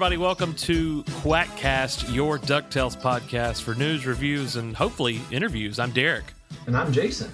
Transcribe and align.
everybody. 0.00 0.16
Welcome 0.16 0.54
to 0.54 1.02
Quackcast, 1.02 2.14
your 2.14 2.38
DuckTales 2.38 2.98
podcast 2.98 3.60
for 3.60 3.74
news, 3.74 4.06
reviews, 4.06 4.56
and 4.56 4.74
hopefully 4.74 5.20
interviews. 5.30 5.78
I'm 5.78 5.90
Derek. 5.90 6.24
And 6.66 6.74
I'm 6.74 6.90
Jason. 6.90 7.30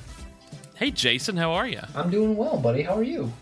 Hey, 0.74 0.90
Jason, 0.90 1.36
how 1.36 1.52
are 1.52 1.68
you? 1.68 1.78
I'm 1.94 2.10
doing 2.10 2.36
well, 2.36 2.58
buddy. 2.58 2.82
How 2.82 2.96
are 2.96 3.04
you? 3.04 3.32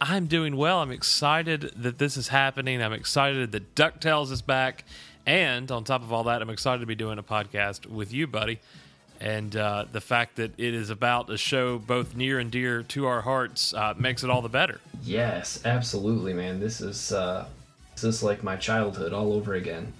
I'm 0.00 0.26
doing 0.26 0.56
well. 0.56 0.80
I'm 0.80 0.90
excited 0.90 1.70
that 1.76 1.98
this 1.98 2.16
is 2.16 2.26
happening. 2.26 2.82
I'm 2.82 2.92
excited 2.92 3.52
that 3.52 3.76
DuckTales 3.76 4.32
is 4.32 4.42
back. 4.42 4.82
And 5.24 5.70
on 5.70 5.84
top 5.84 6.02
of 6.02 6.12
all 6.12 6.24
that, 6.24 6.42
I'm 6.42 6.50
excited 6.50 6.80
to 6.80 6.86
be 6.86 6.96
doing 6.96 7.18
a 7.18 7.22
podcast 7.22 7.86
with 7.86 8.12
you, 8.12 8.26
buddy. 8.26 8.58
And 9.20 9.54
uh, 9.54 9.84
the 9.92 10.00
fact 10.00 10.34
that 10.36 10.58
it 10.58 10.74
is 10.74 10.90
about 10.90 11.30
a 11.30 11.38
show 11.38 11.78
both 11.78 12.16
near 12.16 12.40
and 12.40 12.50
dear 12.50 12.82
to 12.82 13.06
our 13.06 13.20
hearts 13.20 13.72
uh, 13.74 13.94
makes 13.96 14.24
it 14.24 14.30
all 14.30 14.42
the 14.42 14.48
better. 14.48 14.80
Yes, 15.04 15.60
absolutely, 15.64 16.32
man. 16.32 16.58
This 16.58 16.80
is 16.80 17.12
uh, 17.12 17.46
this 18.02 18.22
like 18.22 18.42
my 18.42 18.56
childhood 18.56 19.12
all 19.12 19.32
over 19.32 19.54
again. 19.54 19.92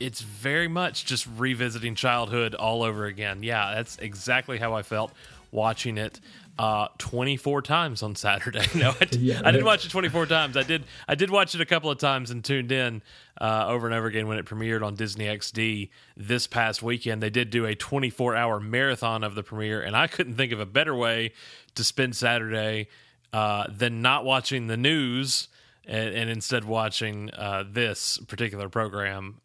It's 0.00 0.20
very 0.20 0.68
much 0.68 1.04
just 1.04 1.26
revisiting 1.36 1.94
childhood 1.94 2.54
all 2.54 2.82
over 2.82 3.06
again. 3.06 3.42
Yeah, 3.42 3.74
that's 3.74 3.96
exactly 3.98 4.58
how 4.58 4.74
I 4.74 4.82
felt 4.82 5.12
watching 5.52 5.98
it 5.98 6.18
uh, 6.58 6.88
24 6.98 7.62
times 7.62 8.02
on 8.02 8.14
Saturday. 8.14 8.66
No, 8.74 8.90
I, 9.00 9.08
Yeah, 9.12 9.40
I 9.44 9.50
didn't 9.52 9.66
watch 9.66 9.84
it 9.84 9.90
24 9.90 10.26
times. 10.26 10.56
I 10.56 10.62
did 10.62 10.84
I 11.06 11.14
did 11.14 11.30
watch 11.30 11.54
it 11.54 11.60
a 11.60 11.66
couple 11.66 11.90
of 11.90 11.98
times 11.98 12.30
and 12.30 12.44
tuned 12.44 12.72
in 12.72 13.02
uh, 13.40 13.66
over 13.68 13.86
and 13.86 13.94
over 13.94 14.06
again 14.06 14.26
when 14.26 14.38
it 14.38 14.44
premiered 14.44 14.84
on 14.84 14.94
Disney 14.94 15.26
XD 15.26 15.90
this 16.16 16.46
past 16.46 16.82
weekend. 16.82 17.22
They 17.22 17.30
did 17.30 17.50
do 17.50 17.66
a 17.66 17.74
24 17.74 18.34
hour 18.34 18.60
marathon 18.60 19.24
of 19.24 19.34
the 19.34 19.42
premiere, 19.42 19.82
and 19.82 19.96
I 19.96 20.06
couldn't 20.06 20.34
think 20.34 20.52
of 20.52 20.60
a 20.60 20.66
better 20.66 20.94
way 20.94 21.32
to 21.74 21.84
spend 21.84 22.16
Saturday 22.16 22.88
uh, 23.32 23.66
than 23.68 24.02
not 24.02 24.24
watching 24.24 24.66
the 24.66 24.76
news 24.76 25.48
and, 25.86 26.14
and 26.14 26.30
instead 26.30 26.64
watching 26.64 27.30
uh, 27.32 27.64
this 27.70 28.18
particular 28.28 28.68
program 28.68 29.40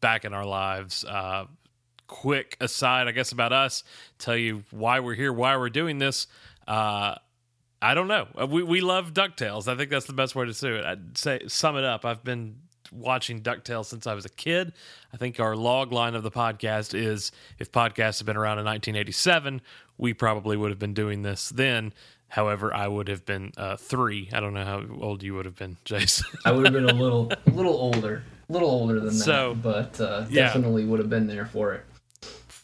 back 0.00 0.24
in 0.24 0.32
our 0.32 0.44
lives. 0.46 1.04
Uh, 1.04 1.46
quick 2.06 2.56
aside, 2.60 3.06
I 3.06 3.12
guess, 3.12 3.32
about 3.32 3.52
us, 3.52 3.84
tell 4.18 4.36
you 4.36 4.64
why 4.70 5.00
we're 5.00 5.14
here, 5.14 5.32
why 5.32 5.56
we're 5.56 5.70
doing 5.70 5.98
this. 5.98 6.26
Uh, 6.66 7.14
I 7.80 7.94
don't 7.94 8.08
know. 8.08 8.26
Uh, 8.40 8.46
We 8.46 8.62
we 8.62 8.80
love 8.80 9.12
Ducktales. 9.12 9.68
I 9.68 9.76
think 9.76 9.90
that's 9.90 10.06
the 10.06 10.12
best 10.12 10.34
way 10.34 10.46
to 10.46 10.54
say 10.54 10.70
it. 10.70 10.84
I'd 10.84 11.16
say 11.16 11.40
sum 11.46 11.76
it 11.76 11.84
up. 11.84 12.04
I've 12.04 12.24
been 12.24 12.56
watching 12.90 13.40
Ducktales 13.42 13.86
since 13.86 14.06
I 14.06 14.14
was 14.14 14.24
a 14.24 14.30
kid. 14.30 14.72
I 15.12 15.16
think 15.16 15.38
our 15.38 15.54
log 15.54 15.92
line 15.92 16.14
of 16.14 16.22
the 16.22 16.30
podcast 16.30 16.98
is 16.98 17.30
if 17.58 17.70
podcasts 17.70 18.18
had 18.18 18.26
been 18.26 18.36
around 18.36 18.58
in 18.58 18.64
1987, 18.64 19.60
we 19.98 20.14
probably 20.14 20.56
would 20.56 20.70
have 20.70 20.78
been 20.78 20.94
doing 20.94 21.22
this 21.22 21.50
then. 21.50 21.92
However, 22.28 22.74
I 22.74 22.86
would 22.88 23.08
have 23.08 23.24
been 23.24 23.52
uh, 23.56 23.76
three. 23.76 24.28
I 24.32 24.40
don't 24.40 24.52
know 24.54 24.64
how 24.64 24.82
old 25.00 25.22
you 25.22 25.34
would 25.34 25.46
have 25.46 25.56
been, 25.56 25.76
Jason. 25.84 26.26
I 26.44 26.52
would 26.52 26.64
have 26.66 26.74
been 26.74 26.88
a 26.88 26.92
little 26.92 27.32
a 27.46 27.50
little 27.50 27.72
older, 27.74 28.22
a 28.48 28.52
little 28.52 28.68
older 28.70 29.00
than 29.00 29.12
So, 29.12 29.54
that, 29.54 29.62
but 29.62 30.00
uh, 30.00 30.26
yeah. 30.28 30.46
definitely 30.46 30.84
would 30.84 30.98
have 30.98 31.08
been 31.10 31.26
there 31.26 31.46
for 31.46 31.72
it. 31.74 31.84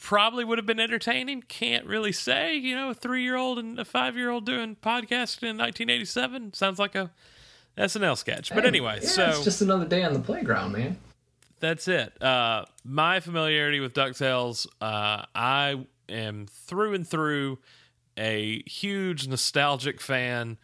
probably 0.01 0.45
would 0.45 0.59
have 0.59 0.67
been 0.67 0.81
entertaining. 0.81 1.43
Can't 1.43 1.87
really 1.87 2.13
say. 2.13 2.55
You 2.57 2.75
know, 2.77 2.91
a 2.91 2.95
three 2.95 3.23
year 3.23 3.37
old 3.37 3.59
and 3.59 3.79
a 3.79 3.85
five 3.87 4.17
year 4.17 4.31
old 4.31 4.45
doing 4.45 4.77
podcasting 4.77 5.49
in 5.49 5.57
1987 5.59 6.53
sounds 6.53 6.79
like 6.79 6.95
a 6.95 7.11
SNL 7.79 8.17
sketch. 8.19 8.51
But 8.51 8.65
Hey, 8.65 8.69
anyway, 8.69 8.99
yeah, 9.03 9.09
so 9.09 9.25
it's 9.31 9.45
just 9.45 9.63
another 9.63 9.87
day 9.87 10.03
on 10.05 10.13
the 10.13 10.21
playground, 10.21 10.73
man. 10.73 10.99
that's 11.59 11.89
it. 11.89 12.23
Uh, 12.23 12.67
my 12.85 13.21
familiarity 13.21 13.81
with 13.81 13.95
DuckTales, 13.95 14.67
uh, 14.83 15.25
I 15.35 15.85
am 16.11 16.47
through 16.51 16.93
and 16.95 17.09
through 17.09 17.59
a 18.19 18.63
huge 18.67 19.27
nostalgic 19.27 20.01
fan. 20.01 20.59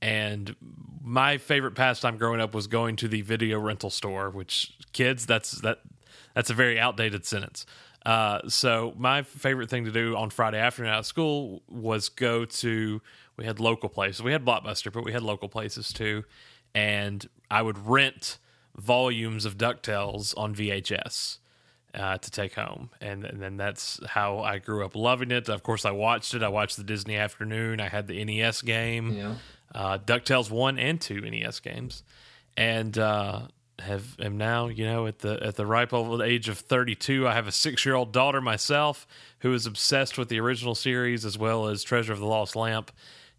And 0.00 0.56
my 1.02 1.38
favorite 1.38 1.74
pastime 1.74 2.16
growing 2.16 2.40
up 2.40 2.54
was 2.54 2.66
going 2.66 2.96
to 2.96 3.08
the 3.08 3.22
video 3.22 3.58
rental 3.60 3.90
store, 3.90 4.30
which 4.30 4.74
kids, 4.92 5.26
that's 5.26 5.52
that 5.62 5.80
that's 6.34 6.50
a 6.50 6.54
very 6.54 6.78
outdated 6.78 7.24
sentence. 7.24 7.66
Uh, 8.04 8.40
so 8.48 8.94
my 8.96 9.22
favorite 9.22 9.70
thing 9.70 9.84
to 9.84 9.92
do 9.92 10.16
on 10.16 10.30
Friday 10.30 10.58
afternoon 10.58 10.92
out 10.92 11.00
of 11.00 11.06
school 11.06 11.62
was 11.68 12.08
go 12.08 12.44
to. 12.44 13.00
We 13.36 13.46
had 13.46 13.60
local 13.60 13.88
places. 13.88 14.22
We 14.22 14.32
had 14.32 14.44
Blockbuster, 14.44 14.92
but 14.92 15.04
we 15.04 15.12
had 15.12 15.22
local 15.22 15.48
places 15.48 15.92
too. 15.92 16.24
And 16.74 17.26
I 17.50 17.62
would 17.62 17.78
rent 17.86 18.38
volumes 18.76 19.44
of 19.44 19.56
Ducktales 19.56 20.36
on 20.36 20.54
VHS 20.54 21.38
uh, 21.94 22.18
to 22.18 22.30
take 22.30 22.54
home, 22.54 22.90
and, 23.00 23.24
and 23.24 23.40
then 23.40 23.56
that's 23.56 24.00
how 24.06 24.40
I 24.40 24.58
grew 24.58 24.84
up 24.84 24.96
loving 24.96 25.30
it. 25.30 25.48
Of 25.48 25.62
course, 25.62 25.84
I 25.84 25.90
watched 25.90 26.34
it. 26.34 26.42
I 26.42 26.48
watched 26.48 26.76
the 26.76 26.84
Disney 26.84 27.16
Afternoon. 27.16 27.80
I 27.80 27.88
had 27.88 28.06
the 28.06 28.24
NES 28.24 28.62
game 28.62 29.14
know, 29.16 29.36
uh, 29.74 29.98
Ducktales 29.98 30.50
one 30.50 30.78
and 30.78 31.00
two 31.00 31.20
NES 31.20 31.60
games, 31.60 32.02
and 32.56 32.96
uh, 32.96 33.42
have 33.78 34.16
am 34.20 34.38
now 34.38 34.68
you 34.68 34.84
know 34.84 35.06
at 35.06 35.18
the 35.18 35.42
at 35.42 35.56
the 35.56 35.66
ripe 35.66 35.92
old 35.92 36.22
age 36.22 36.48
of 36.48 36.58
thirty 36.58 36.94
two. 36.94 37.28
I 37.28 37.34
have 37.34 37.46
a 37.46 37.52
six 37.52 37.84
year 37.84 37.94
old 37.94 38.12
daughter 38.12 38.40
myself 38.40 39.06
who 39.40 39.52
is 39.52 39.66
obsessed 39.66 40.16
with 40.16 40.28
the 40.28 40.40
original 40.40 40.74
series 40.74 41.24
as 41.24 41.36
well 41.36 41.68
as 41.68 41.82
Treasure 41.82 42.12
of 42.12 42.20
the 42.20 42.26
Lost 42.26 42.56
Lamp, 42.56 42.90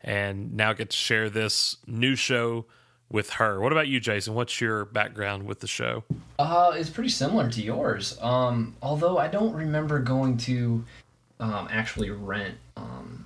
and 0.02 0.54
now 0.54 0.74
get 0.74 0.92
to 0.92 0.98
share 0.98 1.30
this 1.30 1.78
new 1.88 2.16
show 2.16 2.66
with 3.14 3.30
her. 3.30 3.62
What 3.62 3.72
about 3.72 3.88
you, 3.88 4.00
Jason? 4.02 4.34
What's 4.34 4.60
your 4.60 4.86
background 4.86 5.44
with 5.44 5.62
the 5.62 5.68
show? 5.68 6.04
uh, 6.40 6.74
it's 6.76 6.90
pretty 6.90 7.10
similar 7.12 7.50
to 7.50 7.62
yours. 7.62 8.18
Um, 8.22 8.76
although 8.82 9.18
I 9.20 9.28
don't 9.28 9.54
remember 9.54 10.00
going 10.00 10.36
to 10.40 10.84
um, 11.40 11.68
actually 11.72 12.10
rent 12.10 12.56
um, 12.76 13.26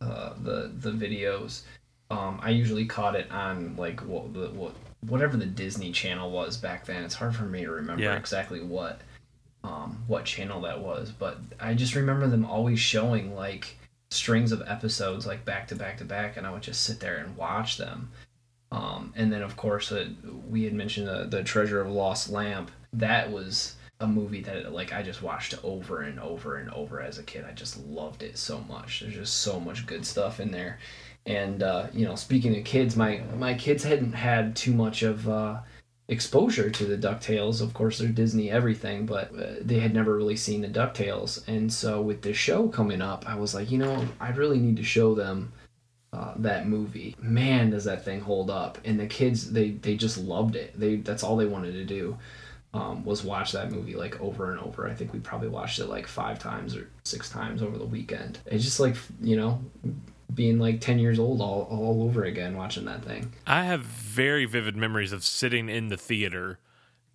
uh, 0.00 0.32
the 0.42 0.72
the 0.74 0.90
videos. 0.90 1.62
Um, 2.10 2.40
I 2.42 2.50
usually 2.50 2.86
caught 2.86 3.14
it 3.14 3.30
on 3.30 3.76
like 3.76 4.00
what 4.00 4.32
the 4.34 4.48
what 4.48 4.72
whatever 5.06 5.36
the 5.36 5.46
Disney 5.46 5.92
Channel 5.92 6.30
was 6.30 6.56
back 6.56 6.86
then. 6.86 7.04
It's 7.04 7.14
hard 7.14 7.36
for 7.36 7.44
me 7.44 7.64
to 7.64 7.70
remember 7.70 8.02
Yeah. 8.02 8.16
exactly 8.16 8.60
what 8.62 9.00
um, 9.62 10.02
what 10.06 10.24
channel 10.24 10.62
that 10.62 10.80
was, 10.80 11.12
but 11.12 11.38
I 11.60 11.74
just 11.74 11.94
remember 11.94 12.26
them 12.26 12.46
always 12.46 12.80
showing 12.80 13.34
like 13.36 13.76
strings 14.10 14.50
of 14.50 14.62
episodes 14.66 15.26
like 15.26 15.44
back 15.44 15.68
to 15.68 15.76
back 15.76 15.98
to 15.98 16.04
back, 16.06 16.38
and 16.38 16.46
I 16.46 16.50
would 16.52 16.62
just 16.62 16.82
sit 16.84 17.00
there 17.00 17.18
and 17.18 17.36
watch 17.36 17.76
them. 17.76 18.10
Um, 18.72 19.12
and 19.16 19.32
then 19.32 19.42
of 19.42 19.56
course 19.56 19.90
uh, 19.90 20.08
we 20.48 20.64
had 20.64 20.74
mentioned 20.74 21.08
the, 21.08 21.26
the 21.28 21.42
Treasure 21.42 21.80
of 21.80 21.90
Lost 21.90 22.30
Lamp. 22.30 22.70
That 22.92 23.30
was 23.30 23.76
a 24.00 24.06
movie 24.06 24.42
that 24.42 24.72
like 24.72 24.92
I 24.92 25.02
just 25.02 25.22
watched 25.22 25.54
over 25.62 26.02
and 26.02 26.18
over 26.18 26.56
and 26.56 26.70
over 26.70 27.00
as 27.00 27.18
a 27.18 27.22
kid. 27.22 27.44
I 27.44 27.52
just 27.52 27.84
loved 27.86 28.22
it 28.22 28.38
so 28.38 28.60
much. 28.68 29.00
There's 29.00 29.14
just 29.14 29.38
so 29.38 29.60
much 29.60 29.86
good 29.86 30.06
stuff 30.06 30.40
in 30.40 30.50
there. 30.50 30.78
And 31.26 31.62
uh, 31.62 31.88
you 31.92 32.06
know, 32.06 32.14
speaking 32.14 32.56
of 32.56 32.64
kids, 32.64 32.96
my 32.96 33.22
my 33.36 33.54
kids 33.54 33.84
hadn't 33.84 34.14
had 34.14 34.56
too 34.56 34.72
much 34.72 35.02
of 35.02 35.28
uh, 35.28 35.60
exposure 36.08 36.70
to 36.70 36.84
the 36.84 36.96
Ducktales. 36.96 37.60
Of 37.60 37.74
course, 37.74 37.98
they're 37.98 38.08
Disney 38.08 38.50
everything, 38.50 39.04
but 39.04 39.30
uh, 39.38 39.54
they 39.60 39.80
had 39.80 39.92
never 39.92 40.16
really 40.16 40.36
seen 40.36 40.62
the 40.62 40.68
Ducktales. 40.68 41.46
And 41.46 41.70
so 41.70 42.00
with 42.00 42.22
this 42.22 42.36
show 42.36 42.68
coming 42.68 43.02
up, 43.02 43.28
I 43.28 43.36
was 43.36 43.54
like, 43.54 43.70
you 43.70 43.78
know, 43.78 44.06
I 44.18 44.30
really 44.30 44.58
need 44.58 44.76
to 44.78 44.82
show 44.82 45.14
them 45.14 45.52
uh, 46.12 46.34
that 46.36 46.66
movie. 46.68 47.16
Man, 47.20 47.70
does 47.70 47.84
that 47.84 48.04
thing 48.04 48.20
hold 48.20 48.50
up! 48.50 48.78
And 48.84 48.98
the 48.98 49.06
kids, 49.06 49.52
they 49.52 49.70
they 49.70 49.96
just 49.96 50.18
loved 50.18 50.56
it. 50.56 50.78
They 50.78 50.96
that's 50.96 51.22
all 51.22 51.36
they 51.36 51.46
wanted 51.46 51.72
to 51.72 51.84
do 51.84 52.16
um, 52.72 53.04
was 53.04 53.24
watch 53.24 53.52
that 53.52 53.70
movie 53.70 53.94
like 53.94 54.20
over 54.20 54.52
and 54.52 54.60
over. 54.60 54.88
I 54.88 54.94
think 54.94 55.12
we 55.12 55.18
probably 55.18 55.48
watched 55.48 55.78
it 55.78 55.86
like 55.86 56.06
five 56.06 56.38
times 56.38 56.76
or 56.76 56.88
six 57.04 57.28
times 57.28 57.62
over 57.62 57.78
the 57.78 57.84
weekend. 57.84 58.38
It's 58.46 58.64
just 58.64 58.80
like 58.80 58.96
you 59.20 59.36
know, 59.36 59.60
being 60.34 60.58
like 60.58 60.80
ten 60.80 60.98
years 60.98 61.18
old 61.18 61.40
all 61.40 61.62
all 61.70 62.02
over 62.04 62.24
again 62.24 62.56
watching 62.56 62.84
that 62.84 63.04
thing. 63.04 63.32
I 63.46 63.64
have 63.64 63.82
very 63.82 64.44
vivid 64.44 64.76
memories 64.76 65.12
of 65.12 65.24
sitting 65.24 65.68
in 65.68 65.88
the 65.88 65.96
theater 65.96 66.58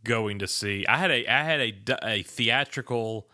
going 0.04 0.40
to 0.40 0.48
see. 0.48 0.86
I 0.88 0.98
had 0.98 1.12
a 1.12 1.28
I 1.28 1.44
had 1.44 1.62
a, 1.62 1.98
a 2.02 2.24
theatrical 2.24 3.28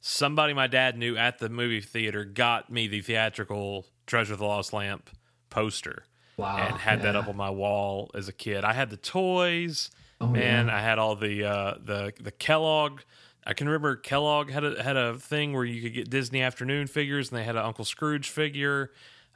somebody 0.00 0.54
my 0.54 0.66
dad 0.66 0.96
knew 0.96 1.16
at 1.16 1.38
the 1.38 1.48
movie 1.48 1.80
theater 1.80 2.24
got 2.24 2.70
me 2.70 2.86
the 2.86 3.00
theatrical 3.00 3.86
Treasure 4.08 4.32
of 4.32 4.40
the 4.40 4.46
Lost 4.46 4.72
Lamp 4.72 5.08
poster 5.50 6.04
Wow, 6.36 6.56
and 6.56 6.76
had 6.76 7.02
that 7.02 7.14
up 7.16 7.28
on 7.28 7.36
my 7.36 7.50
wall 7.50 8.10
as 8.14 8.28
a 8.28 8.32
kid. 8.32 8.64
I 8.64 8.72
had 8.72 8.90
the 8.90 8.96
toys, 8.96 9.90
Oh, 10.20 10.26
man. 10.26 10.66
yeah. 10.66 10.76
I 10.76 10.80
had 10.80 10.98
all 10.98 11.14
the 11.14 11.44
uh, 11.44 11.74
the 11.84 12.12
the 12.20 12.32
Kellogg. 12.32 13.00
I 13.46 13.54
can 13.54 13.66
remember 13.68 13.96
Kellogg 13.96 14.50
had 14.50 14.64
a 14.64 14.82
had 14.82 14.96
a 14.96 15.14
thing 15.18 15.52
where 15.52 15.64
you 15.64 15.80
could 15.82 15.94
get 15.94 16.10
Disney 16.10 16.42
Afternoon 16.42 16.86
figures, 16.86 17.30
and 17.30 17.38
they 17.38 17.44
had 17.44 17.56
an 17.56 17.64
Uncle 17.64 17.84
Scrooge 17.84 18.28
figure. 18.28 18.90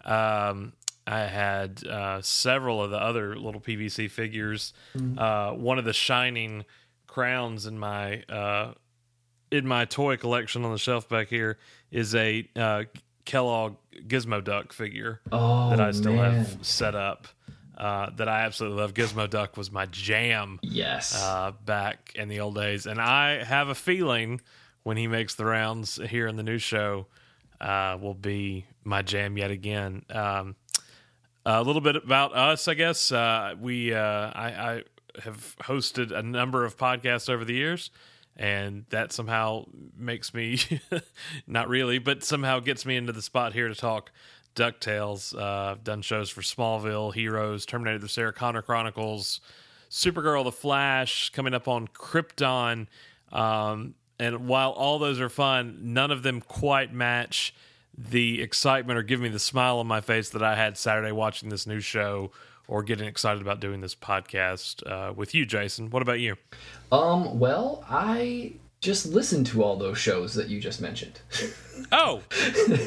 Um, 0.05 0.73
I 1.07 1.21
had 1.21 1.85
uh, 1.87 2.21
several 2.23 2.83
of 2.83 2.91
the 2.91 2.99
other 3.03 3.37
little 3.37 3.61
PVC 3.61 4.11
figures. 4.11 4.73
Mm-hmm. 4.97 5.19
Uh, 5.19 5.53
one 5.55 5.79
of 5.79 5.85
the 5.85 5.93
shining 5.93 6.65
crowns 7.07 7.67
in 7.67 7.79
my 7.79 8.23
uh, 8.29 8.75
in 9.51 9.67
my 9.67 9.85
toy 9.87 10.17
collection 10.17 10.65
on 10.65 10.73
the 10.73 10.79
shelf 10.79 11.09
back 11.09 11.29
here 11.29 11.59
is 11.91 12.15
a 12.15 12.49
uh, 12.57 12.85
Kellogg 13.25 13.77
Gizmo 14.07 14.43
Duck 14.43 14.73
figure 14.73 15.21
Oh, 15.31 15.71
that 15.71 15.81
I 15.81 15.91
still 15.93 16.15
man. 16.15 16.35
have 16.45 16.59
set 16.63 16.95
up. 16.95 17.29
Uh, 17.77 18.11
that 18.17 18.29
I 18.29 18.43
absolutely 18.43 18.81
love. 18.81 18.95
Gizmo 18.95 19.29
Duck 19.29 19.57
was 19.57 19.73
my 19.73 19.87
jam 19.87 20.61
Yes. 20.63 21.21
uh, 21.21 21.53
back 21.65 22.13
in 22.15 22.29
the 22.29 22.41
old 22.41 22.55
days, 22.55 22.87
and 22.87 23.01
I 23.01 23.43
have 23.43 23.69
a 23.69 23.75
feeling 23.75 24.41
when 24.85 24.97
he 24.97 25.07
makes 25.09 25.35
the 25.35 25.45
rounds 25.45 25.99
here 26.09 26.29
in 26.29 26.37
the 26.37 26.43
new 26.43 26.59
show, 26.59 27.07
uh, 27.61 27.97
will 28.01 28.15
be 28.15 28.67
my 28.85 29.03
jam 29.03 29.37
yet 29.39 29.51
again. 29.51 30.05
Um, 30.11 30.55
a 31.47 31.63
little 31.63 31.81
bit 31.81 31.97
about 31.97 32.37
us, 32.37 32.69
I 32.69 32.75
guess. 32.75 33.11
Uh, 33.11 33.55
we, 33.61 33.93
uh, 33.95 34.01
I, 34.01 34.47
I, 34.49 34.83
have 35.25 35.57
hosted 35.63 36.11
a 36.11 36.23
number 36.23 36.65
of 36.65 36.77
podcasts 36.79 37.29
over 37.29 37.45
the 37.45 37.53
years, 37.55 37.91
and 38.37 38.85
that 38.91 39.13
somehow 39.13 39.67
makes 39.97 40.33
me 40.33 40.59
not 41.47 41.69
really, 41.69 41.99
but 41.99 42.25
somehow 42.25 42.61
gets 42.61 42.87
me 42.87 42.97
into 42.97 43.13
the 43.13 43.23
spot 43.23 43.53
here 43.53 43.69
to 43.69 43.75
talk 43.75 44.11
DuckTales. 44.55 45.37
Uh, 45.37 45.73
I've 45.73 45.85
done 45.85 46.03
shows 46.03 46.31
for 46.31 46.41
Smallville, 46.43 47.15
Heroes, 47.15 47.67
Terminator: 47.67 47.99
The 47.99 48.09
Sarah 48.09 48.33
Connor 48.33 48.63
Chronicles, 48.63 49.41
Supergirl, 49.91 50.45
The 50.45 50.53
Flash, 50.53 51.31
coming 51.31 51.55
up 51.55 51.69
on 51.69 51.89
Krypton. 51.89 52.87
Um, 53.31 53.95
and 54.19 54.47
while 54.47 54.71
all 54.71 54.99
those 54.99 55.21
are 55.21 55.29
fun, 55.29 55.79
none 55.83 56.11
of 56.11 56.23
them 56.23 56.41
quite 56.41 56.93
match 56.93 57.55
the 57.97 58.41
excitement 58.41 58.99
or 58.99 59.03
give 59.03 59.21
me 59.21 59.29
the 59.29 59.39
smile 59.39 59.79
on 59.79 59.87
my 59.87 60.01
face 60.01 60.31
that 60.31 60.43
I 60.43 60.55
had 60.55 60.79
Saturday 60.79 61.13
watching 61.13 61.49
this 61.49 61.67
new 61.67 61.81
show 61.81 62.31
or 62.73 62.83
getting 62.83 63.07
excited 63.07 63.43
about 63.43 63.61
doing 63.61 63.83
this 63.83 63.95
podcast 63.95 64.83
uh, 64.91 65.13
with 65.13 65.35
you, 65.35 65.45
Jason. 65.45 65.91
What 65.91 66.01
about 66.01 66.21
you? 66.21 66.37
Um, 66.91 67.39
well, 67.39 67.85
I 67.87 68.55
just 68.81 69.05
listened 69.05 69.47
to 69.49 69.63
all 69.63 69.77
those 69.77 69.99
shows 69.99 70.33
that 70.35 70.49
you 70.49 70.59
just 70.59 70.81
mentioned. 70.81 71.21
oh, 71.93 72.23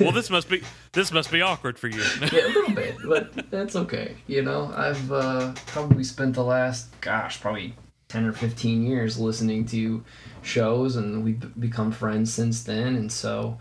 well, 0.02 0.12
this 0.12 0.32
must 0.32 0.50
be 0.50 0.64
this 0.94 1.12
must 1.12 1.32
be 1.32 1.44
awkward 1.44 1.78
for 1.78 1.88
you. 1.88 2.02
yeah, 2.34 2.48
a 2.48 2.50
little 2.50 2.74
bit, 2.74 2.96
but 3.08 3.52
that's 3.52 3.76
okay. 3.76 4.16
You 4.26 4.42
know, 4.42 4.74
I've 4.76 5.12
uh, 5.12 5.54
probably 5.68 6.04
spent 6.04 6.34
the 6.34 6.44
last, 6.44 6.90
gosh, 7.02 7.40
probably 7.40 7.76
ten 8.08 8.26
or 8.26 8.34
fifteen 8.34 8.88
years 8.88 9.20
listening 9.20 9.66
to 9.68 10.04
shows, 10.42 10.96
and 10.96 11.24
we've 11.24 11.60
become 11.60 11.92
friends 11.92 12.34
since 12.34 12.64
then, 12.64 12.96
and 12.96 13.12
so 13.12 13.60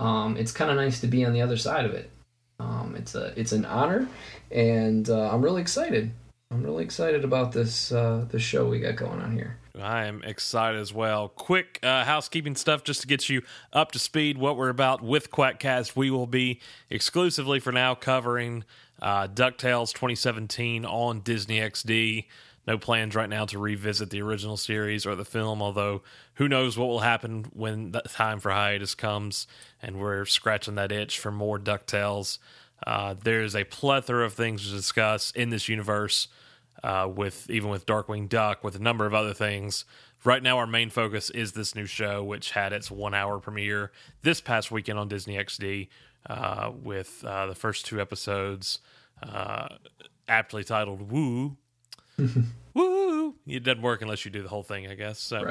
um, 0.00 0.38
it's 0.38 0.52
kind 0.52 0.70
of 0.70 0.78
nice 0.78 1.02
to 1.02 1.06
be 1.06 1.22
on 1.22 1.34
the 1.34 1.42
other 1.42 1.58
side 1.58 1.84
of 1.84 1.92
it. 1.92 2.10
Um, 2.58 2.94
it's 2.96 3.14
a 3.14 3.38
it's 3.38 3.52
an 3.52 3.64
honor, 3.64 4.08
and 4.50 5.08
uh, 5.08 5.30
I'm 5.30 5.42
really 5.42 5.62
excited. 5.62 6.12
I'm 6.50 6.62
really 6.62 6.84
excited 6.84 7.24
about 7.24 7.52
this 7.52 7.92
uh, 7.92 8.24
the 8.30 8.38
show 8.38 8.68
we 8.68 8.80
got 8.80 8.96
going 8.96 9.20
on 9.20 9.32
here. 9.32 9.58
I 9.80 10.04
am 10.04 10.22
excited 10.22 10.80
as 10.80 10.92
well. 10.92 11.28
Quick 11.28 11.80
uh, 11.82 12.04
housekeeping 12.04 12.56
stuff 12.56 12.82
just 12.82 13.02
to 13.02 13.06
get 13.06 13.28
you 13.28 13.42
up 13.72 13.92
to 13.92 13.98
speed. 13.98 14.38
What 14.38 14.56
we're 14.56 14.70
about 14.70 15.02
with 15.02 15.30
Quackcast, 15.30 15.96
we 15.96 16.10
will 16.10 16.26
be 16.26 16.60
exclusively 16.88 17.60
for 17.60 17.72
now 17.72 17.94
covering 17.94 18.64
uh, 19.02 19.28
Ducktales 19.28 19.92
2017 19.92 20.84
on 20.84 21.20
Disney 21.20 21.60
XD. 21.60 22.24
No 22.66 22.78
plans 22.78 23.14
right 23.14 23.28
now 23.28 23.44
to 23.46 23.58
revisit 23.58 24.10
the 24.10 24.22
original 24.22 24.56
series 24.56 25.06
or 25.06 25.14
the 25.14 25.24
film, 25.24 25.62
although 25.62 26.02
who 26.34 26.48
knows 26.48 26.76
what 26.76 26.88
will 26.88 27.00
happen 27.00 27.46
when 27.52 27.92
the 27.92 28.00
time 28.00 28.40
for 28.40 28.50
hiatus 28.50 28.94
comes 28.94 29.46
and 29.80 30.00
we're 30.00 30.24
scratching 30.24 30.74
that 30.74 30.90
itch 30.90 31.18
for 31.18 31.30
more 31.30 31.58
DuckTales. 31.58 32.38
Uh, 32.86 33.14
there's 33.22 33.54
a 33.54 33.64
plethora 33.64 34.24
of 34.24 34.34
things 34.34 34.66
to 34.66 34.74
discuss 34.74 35.30
in 35.30 35.50
this 35.50 35.68
universe, 35.68 36.28
uh, 36.82 37.08
with 37.12 37.48
even 37.48 37.70
with 37.70 37.86
Darkwing 37.86 38.28
Duck, 38.28 38.62
with 38.62 38.74
a 38.74 38.82
number 38.82 39.06
of 39.06 39.14
other 39.14 39.32
things. 39.32 39.84
Right 40.24 40.42
now, 40.42 40.58
our 40.58 40.66
main 40.66 40.90
focus 40.90 41.30
is 41.30 41.52
this 41.52 41.74
new 41.74 41.86
show, 41.86 42.22
which 42.24 42.50
had 42.50 42.72
its 42.72 42.90
one 42.90 43.14
hour 43.14 43.38
premiere 43.38 43.92
this 44.22 44.40
past 44.40 44.70
weekend 44.70 44.98
on 44.98 45.08
Disney 45.08 45.36
XD, 45.36 45.88
uh, 46.28 46.72
with 46.74 47.24
uh, 47.24 47.46
the 47.46 47.54
first 47.54 47.86
two 47.86 48.00
episodes 48.00 48.80
uh, 49.22 49.68
aptly 50.28 50.64
titled 50.64 51.10
"Woo." 51.10 51.56
Woo! 52.74 53.34
It 53.46 53.62
doesn't 53.62 53.82
work 53.82 54.02
unless 54.02 54.24
you 54.24 54.30
do 54.30 54.42
the 54.42 54.48
whole 54.48 54.62
thing, 54.62 54.86
I 54.86 54.94
guess. 54.94 55.18
So, 55.18 55.42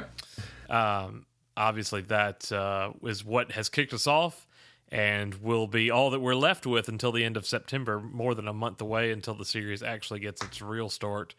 right. 0.69 1.05
um, 1.05 1.25
obviously, 1.55 2.01
that 2.03 2.51
uh, 2.51 2.91
is 3.03 3.23
what 3.23 3.51
has 3.51 3.69
kicked 3.69 3.93
us 3.93 4.07
off 4.07 4.47
and 4.89 5.33
will 5.35 5.67
be 5.67 5.89
all 5.89 6.11
that 6.11 6.19
we're 6.19 6.35
left 6.35 6.65
with 6.65 6.87
until 6.87 7.11
the 7.11 7.23
end 7.23 7.37
of 7.37 7.45
September, 7.45 7.99
more 7.99 8.35
than 8.35 8.47
a 8.47 8.53
month 8.53 8.81
away 8.81 9.11
until 9.11 9.33
the 9.33 9.45
series 9.45 9.81
actually 9.81 10.19
gets 10.19 10.43
its 10.43 10.61
real 10.61 10.89
start 10.89 11.33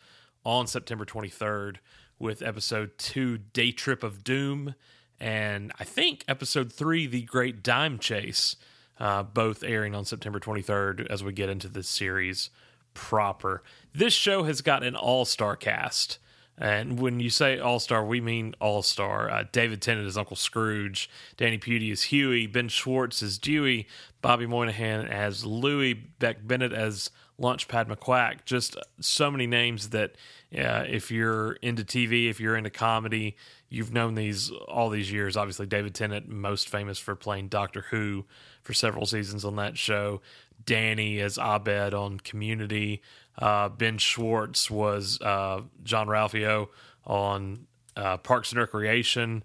on 0.44 0.66
September 0.66 1.04
23rd 1.04 1.76
with 2.18 2.42
episode 2.42 2.96
two, 2.98 3.38
Day 3.38 3.72
Trip 3.72 4.02
of 4.02 4.24
Doom, 4.24 4.74
and 5.20 5.72
I 5.78 5.84
think 5.84 6.24
episode 6.28 6.72
three, 6.72 7.06
The 7.06 7.22
Great 7.22 7.62
Dime 7.62 7.98
Chase, 7.98 8.56
uh, 8.98 9.22
both 9.22 9.62
airing 9.62 9.94
on 9.94 10.04
September 10.04 10.40
23rd 10.40 11.06
as 11.08 11.22
we 11.22 11.32
get 11.32 11.48
into 11.48 11.68
this 11.68 11.88
series 11.88 12.50
proper. 12.96 13.62
This 13.94 14.12
show 14.12 14.42
has 14.44 14.62
got 14.62 14.82
an 14.82 14.96
all 14.96 15.24
star 15.24 15.54
cast. 15.54 16.18
And 16.58 16.98
when 16.98 17.20
you 17.20 17.28
say 17.28 17.58
all 17.58 17.78
star, 17.78 18.02
we 18.04 18.20
mean 18.20 18.54
all 18.60 18.80
star. 18.82 19.30
Uh, 19.30 19.44
David 19.52 19.82
Tennant 19.82 20.06
is 20.06 20.16
Uncle 20.16 20.36
Scrooge, 20.36 21.10
Danny 21.36 21.58
Pudi 21.58 21.92
is 21.92 22.04
Huey, 22.04 22.46
Ben 22.46 22.68
Schwartz 22.68 23.22
is 23.22 23.36
Dewey, 23.36 23.86
Bobby 24.22 24.46
Moynihan 24.46 25.06
as 25.06 25.44
Louie, 25.44 25.92
Beck 25.92 26.46
Bennett 26.46 26.72
as 26.72 27.10
Launchpad 27.38 27.88
McQuack. 27.94 28.46
Just 28.46 28.76
so 29.00 29.30
many 29.30 29.46
names 29.46 29.90
that 29.90 30.12
uh, 30.56 30.84
if 30.88 31.10
you're 31.10 31.52
into 31.62 31.84
TV, 31.84 32.30
if 32.30 32.40
you're 32.40 32.56
into 32.56 32.70
comedy, 32.70 33.36
you've 33.68 33.92
known 33.92 34.14
these 34.14 34.50
all 34.68 34.88
these 34.88 35.12
years. 35.12 35.36
Obviously, 35.36 35.66
David 35.66 35.94
Tennant, 35.94 36.26
most 36.26 36.70
famous 36.70 36.98
for 36.98 37.14
playing 37.14 37.48
Doctor 37.48 37.84
Who 37.90 38.24
for 38.62 38.72
several 38.72 39.04
seasons 39.04 39.44
on 39.44 39.56
that 39.56 39.76
show. 39.76 40.22
Danny 40.64 41.20
as 41.20 41.38
Abed 41.38 41.94
on 41.94 42.18
Community. 42.20 43.02
Uh, 43.38 43.68
ben 43.68 43.98
Schwartz 43.98 44.70
was 44.70 45.20
uh, 45.20 45.62
Jean-Ralphio 45.84 46.68
on 47.04 47.66
uh, 47.96 48.16
Parks 48.18 48.52
and 48.52 48.60
Recreation, 48.60 49.44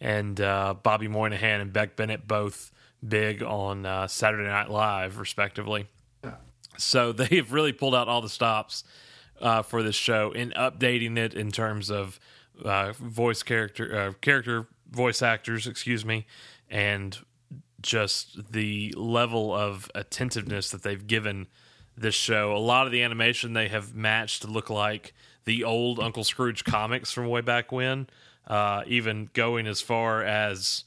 and 0.00 0.40
uh, 0.40 0.74
Bobby 0.82 1.08
Moynihan 1.08 1.60
and 1.60 1.72
Beck 1.72 1.96
Bennett 1.96 2.26
both 2.26 2.70
big 3.06 3.42
on 3.42 3.84
uh, 3.84 4.06
Saturday 4.06 4.48
Night 4.48 4.70
Live, 4.70 5.18
respectively. 5.18 5.86
So 6.78 7.12
they've 7.12 7.52
really 7.52 7.72
pulled 7.72 7.94
out 7.94 8.08
all 8.08 8.20
the 8.20 8.28
stops 8.28 8.84
uh, 9.40 9.62
for 9.62 9.82
this 9.82 9.96
show 9.96 10.30
in 10.32 10.50
updating 10.50 11.16
it 11.18 11.34
in 11.34 11.50
terms 11.50 11.90
of 11.90 12.20
voice 12.98 13.42
character 13.42 14.14
character 14.20 14.68
voice 14.92 15.22
actors, 15.22 15.66
excuse 15.66 16.04
me, 16.04 16.26
and 16.70 17.18
just 17.82 18.52
the 18.52 18.94
level 18.96 19.54
of 19.54 19.90
attentiveness 19.94 20.70
that 20.70 20.82
they've 20.82 21.06
given 21.06 21.48
this 21.96 22.14
show. 22.14 22.56
A 22.56 22.58
lot 22.58 22.86
of 22.86 22.92
the 22.92 23.02
animation 23.02 23.52
they 23.52 23.68
have 23.68 23.94
matched 23.94 24.48
look 24.48 24.70
like 24.70 25.14
the 25.44 25.64
old 25.64 25.98
Uncle 25.98 26.24
Scrooge 26.24 26.64
comics 26.64 27.12
from 27.12 27.28
way 27.28 27.40
back 27.40 27.72
when, 27.72 28.08
uh, 28.46 28.82
even 28.86 29.28
going 29.32 29.66
as 29.66 29.80
far 29.80 30.22
as 30.22 30.84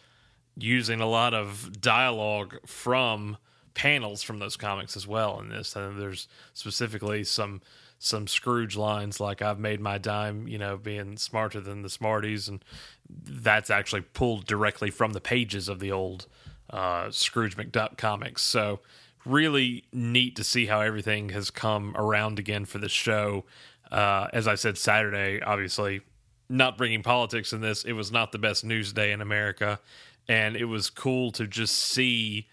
using 0.58 1.02
a 1.02 1.08
lot 1.08 1.34
of 1.34 1.82
dialogue 1.82 2.56
from 2.66 3.38
panels 3.74 4.24
from 4.24 4.40
those 4.40 4.56
comics 4.56 4.96
as 4.96 5.06
well 5.06 5.40
in 5.40 5.50
this. 5.50 5.75
And 5.75 6.00
there's 6.02 6.28
specifically 6.54 7.24
some 7.24 7.62
some 7.98 8.28
Scrooge 8.28 8.75
lines 8.75 9.20
like 9.20 9.42
"I've 9.42 9.60
made 9.60 9.80
my 9.80 9.98
dime," 9.98 10.48
you 10.48 10.58
know, 10.58 10.78
being 10.78 11.18
smarter 11.18 11.60
than 11.60 11.82
the 11.82 11.90
Smarties, 11.90 12.48
and 12.48 12.64
that's 13.10 13.70
actually 13.70 14.02
pulled 14.02 14.46
directly 14.46 14.92
from 14.92 15.14
the 15.14 15.22
pages 15.22 15.70
of 15.70 15.80
the 15.80 15.92
old 15.92 16.28
uh, 16.75 17.10
Scrooge 17.10 17.55
McDuck 17.55 17.98
comics. 17.98 18.41
So 18.41 18.82
really 19.25 19.86
neat 19.94 20.36
to 20.36 20.44
see 20.44 20.65
how 20.65 20.82
everything 20.82 21.29
has 21.29 21.50
come 21.50 21.96
around 21.96 22.38
again 22.38 22.65
for 22.65 22.77
the 22.77 22.89
show. 22.89 23.46
Uh, 23.91 24.27
as 24.34 24.48
I 24.48 24.55
said 24.55 24.77
Saturday, 24.77 25.41
obviously 25.41 26.01
not 26.50 26.77
bringing 26.77 27.01
politics 27.01 27.53
in 27.53 27.62
this, 27.62 27.86
it 27.86 27.94
was 27.94 28.12
not 28.12 28.32
the 28.32 28.38
best 28.38 28.63
news 28.63 28.94
day 28.94 29.12
in 29.12 29.22
America, 29.22 29.79
and 30.27 30.55
it 30.55 30.65
was 30.65 30.89
cool 30.89 31.32
to 31.32 31.48
just 31.48 31.75
see 31.75 32.48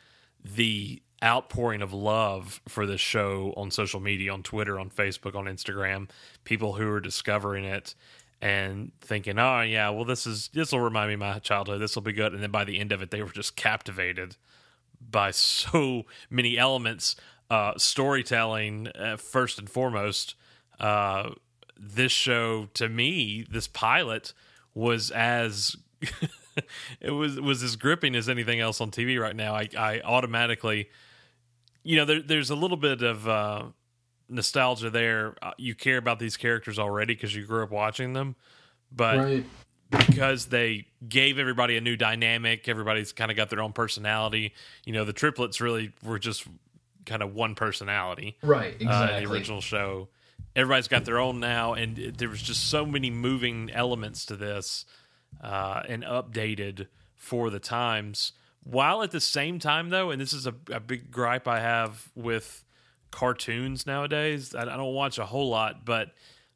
the 0.44 1.02
outpouring 1.22 1.82
of 1.82 1.92
love 1.92 2.60
for 2.68 2.86
this 2.86 3.00
show 3.00 3.52
on 3.56 3.70
social 3.70 4.00
media, 4.00 4.32
on 4.32 4.42
Twitter, 4.42 4.78
on 4.78 4.88
Facebook, 4.88 5.34
on 5.34 5.44
Instagram. 5.44 6.08
People 6.44 6.74
who 6.74 6.88
are 6.90 7.00
discovering 7.00 7.64
it 7.64 7.94
and 8.42 8.90
thinking, 9.00 9.38
"Oh 9.38 9.60
yeah, 9.62 9.88
well 9.90 10.04
this 10.04 10.26
is 10.26 10.50
this 10.52 10.72
will 10.72 10.80
remind 10.80 11.08
me 11.08 11.14
of 11.14 11.20
my 11.20 11.38
childhood. 11.38 11.80
This 11.80 11.94
will 11.94 12.02
be 12.02 12.12
good." 12.12 12.34
And 12.34 12.42
then 12.42 12.50
by 12.50 12.64
the 12.64 12.78
end 12.80 12.90
of 12.90 13.00
it, 13.00 13.10
they 13.10 13.22
were 13.22 13.30
just 13.30 13.54
captivated 13.56 14.36
by 15.00 15.30
so 15.30 16.02
many 16.28 16.58
elements, 16.58 17.14
uh, 17.48 17.74
storytelling 17.76 18.88
uh, 18.88 19.16
first 19.16 19.58
and 19.58 19.70
foremost. 19.70 20.34
Uh, 20.80 21.30
this 21.78 22.12
show, 22.12 22.68
to 22.74 22.88
me, 22.88 23.46
this 23.48 23.68
pilot 23.68 24.32
was 24.74 25.10
as 25.12 25.76
it 27.00 27.12
was 27.12 27.40
was 27.40 27.62
as 27.62 27.76
gripping 27.76 28.16
as 28.16 28.28
anything 28.28 28.58
else 28.58 28.80
on 28.80 28.90
TV 28.90 29.20
right 29.20 29.36
now. 29.36 29.54
I, 29.54 29.68
I 29.78 30.00
automatically, 30.00 30.90
you 31.84 31.96
know, 31.96 32.04
there, 32.04 32.20
there's 32.20 32.50
a 32.50 32.56
little 32.56 32.76
bit 32.76 33.02
of 33.02 33.28
uh, 33.28 33.64
nostalgia 34.32 34.90
there. 34.90 35.34
Uh, 35.42 35.52
you 35.58 35.74
care 35.74 35.98
about 35.98 36.18
these 36.18 36.36
characters 36.36 36.78
already 36.78 37.14
because 37.14 37.34
you 37.34 37.44
grew 37.46 37.62
up 37.62 37.70
watching 37.70 38.12
them, 38.12 38.36
but 38.90 39.18
right. 39.18 39.44
because 39.90 40.46
they 40.46 40.86
gave 41.08 41.38
everybody 41.38 41.76
a 41.76 41.80
new 41.80 41.96
dynamic, 41.96 42.68
everybody's 42.68 43.12
kind 43.12 43.30
of 43.30 43.36
got 43.36 43.50
their 43.50 43.60
own 43.60 43.72
personality. 43.72 44.54
You 44.84 44.92
know, 44.92 45.04
the 45.04 45.12
triplets 45.12 45.60
really 45.60 45.92
were 46.02 46.18
just 46.18 46.46
kind 47.06 47.22
of 47.22 47.34
one 47.34 47.54
personality, 47.54 48.36
right? 48.42 48.74
Exactly. 48.80 49.16
Uh, 49.16 49.20
the 49.20 49.30
original 49.30 49.60
show, 49.60 50.08
everybody's 50.56 50.88
got 50.88 51.04
their 51.04 51.18
own 51.18 51.40
now, 51.40 51.74
and 51.74 51.98
it, 51.98 52.18
there 52.18 52.28
was 52.28 52.42
just 52.42 52.68
so 52.68 52.86
many 52.86 53.10
moving 53.10 53.70
elements 53.72 54.24
to 54.26 54.36
this, 54.36 54.84
uh, 55.42 55.82
and 55.88 56.04
updated 56.04 56.86
for 57.16 57.50
the 57.50 57.60
times. 57.60 58.32
While 58.64 59.02
at 59.02 59.10
the 59.10 59.20
same 59.20 59.58
time, 59.58 59.90
though, 59.90 60.10
and 60.10 60.20
this 60.20 60.32
is 60.32 60.46
a, 60.46 60.54
a 60.70 60.78
big 60.78 61.10
gripe 61.10 61.48
I 61.48 61.58
have 61.60 62.10
with 62.14 62.61
cartoons 63.12 63.86
nowadays. 63.86 64.54
I, 64.54 64.62
I 64.62 64.76
don't 64.76 64.94
watch 64.94 65.18
a 65.18 65.26
whole 65.26 65.48
lot, 65.48 65.84
but 65.84 66.08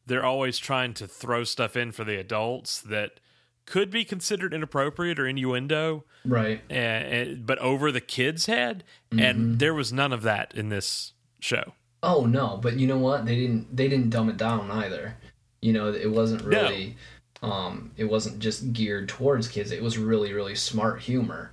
they're 0.07 0.25
always 0.25 0.59
trying 0.59 0.95
to 0.95 1.07
throw 1.07 1.45
stuff 1.45 1.77
in 1.77 1.93
for 1.93 2.03
the 2.05 2.19
adults 2.19 2.81
that 2.81 3.21
could 3.67 3.91
be 3.91 4.05
considered 4.05 4.55
inappropriate 4.55 5.19
or 5.19 5.27
innuendo, 5.27 6.05
Right. 6.25 6.61
and, 6.71 7.07
and- 7.15 7.47
but 7.47 7.59
over 7.59 7.91
the 7.93 8.01
kid's 8.01 8.47
head. 8.47 8.85
Mm-hmm. 9.11 9.19
And 9.25 9.59
there 9.59 9.75
was 9.75 9.93
none 9.93 10.13
of 10.13 10.23
that 10.23 10.55
in 10.55 10.69
this 10.69 11.13
show. 11.41 11.73
Oh 12.03 12.25
no, 12.27 12.59
but 12.63 12.77
you 12.79 12.87
know 12.87 12.99
what? 12.99 13.25
They 13.27 13.35
didn't 13.35 13.75
they 13.77 13.89
didn't 13.89 14.11
dumb 14.11 14.29
it 14.29 14.37
down 14.37 14.71
either. 14.71 15.17
You 15.61 15.73
know, 15.73 15.93
it 15.93 16.11
wasn't 16.11 16.43
really 16.43 16.97
um 17.43 17.91
it 17.97 18.05
wasn't 18.05 18.39
just 18.39 18.73
geared 18.73 19.09
towards 19.09 19.49
kids. 19.49 19.73
It 19.73 19.83
was 19.83 19.99
really 19.99 20.33
really 20.33 20.55
smart 20.55 21.01
humor. 21.01 21.51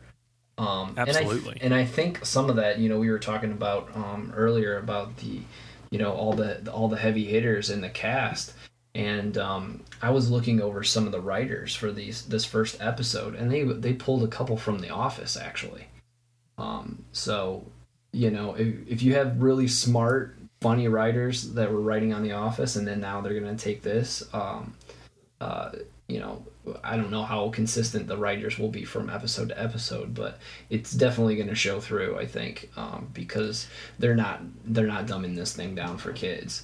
Um 0.58 0.94
Absolutely. 0.98 1.58
And 1.62 1.62
I, 1.62 1.66
and 1.66 1.74
I 1.76 1.86
think 1.86 2.26
some 2.26 2.50
of 2.50 2.58
that, 2.58 2.80
you 2.80 2.90
know, 2.90 3.00
we 3.00 3.10
were 3.10 3.20
talking 3.20 3.52
about 3.52 3.96
um 3.96 4.34
earlier 4.36 4.78
about 4.78 5.18
the 5.18 5.42
you 5.94 6.00
know, 6.00 6.12
all 6.12 6.34
the 6.34 6.72
all 6.72 6.88
the 6.88 6.98
heavy 6.98 7.26
hitters 7.26 7.70
in 7.70 7.82
the 7.82 7.90
cast. 7.90 8.54
And 8.96 9.38
um, 9.38 9.84
I 10.02 10.10
was 10.10 10.32
looking 10.32 10.60
over 10.60 10.84
some 10.84 11.06
of 11.06 11.12
the 11.12 11.22
writers 11.22 11.76
for 11.76 11.92
these 11.92 12.24
this 12.24 12.46
first 12.46 12.82
episode, 12.82 13.36
and 13.36 13.52
they 13.52 13.62
they 13.64 13.94
pulled 13.94 14.24
a 14.24 14.28
couple 14.28 14.58
from 14.58 14.80
The 14.80 14.90
Office 14.90 15.38
actually. 15.38 15.86
Um, 16.58 17.06
so 17.12 17.64
you 18.12 18.32
know, 18.32 18.56
if, 18.56 18.88
if 18.88 19.04
you 19.04 19.14
have 19.14 19.40
really 19.40 19.68
smart, 19.68 20.36
funny 20.62 20.88
writers 20.88 21.54
that 21.54 21.72
were 21.72 21.82
writing 21.82 22.12
on 22.12 22.24
The 22.24 22.32
Office, 22.32 22.76
and 22.76 22.88
then 22.88 23.00
now 23.00 23.22
they're 23.22 23.40
going 23.40 23.56
to 23.56 23.64
take 23.64 23.84
this, 23.84 24.24
um, 24.34 24.74
uh, 25.42 25.74
you 26.08 26.20
know, 26.20 26.44
I 26.84 26.96
don't 26.98 27.12
know 27.12 27.24
how 27.24 27.50
consistent 27.50 28.08
the 28.08 28.18
writers 28.18 28.58
will 28.58 28.70
be 28.70 28.86
from 28.86 29.10
episode 29.10 29.50
to 29.50 29.62
episode, 29.62 30.14
but 30.14 30.40
it's 30.70 30.92
definitely 30.92 31.36
going 31.36 31.50
to 31.50 31.56
show 31.56 31.80
through. 31.80 32.18
I 32.18 32.26
think 32.26 32.70
um, 32.78 33.10
because 33.14 33.68
they're 34.00 34.16
not 34.16 34.42
they're 34.66 34.88
not 34.88 35.06
dumbing 35.06 35.36
this 35.36 35.54
thing 35.54 35.76
down 35.76 35.98
for 35.98 36.14
kids. 36.14 36.64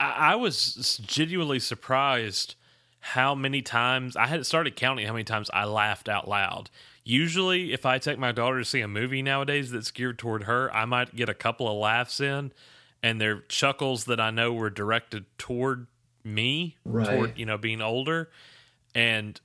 I, 0.00 0.32
I 0.32 0.34
was 0.34 1.00
genuinely 1.06 1.58
surprised 1.60 2.54
how 3.00 3.34
many 3.34 3.62
times 3.62 4.16
I 4.16 4.26
had 4.26 4.44
started 4.44 4.74
counting 4.74 5.06
how 5.06 5.12
many 5.12 5.24
times 5.24 5.50
I 5.52 5.64
laughed 5.64 6.08
out 6.08 6.28
loud. 6.28 6.70
Usually, 7.04 7.72
if 7.72 7.86
I 7.86 7.98
take 7.98 8.18
my 8.18 8.32
daughter 8.32 8.58
to 8.58 8.64
see 8.64 8.80
a 8.80 8.88
movie 8.88 9.22
nowadays 9.22 9.70
that's 9.70 9.92
geared 9.92 10.18
toward 10.18 10.44
her, 10.44 10.74
I 10.74 10.86
might 10.86 11.14
get 11.14 11.28
a 11.28 11.34
couple 11.34 11.68
of 11.68 11.76
laughs 11.76 12.18
in, 12.20 12.50
and 13.00 13.20
they're 13.20 13.42
chuckles 13.42 14.06
that 14.06 14.18
I 14.18 14.30
know 14.30 14.52
were 14.52 14.70
directed 14.70 15.24
toward 15.38 15.86
me, 16.24 16.76
Right. 16.84 17.08
toward 17.08 17.38
you 17.38 17.46
know 17.46 17.56
being 17.58 17.80
older, 17.80 18.28
and 18.96 19.38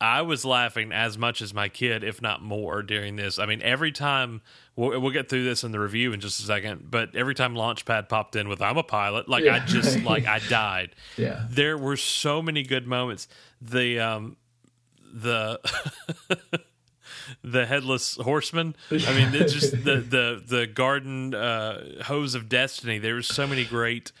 I 0.00 0.22
was 0.22 0.44
laughing 0.44 0.92
as 0.92 1.18
much 1.18 1.42
as 1.42 1.52
my 1.52 1.68
kid, 1.68 2.02
if 2.02 2.22
not 2.22 2.42
more, 2.42 2.82
during 2.82 3.16
this. 3.16 3.38
I 3.38 3.44
mean, 3.44 3.60
every 3.60 3.92
time 3.92 4.40
we'll, 4.76 4.98
we'll 4.98 5.12
get 5.12 5.28
through 5.28 5.44
this 5.44 5.62
in 5.62 5.72
the 5.72 5.78
review 5.78 6.14
in 6.14 6.20
just 6.20 6.40
a 6.40 6.42
second, 6.42 6.90
but 6.90 7.14
every 7.14 7.34
time 7.34 7.54
Launchpad 7.54 8.08
popped 8.08 8.34
in 8.34 8.48
with 8.48 8.62
"I'm 8.62 8.78
a 8.78 8.82
pilot," 8.82 9.28
like 9.28 9.46
I 9.46 9.60
just 9.60 10.00
like 10.04 10.26
I 10.26 10.38
died. 10.40 10.96
Yeah. 11.18 11.46
There 11.50 11.76
were 11.76 11.98
so 11.98 12.40
many 12.40 12.62
good 12.62 12.86
moments. 12.86 13.28
The 13.60 14.00
um, 14.00 14.36
the 15.12 15.60
the 17.44 17.66
headless 17.66 18.16
horseman. 18.16 18.76
I 18.90 18.94
mean, 18.94 19.34
it's 19.34 19.52
just 19.52 19.72
the 19.84 19.96
the 19.96 20.42
the 20.44 20.66
garden 20.66 21.34
uh, 21.34 22.02
hose 22.04 22.34
of 22.34 22.48
destiny. 22.48 22.98
There 22.98 23.14
were 23.14 23.22
so 23.22 23.46
many 23.46 23.64
great 23.66 24.12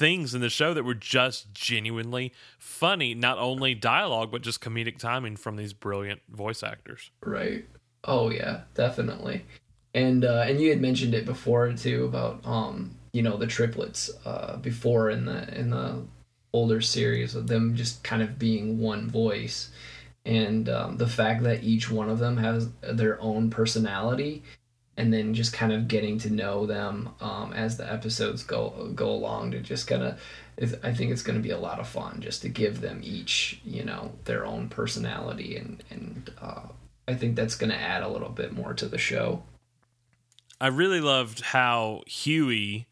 things 0.00 0.34
in 0.34 0.40
the 0.40 0.48
show 0.48 0.72
that 0.72 0.82
were 0.82 0.94
just 0.94 1.52
genuinely 1.52 2.32
funny. 2.58 3.14
Not 3.14 3.36
only 3.36 3.74
dialogue, 3.74 4.32
but 4.32 4.40
just 4.40 4.62
comedic 4.62 4.96
timing 4.98 5.36
from 5.36 5.56
these 5.56 5.74
brilliant 5.74 6.22
voice 6.30 6.62
actors. 6.62 7.10
Right. 7.22 7.66
Oh 8.04 8.30
yeah, 8.30 8.62
definitely. 8.74 9.44
And 9.94 10.24
uh, 10.24 10.44
and 10.46 10.58
you 10.58 10.70
had 10.70 10.80
mentioned 10.80 11.12
it 11.12 11.26
before 11.26 11.70
too 11.74 12.06
about 12.06 12.44
um 12.46 12.96
you 13.12 13.22
know 13.22 13.36
the 13.36 13.46
triplets 13.46 14.10
uh 14.24 14.56
before 14.56 15.10
in 15.10 15.26
the 15.26 15.54
in 15.54 15.68
the 15.68 16.02
older 16.52 16.80
series 16.80 17.34
of 17.34 17.46
them 17.46 17.76
just 17.76 18.02
kind 18.02 18.22
of 18.22 18.38
being 18.38 18.78
one 18.78 19.08
voice 19.08 19.70
and 20.24 20.68
um, 20.68 20.96
the 20.96 21.06
fact 21.06 21.42
that 21.44 21.62
each 21.62 21.90
one 21.90 22.08
of 22.08 22.18
them 22.18 22.36
has 22.36 22.68
their 22.82 23.20
own 23.20 23.50
personality 23.50 24.42
and 25.00 25.14
then 25.14 25.32
just 25.32 25.54
kind 25.54 25.72
of 25.72 25.88
getting 25.88 26.18
to 26.18 26.28
know 26.28 26.66
them 26.66 27.08
um, 27.22 27.54
as 27.54 27.78
the 27.78 27.90
episodes 27.90 28.42
go 28.42 28.92
go 28.94 29.08
along 29.08 29.50
to 29.50 29.58
just 29.60 29.86
kind 29.86 30.02
of 30.02 30.20
I 30.84 30.92
think 30.92 31.10
it's 31.10 31.22
going 31.22 31.38
to 31.38 31.42
be 31.42 31.52
a 31.52 31.58
lot 31.58 31.80
of 31.80 31.88
fun 31.88 32.20
just 32.20 32.42
to 32.42 32.50
give 32.50 32.82
them 32.82 33.00
each 33.02 33.62
you 33.64 33.82
know 33.82 34.12
their 34.26 34.44
own 34.44 34.68
personality 34.68 35.56
and 35.56 35.82
and 35.88 36.30
uh, 36.40 36.68
I 37.08 37.14
think 37.14 37.34
that's 37.34 37.54
going 37.54 37.70
to 37.70 37.80
add 37.80 38.02
a 38.02 38.08
little 38.08 38.28
bit 38.28 38.52
more 38.52 38.74
to 38.74 38.86
the 38.86 38.98
show. 38.98 39.42
I 40.60 40.66
really 40.66 41.00
loved 41.00 41.40
how 41.40 42.02
Huey 42.06 42.86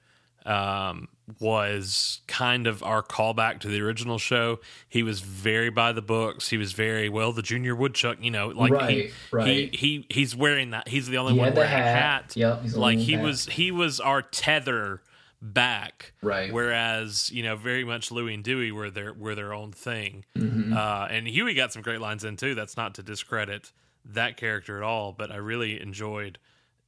um, 0.47 1.09
was 1.41 2.21
kind 2.27 2.67
of 2.67 2.83
our 2.83 3.03
callback 3.03 3.61
to 3.61 3.69
the 3.69 3.81
original 3.81 4.19
show. 4.19 4.61
He 4.89 5.03
was 5.03 5.21
very 5.21 5.71
by 5.71 5.93
the 5.93 6.03
books. 6.03 6.49
He 6.49 6.57
was 6.57 6.73
very 6.73 7.09
well 7.09 7.33
the 7.33 7.43
junior 7.43 7.75
woodchuck. 7.77 8.19
You 8.21 8.31
know, 8.31 8.49
like 8.49 8.71
he, 8.73 8.77
Right, 8.77 9.13
right. 9.33 9.75
he 9.75 9.77
he 9.77 10.07
he's 10.09 10.35
wearing 10.37 10.71
that. 10.71 10.89
He's 10.89 11.09
the 11.09 11.19
only 11.19 11.35
He 11.35 11.39
one 11.39 11.55
wearing 11.55 11.73
a 11.73 11.77
hat. 11.77 12.33
hat. 12.33 12.37
Yep, 12.37 12.63
like 12.77 12.99
he 12.99 13.13
hat. 13.13 13.25
was 13.25 13.47
he 13.47 13.71
was 13.71 14.01
our 14.01 14.23
tether 14.23 15.03
back. 15.41 16.13
Right. 16.23 16.53
Whereas 16.53 17.31
you 17.31 17.43
know, 17.43 17.57
very 17.57 17.85
much 17.85 18.11
Louie 18.11 18.35
and 18.35 18.43
Dewey 18.45 18.73
were 18.73 18.91
their 18.91 19.13
were 19.13 19.35
their 19.35 19.53
own 19.53 19.73
thing. 19.73 20.25
Mm-hmm. 20.37 20.73
Uh, 20.77 21.07
and 21.11 21.27
Huey 21.29 21.55
got 21.55 21.73
some 21.73 21.83
great 21.83 22.01
lines 22.01 22.25
in 22.25 22.37
too. 22.37 22.55
That's 22.55 22.77
not 22.77 22.95
to 22.97 23.03
discredit 23.03 23.73
that 24.05 24.37
character 24.37 24.77
at 24.79 24.83
all, 24.83 25.13
but 25.13 25.31
I 25.31 25.37
really 25.37 25.81
enjoyed 25.81 26.39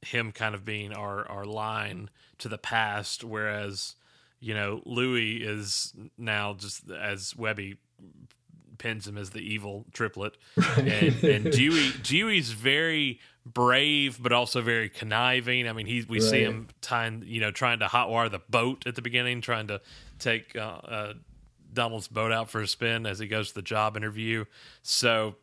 him 0.01 0.31
kind 0.31 0.55
of 0.55 0.65
being 0.65 0.91
our 0.93 1.27
our 1.29 1.45
line 1.45 2.09
to 2.39 2.49
the 2.49 2.57
past, 2.57 3.23
whereas 3.23 3.95
you 4.41 4.53
know 4.53 4.81
Louie 4.85 5.37
is 5.37 5.93
now 6.17 6.53
just 6.53 6.89
as 6.91 7.35
Webby 7.35 7.77
pins 8.77 9.07
him 9.07 9.15
as 9.15 9.29
the 9.29 9.39
evil 9.39 9.85
triplet, 9.93 10.35
and, 10.77 11.23
and 11.23 11.51
Dewey 11.51 11.91
Dewey's 12.03 12.51
very 12.51 13.19
brave 13.45 14.21
but 14.21 14.31
also 14.33 14.61
very 14.61 14.89
conniving. 14.89 15.67
I 15.67 15.73
mean, 15.73 15.85
he 15.85 16.03
we 16.09 16.19
see 16.19 16.41
him 16.41 16.67
tying 16.81 17.23
you 17.25 17.39
know 17.39 17.51
trying 17.51 17.79
to 17.79 17.85
hotwire 17.85 18.29
the 18.29 18.41
boat 18.49 18.85
at 18.87 18.95
the 18.95 19.01
beginning, 19.01 19.41
trying 19.41 19.67
to 19.67 19.79
take 20.19 20.55
uh, 20.55 20.79
uh, 20.83 21.13
Donald's 21.71 22.07
boat 22.07 22.31
out 22.31 22.49
for 22.49 22.61
a 22.61 22.67
spin 22.67 23.05
as 23.05 23.19
he 23.19 23.27
goes 23.27 23.49
to 23.49 23.55
the 23.55 23.61
job 23.61 23.95
interview. 23.95 24.45
So 24.81 25.35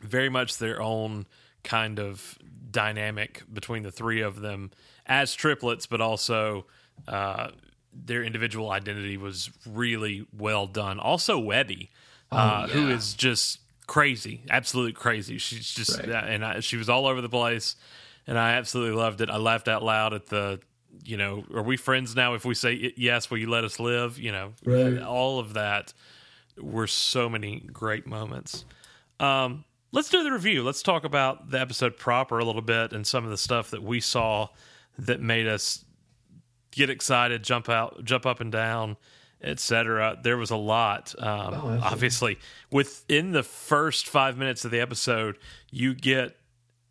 very 0.00 0.28
much 0.28 0.58
their 0.58 0.80
own 0.80 1.26
kind 1.62 2.00
of 2.00 2.38
dynamic 2.70 3.42
between 3.52 3.82
the 3.82 3.92
three 3.92 4.22
of 4.22 4.40
them 4.40 4.70
as 5.06 5.34
triplets, 5.34 5.86
but 5.86 6.00
also 6.00 6.66
uh, 7.06 7.48
their 7.92 8.22
individual 8.24 8.70
identity 8.70 9.16
was 9.16 9.50
really 9.66 10.26
well 10.36 10.66
done. 10.66 10.98
Also, 10.98 11.38
Webby, 11.38 11.90
uh, 12.30 12.66
Oh, 12.70 12.74
yeah. 12.78 12.94
is 12.94 13.14
just 13.14 13.58
crazy, 13.86 14.42
absolute 14.48 14.94
crazy. 14.94 15.38
She's 15.38 15.72
just 15.72 15.98
Right. 15.98 16.08
and 16.08 16.44
I, 16.44 16.60
she 16.60 16.76
was 16.76 16.88
all 16.88 17.06
over 17.06 17.20
the 17.20 17.28
place, 17.28 17.76
and 18.26 18.38
I 18.38 18.52
absolutely 18.52 18.96
loved 18.96 19.20
it. 19.20 19.28
I 19.30 19.36
laughed 19.36 19.68
out 19.68 19.82
loud 19.82 20.14
at 20.14 20.26
the. 20.26 20.60
You 21.04 21.16
know, 21.16 21.44
are 21.54 21.62
we 21.62 21.78
friends 21.78 22.14
now? 22.14 22.34
If 22.34 22.44
we 22.44 22.54
say 22.54 22.92
yes, 22.98 23.30
will 23.30 23.38
you 23.38 23.48
let 23.48 23.64
us 23.64 23.80
live? 23.80 24.18
You 24.18 24.30
know, 24.30 24.52
Right. 24.64 25.00
all 25.02 25.38
of 25.40 25.54
that 25.54 25.94
were 26.60 26.86
so 26.86 27.30
many 27.30 27.60
great 27.60 28.06
moments. 28.06 28.66
Um, 29.18 29.64
let's 29.90 30.10
do 30.10 30.22
the 30.22 30.30
review. 30.30 30.62
Let's 30.62 30.82
talk 30.82 31.04
about 31.04 31.50
the 31.50 31.58
episode 31.58 31.96
proper 31.96 32.38
a 32.38 32.44
little 32.44 32.60
bit 32.62 32.92
and 32.92 33.06
some 33.06 33.24
of 33.24 33.30
the 33.30 33.38
stuff 33.38 33.70
that 33.70 33.82
we 33.82 34.00
saw 34.00 34.48
that 34.98 35.20
made 35.20 35.46
us 35.46 35.82
get 36.72 36.90
excited, 36.90 37.44
jump 37.44 37.68
out, 37.68 38.04
jump 38.04 38.26
up 38.26 38.40
and 38.40 38.50
down, 38.50 38.96
etc. 39.42 40.18
There 40.22 40.36
was 40.36 40.50
a 40.50 40.56
lot. 40.56 41.14
Um, 41.18 41.28
absolutely. 41.54 41.78
obviously, 41.82 42.38
within 42.70 43.32
the 43.32 43.42
first 43.44 44.08
five 44.08 44.36
minutes 44.36 44.64
of 44.64 44.70
the 44.72 44.80
episode, 44.80 45.38
you 45.70 45.94
get 45.94 46.36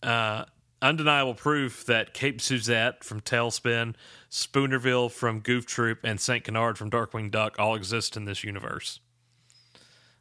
uh, 0.03 0.45
undeniable 0.81 1.33
proof 1.35 1.85
that 1.85 2.13
Cape 2.13 2.41
Suzette 2.41 3.03
from 3.03 3.21
TaleSpin, 3.21 3.95
Spoonerville 4.31 5.11
from 5.11 5.39
Goof 5.41 5.65
Troop, 5.65 5.99
and 6.03 6.19
Saint 6.19 6.43
Canard 6.45 6.77
from 6.77 6.89
Darkwing 6.89 7.29
Duck 7.29 7.55
all 7.59 7.75
exist 7.75 8.15
in 8.17 8.25
this 8.25 8.43
universe. 8.43 8.99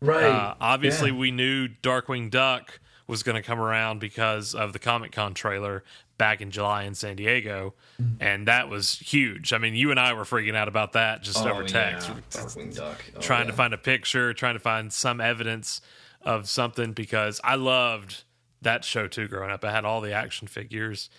Right. 0.03 0.25
Uh, 0.25 0.55
obviously, 0.61 1.11
Yeah. 1.11 1.17
we 1.19 1.31
knew 1.31 1.69
Darkwing 1.69 2.31
Duck 2.31 2.81
was 3.11 3.23
going 3.23 3.37
to 3.37 3.43
come 3.43 3.61
around 3.61 3.99
because 4.01 4.55
of 4.55 4.73
the 4.73 4.79
Comic 4.79 5.13
Con 5.13 5.35
trailer 5.35 5.85
back 6.17 6.41
in 6.41 6.51
July 6.51 6.85
in 6.85 6.95
San 6.95 7.17
Diego, 7.17 7.75
Mm-hmm. 8.01 8.23
and 8.23 8.49
that 8.49 8.69
was 8.71 8.99
huge. 8.99 9.53
I 9.53 9.59
mean, 9.59 9.75
you 9.75 9.91
and 9.91 10.01
I 10.01 10.15
were 10.15 10.25
freaking 10.25 10.55
out 10.57 10.69
about 10.69 10.93
that 10.95 11.23
just 11.23 11.45
over 11.45 11.63
Oh, 11.63 11.67
text, 11.67 12.09
yeah. 12.35 12.45
Oh, 12.81 13.21
trying 13.21 13.47
to 13.49 13.53
find 13.53 13.75
a 13.75 13.79
picture, 13.79 14.33
trying 14.33 14.55
to 14.55 14.61
find 14.61 14.91
some 14.93 15.21
evidence 15.21 15.83
of 16.23 16.49
something 16.49 16.93
because 16.93 17.41
I 17.45 17.57
loved 17.57 18.25
that 18.63 18.85
show 18.85 19.07
too 19.09 19.29
growing 19.29 19.51
up. 19.51 19.65
I 19.65 19.71
had 19.71 19.85
all 19.85 20.01
the 20.01 20.13
action 20.13 20.49
figures, 20.49 21.11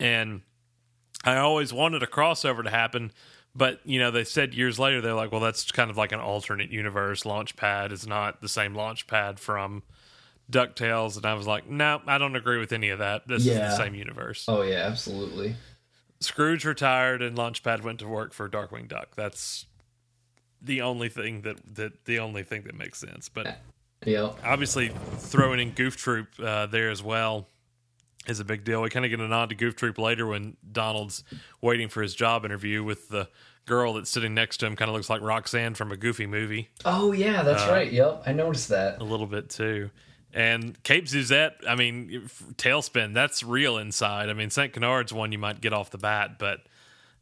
and 0.00 0.40
I 1.24 1.36
always 1.36 1.72
wanted 1.72 2.02
a 2.02 2.06
crossover 2.06 2.62
to 2.64 2.70
happen. 2.70 3.12
But 3.54 3.80
you 3.84 3.98
know, 3.98 4.10
they 4.10 4.24
said 4.24 4.54
years 4.54 4.78
later 4.78 5.00
they're 5.02 5.12
like, 5.14 5.30
well, 5.32 5.40
that's 5.40 5.70
kind 5.70 5.90
of 5.90 5.96
like 5.98 6.12
an 6.12 6.20
alternate 6.20 6.70
universe. 6.70 7.24
Launchpad 7.24 7.92
is 7.92 8.06
not 8.06 8.40
the 8.40 8.48
same 8.48 8.72
Launchpad 8.74 9.38
from 9.38 9.82
Ducktales, 10.50 11.16
and 11.16 11.26
I 11.26 11.34
was 11.34 11.46
like, 11.46 11.68
no, 11.68 12.00
I 12.06 12.18
don't 12.18 12.36
agree 12.36 12.58
with 12.58 12.72
any 12.72 12.90
of 12.90 12.98
that. 12.98 13.26
This 13.26 13.46
is 13.46 13.54
the 13.54 13.76
same 13.76 13.94
universe. 13.94 14.44
Oh 14.48 14.62
yeah, 14.62 14.86
absolutely. 14.86 15.56
Scrooge 16.20 16.64
retired, 16.64 17.22
and 17.22 17.36
Launchpad 17.36 17.82
went 17.82 17.98
to 18.00 18.08
work 18.08 18.32
for 18.32 18.48
Darkwing 18.48 18.88
Duck. 18.88 19.14
That's 19.16 19.66
the 20.60 20.82
only 20.82 21.08
thing 21.08 21.42
that 21.42 21.58
that 21.74 22.04
the 22.04 22.18
only 22.18 22.42
thing 22.42 22.62
that 22.64 22.74
makes 22.74 22.98
sense. 22.98 23.28
But 23.28 23.58
yeah, 24.04 24.32
obviously 24.44 24.92
throwing 25.16 25.60
in 25.60 25.70
Goof 25.70 25.96
Troop 25.96 26.28
uh, 26.42 26.66
there 26.66 26.90
as 26.90 27.02
well 27.02 27.48
is 28.26 28.40
a 28.40 28.44
big 28.44 28.64
deal. 28.64 28.82
We 28.82 28.90
kind 28.90 29.04
of 29.04 29.10
get 29.10 29.20
a 29.20 29.28
nod 29.28 29.48
to 29.48 29.54
Goof 29.54 29.76
Troop 29.76 29.98
later 29.98 30.26
when 30.26 30.56
Donald's 30.70 31.24
waiting 31.60 31.88
for 31.88 32.02
his 32.02 32.14
job 32.14 32.44
interview 32.44 32.84
with 32.84 33.08
the 33.08 33.28
girl 33.66 33.94
that's 33.94 34.10
sitting 34.10 34.34
next 34.34 34.58
to 34.58 34.66
him. 34.66 34.76
Kind 34.76 34.88
of 34.88 34.94
looks 34.94 35.10
like 35.10 35.22
Roxanne 35.22 35.74
from 35.74 35.92
a 35.92 35.96
Goofy 35.96 36.26
movie. 36.26 36.70
Oh 36.84 37.12
yeah, 37.12 37.42
that's 37.42 37.64
uh, 37.64 37.72
right. 37.72 37.90
Yep, 37.90 38.24
I 38.26 38.32
noticed 38.32 38.68
that 38.68 39.00
a 39.00 39.04
little 39.04 39.26
bit 39.26 39.48
too. 39.48 39.90
And 40.32 40.82
Cape 40.82 41.08
Suzette, 41.08 41.56
I 41.68 41.74
mean, 41.74 42.30
TaleSpin, 42.56 43.12
that's 43.12 43.42
real 43.42 43.76
inside. 43.76 44.30
I 44.30 44.32
mean, 44.32 44.48
St. 44.48 44.72
Canard's 44.72 45.12
one 45.12 45.30
you 45.30 45.38
might 45.38 45.60
get 45.60 45.74
off 45.74 45.90
the 45.90 45.98
bat, 45.98 46.38
but 46.38 46.60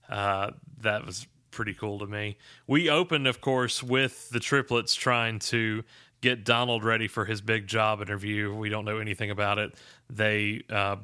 uh, 0.09 0.53
that 0.83 1.05
was 1.05 1.27
pretty 1.51 1.75
cool 1.75 1.99
to 1.99 2.07
me. 2.07 2.37
We 2.69 2.89
opened, 2.89 3.27
of 3.27 3.41
course, 3.41 3.83
with 3.83 4.31
the 4.31 4.39
triplets 4.39 4.95
trying 4.95 5.41
to 5.41 5.83
get 6.21 6.45
Donald 6.45 6.85
ready 6.85 7.09
for 7.09 7.25
his 7.25 7.41
big 7.41 7.67
job 7.67 8.01
interview. 8.01 8.55
We 8.55 8.69
don't 8.69 8.85
know 8.85 8.99
anything 8.99 9.31
about 9.31 9.59
it. 9.59 9.75
They 10.09 10.63
uh, 10.71 10.97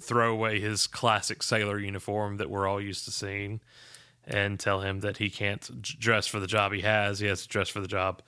throw 0.00 0.32
away 0.32 0.60
his 0.60 0.86
classic 0.86 1.42
sailor 1.42 1.78
uniform 1.78 2.36
that 2.36 2.50
we're 2.50 2.68
all 2.68 2.80
used 2.80 3.04
to 3.06 3.10
seeing 3.10 3.60
and 4.26 4.60
tell 4.60 4.80
him 4.80 5.00
that 5.00 5.16
he 5.16 5.30
can't 5.30 5.82
dress 5.82 6.26
for 6.26 6.38
the 6.38 6.46
job 6.46 6.72
he 6.72 6.82
has. 6.82 7.18
He 7.18 7.26
has 7.26 7.42
to 7.42 7.48
dress 7.48 7.68
for 7.68 7.80
the 7.80 7.88
job 7.88 8.22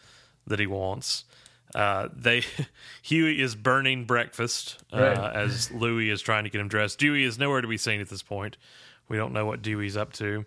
that 0.47 0.59
he 0.59 0.67
wants. 0.67 1.25
Uh, 1.75 2.09
they 2.15 2.43
Huey 3.03 3.41
is 3.41 3.55
burning 3.55 4.05
breakfast 4.05 4.83
uh, 4.93 5.01
right. 5.01 5.37
as 5.37 5.71
Louie 5.71 6.11
is 6.11 6.21
trying 6.21 6.45
to 6.45 6.51
get 6.51 6.61
him 6.61 6.69
dressed. 6.69 6.99
Dewey 6.99 7.25
is 7.25 7.39
nowhere 7.39 7.61
to 7.61 7.69
be 7.69 7.77
seen 7.77 8.01
at 8.01 8.09
this 8.09 8.23
point. 8.23 8.57
We 9.09 9.17
don't 9.17 9.33
know 9.33 9.47
what 9.47 9.63
Dewey's 9.63 9.97
up 9.97 10.13
to, 10.15 10.47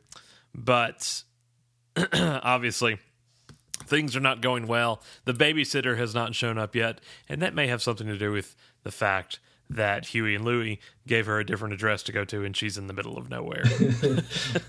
but 0.55 1.23
obviously 2.13 2.97
things 3.85 4.15
are 4.15 4.21
not 4.21 4.41
going 4.41 4.67
well. 4.67 5.01
The 5.25 5.33
babysitter 5.33 5.97
has 5.97 6.13
not 6.13 6.35
shown 6.35 6.57
up 6.57 6.75
yet, 6.75 7.01
and 7.27 7.41
that 7.41 7.53
may 7.53 7.67
have 7.67 7.81
something 7.81 8.07
to 8.07 8.17
do 8.17 8.31
with 8.31 8.55
the 8.83 8.91
fact 8.91 9.39
that 9.69 10.07
Huey 10.07 10.35
and 10.35 10.45
Louie 10.45 10.79
gave 11.07 11.25
her 11.25 11.39
a 11.39 11.45
different 11.45 11.73
address 11.73 12.03
to 12.03 12.11
go 12.11 12.25
to, 12.25 12.43
and 12.43 12.55
she's 12.55 12.77
in 12.77 12.87
the 12.87 12.93
middle 12.93 13.17
of 13.17 13.29
nowhere. 13.29 13.63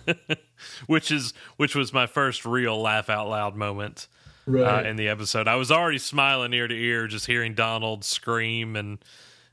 which 0.86 1.10
is 1.10 1.34
which 1.56 1.74
was 1.74 1.92
my 1.92 2.06
first 2.06 2.44
real 2.44 2.80
laugh 2.80 3.10
out 3.10 3.28
loud 3.28 3.56
moment 3.56 4.08
right. 4.46 4.84
uh, 4.84 4.88
in 4.88 4.96
the 4.96 5.08
episode. 5.08 5.48
I 5.48 5.56
was 5.56 5.70
already 5.70 5.98
smiling 5.98 6.52
ear 6.52 6.68
to 6.68 6.74
ear 6.74 7.06
just 7.06 7.26
hearing 7.26 7.54
Donald 7.54 8.04
scream 8.04 8.76
and 8.76 8.98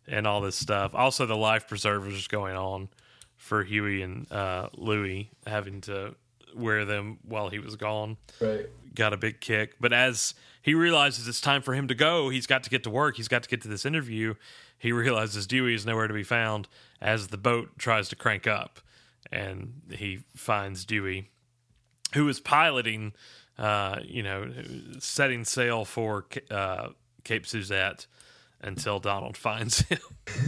and 0.07 0.25
all 0.27 0.41
this 0.41 0.55
stuff. 0.55 0.93
Also, 0.95 1.25
the 1.25 1.37
life 1.37 1.67
preservers 1.67 2.27
going 2.27 2.55
on 2.55 2.89
for 3.37 3.63
Huey 3.63 4.01
and 4.01 4.31
uh, 4.31 4.69
Louie 4.75 5.29
having 5.47 5.81
to 5.81 6.15
wear 6.55 6.85
them 6.85 7.19
while 7.23 7.49
he 7.49 7.59
was 7.59 7.75
gone. 7.75 8.17
Right. 8.39 8.67
Got 8.93 9.13
a 9.13 9.17
big 9.17 9.39
kick, 9.39 9.75
but 9.79 9.93
as 9.93 10.33
he 10.61 10.73
realizes 10.73 11.27
it's 11.27 11.41
time 11.41 11.61
for 11.61 11.73
him 11.73 11.87
to 11.87 11.95
go, 11.95 12.29
he's 12.29 12.45
got 12.45 12.63
to 12.63 12.69
get 12.69 12.83
to 12.83 12.89
work. 12.89 13.17
He's 13.17 13.27
got 13.27 13.43
to 13.43 13.49
get 13.49 13.61
to 13.61 13.67
this 13.67 13.85
interview. 13.85 14.35
He 14.77 14.91
realizes 14.91 15.47
Dewey 15.47 15.75
is 15.75 15.85
nowhere 15.85 16.07
to 16.07 16.13
be 16.13 16.23
found 16.23 16.67
as 17.01 17.27
the 17.27 17.37
boat 17.37 17.69
tries 17.77 18.09
to 18.09 18.15
crank 18.15 18.47
up, 18.47 18.79
and 19.31 19.81
he 19.91 20.23
finds 20.35 20.85
Dewey, 20.85 21.29
who 22.13 22.27
is 22.27 22.39
piloting 22.39 23.13
uh, 23.61 23.99
you 24.03 24.23
know, 24.23 24.51
setting 24.97 25.45
sail 25.45 25.85
for 25.85 26.25
uh, 26.49 26.89
Cape 27.23 27.45
Suzette 27.45 28.07
until 28.59 28.99
Donald 28.99 29.37
finds 29.37 29.81
him 29.81 29.99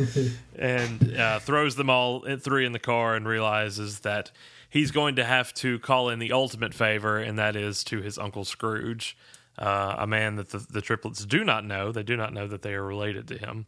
and 0.57 1.15
uh, 1.15 1.39
throws 1.39 1.75
them 1.75 1.91
all 1.91 2.25
three 2.38 2.65
in 2.65 2.71
the 2.71 2.79
car 2.79 3.15
and 3.15 3.27
realizes 3.27 3.99
that 3.99 4.31
he's 4.67 4.89
going 4.89 5.15
to 5.17 5.23
have 5.23 5.53
to 5.53 5.77
call 5.79 6.09
in 6.09 6.17
the 6.17 6.31
ultimate 6.31 6.73
favor, 6.73 7.19
and 7.19 7.38
that 7.38 7.55
is 7.55 7.83
to 7.83 8.01
his 8.01 8.17
uncle 8.17 8.45
Scrooge, 8.45 9.15
uh, 9.59 9.95
a 9.99 10.07
man 10.07 10.35
that 10.38 10.49
the, 10.49 10.57
the, 10.57 10.81
triplets 10.81 11.23
do 11.23 11.43
not 11.43 11.63
know. 11.63 11.91
They 11.91 12.01
do 12.01 12.17
not 12.17 12.33
know 12.33 12.47
that 12.47 12.63
they 12.63 12.73
are 12.73 12.83
related 12.83 13.27
to 13.27 13.38
him. 13.38 13.67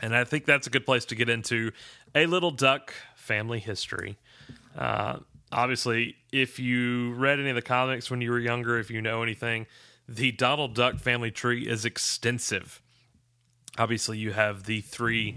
And 0.00 0.16
I 0.16 0.24
think 0.24 0.46
that's 0.46 0.66
a 0.66 0.70
good 0.70 0.86
place 0.86 1.04
to 1.06 1.14
get 1.14 1.28
into 1.28 1.70
a 2.14 2.24
little 2.24 2.50
duck 2.50 2.94
family 3.14 3.58
history. 3.58 4.16
Uh, 4.74 5.18
obviously, 5.54 6.16
if 6.32 6.58
you 6.58 7.14
read 7.14 7.40
any 7.40 7.50
of 7.50 7.56
the 7.56 7.62
comics 7.62 8.10
when 8.10 8.20
you 8.20 8.30
were 8.30 8.38
younger, 8.38 8.78
if 8.78 8.90
you 8.90 9.00
know 9.00 9.22
anything, 9.22 9.66
the 10.08 10.32
Donald 10.32 10.74
Duck 10.74 10.98
family 10.98 11.30
tree 11.30 11.66
is 11.66 11.84
extensive. 11.84 12.82
Obviously, 13.78 14.18
you 14.18 14.32
have 14.32 14.64
the 14.64 14.80
three 14.82 15.36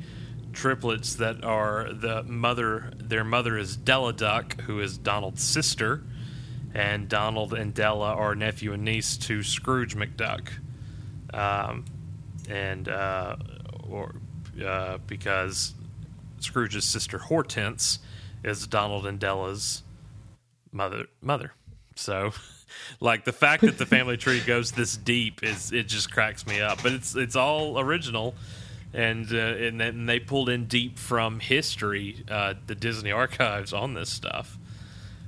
triplets 0.51 1.15
that 1.15 1.43
are 1.43 1.93
the 1.93 2.23
mother. 2.23 2.91
Their 2.97 3.23
mother 3.23 3.57
is 3.57 3.77
Della 3.77 4.13
Duck, 4.13 4.61
who 4.61 4.79
is 4.79 4.97
Donald's 4.97 5.43
sister, 5.43 6.03
and 6.73 7.07
Donald 7.07 7.53
and 7.53 7.73
Della 7.73 8.13
are 8.13 8.35
nephew 8.35 8.73
and 8.73 8.83
niece 8.83 9.17
to 9.17 9.43
Scrooge 9.43 9.95
McDuck. 9.95 10.49
Um, 11.33 11.85
and 12.49 12.89
uh, 12.89 13.37
or 13.87 14.15
uh, 14.63 14.97
because 15.05 15.73
Scrooge's 16.39 16.85
sister 16.85 17.17
Hortense 17.17 17.99
is 18.43 18.67
Donald 18.67 19.05
and 19.05 19.19
Della's 19.19 19.83
mother 20.71 21.05
mother. 21.21 21.53
So 21.95 22.31
like 22.99 23.25
the 23.25 23.33
fact 23.33 23.63
that 23.63 23.77
the 23.77 23.85
family 23.85 24.17
tree 24.17 24.41
goes 24.41 24.71
this 24.71 24.95
deep 24.97 25.43
is 25.43 25.71
it 25.71 25.87
just 25.87 26.11
cracks 26.11 26.45
me 26.45 26.61
up. 26.61 26.81
But 26.83 26.93
it's 26.93 27.15
it's 27.15 27.35
all 27.35 27.79
original 27.79 28.35
and 28.93 29.31
uh, 29.31 29.37
and, 29.37 29.79
then 29.79 30.05
they 30.05 30.19
pulled 30.19 30.49
in 30.49 30.65
deep 30.65 30.97
from 30.97 31.39
history, 31.39 32.23
uh, 32.29 32.55
the 32.65 32.75
Disney 32.75 33.11
archives 33.11 33.73
on 33.73 33.93
this 33.93 34.09
stuff. 34.09 34.57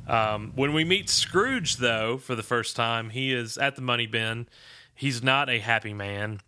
Um, 0.08 0.54
when 0.56 0.74
we 0.74 0.84
meet 0.84 1.10
Scrooge, 1.10 1.78
though, 1.78 2.18
for 2.18 2.36
the 2.36 2.44
first 2.44 2.76
time, 2.76 3.12
he 3.12 3.32
is 3.34 3.58
at 3.58 3.76
the 3.76 3.82
money 3.82 4.08
bin. 4.08 4.48
He's 4.96 5.22
not 5.22 5.50
a 5.50 5.60
happy 5.60 5.94
man. 5.94 6.40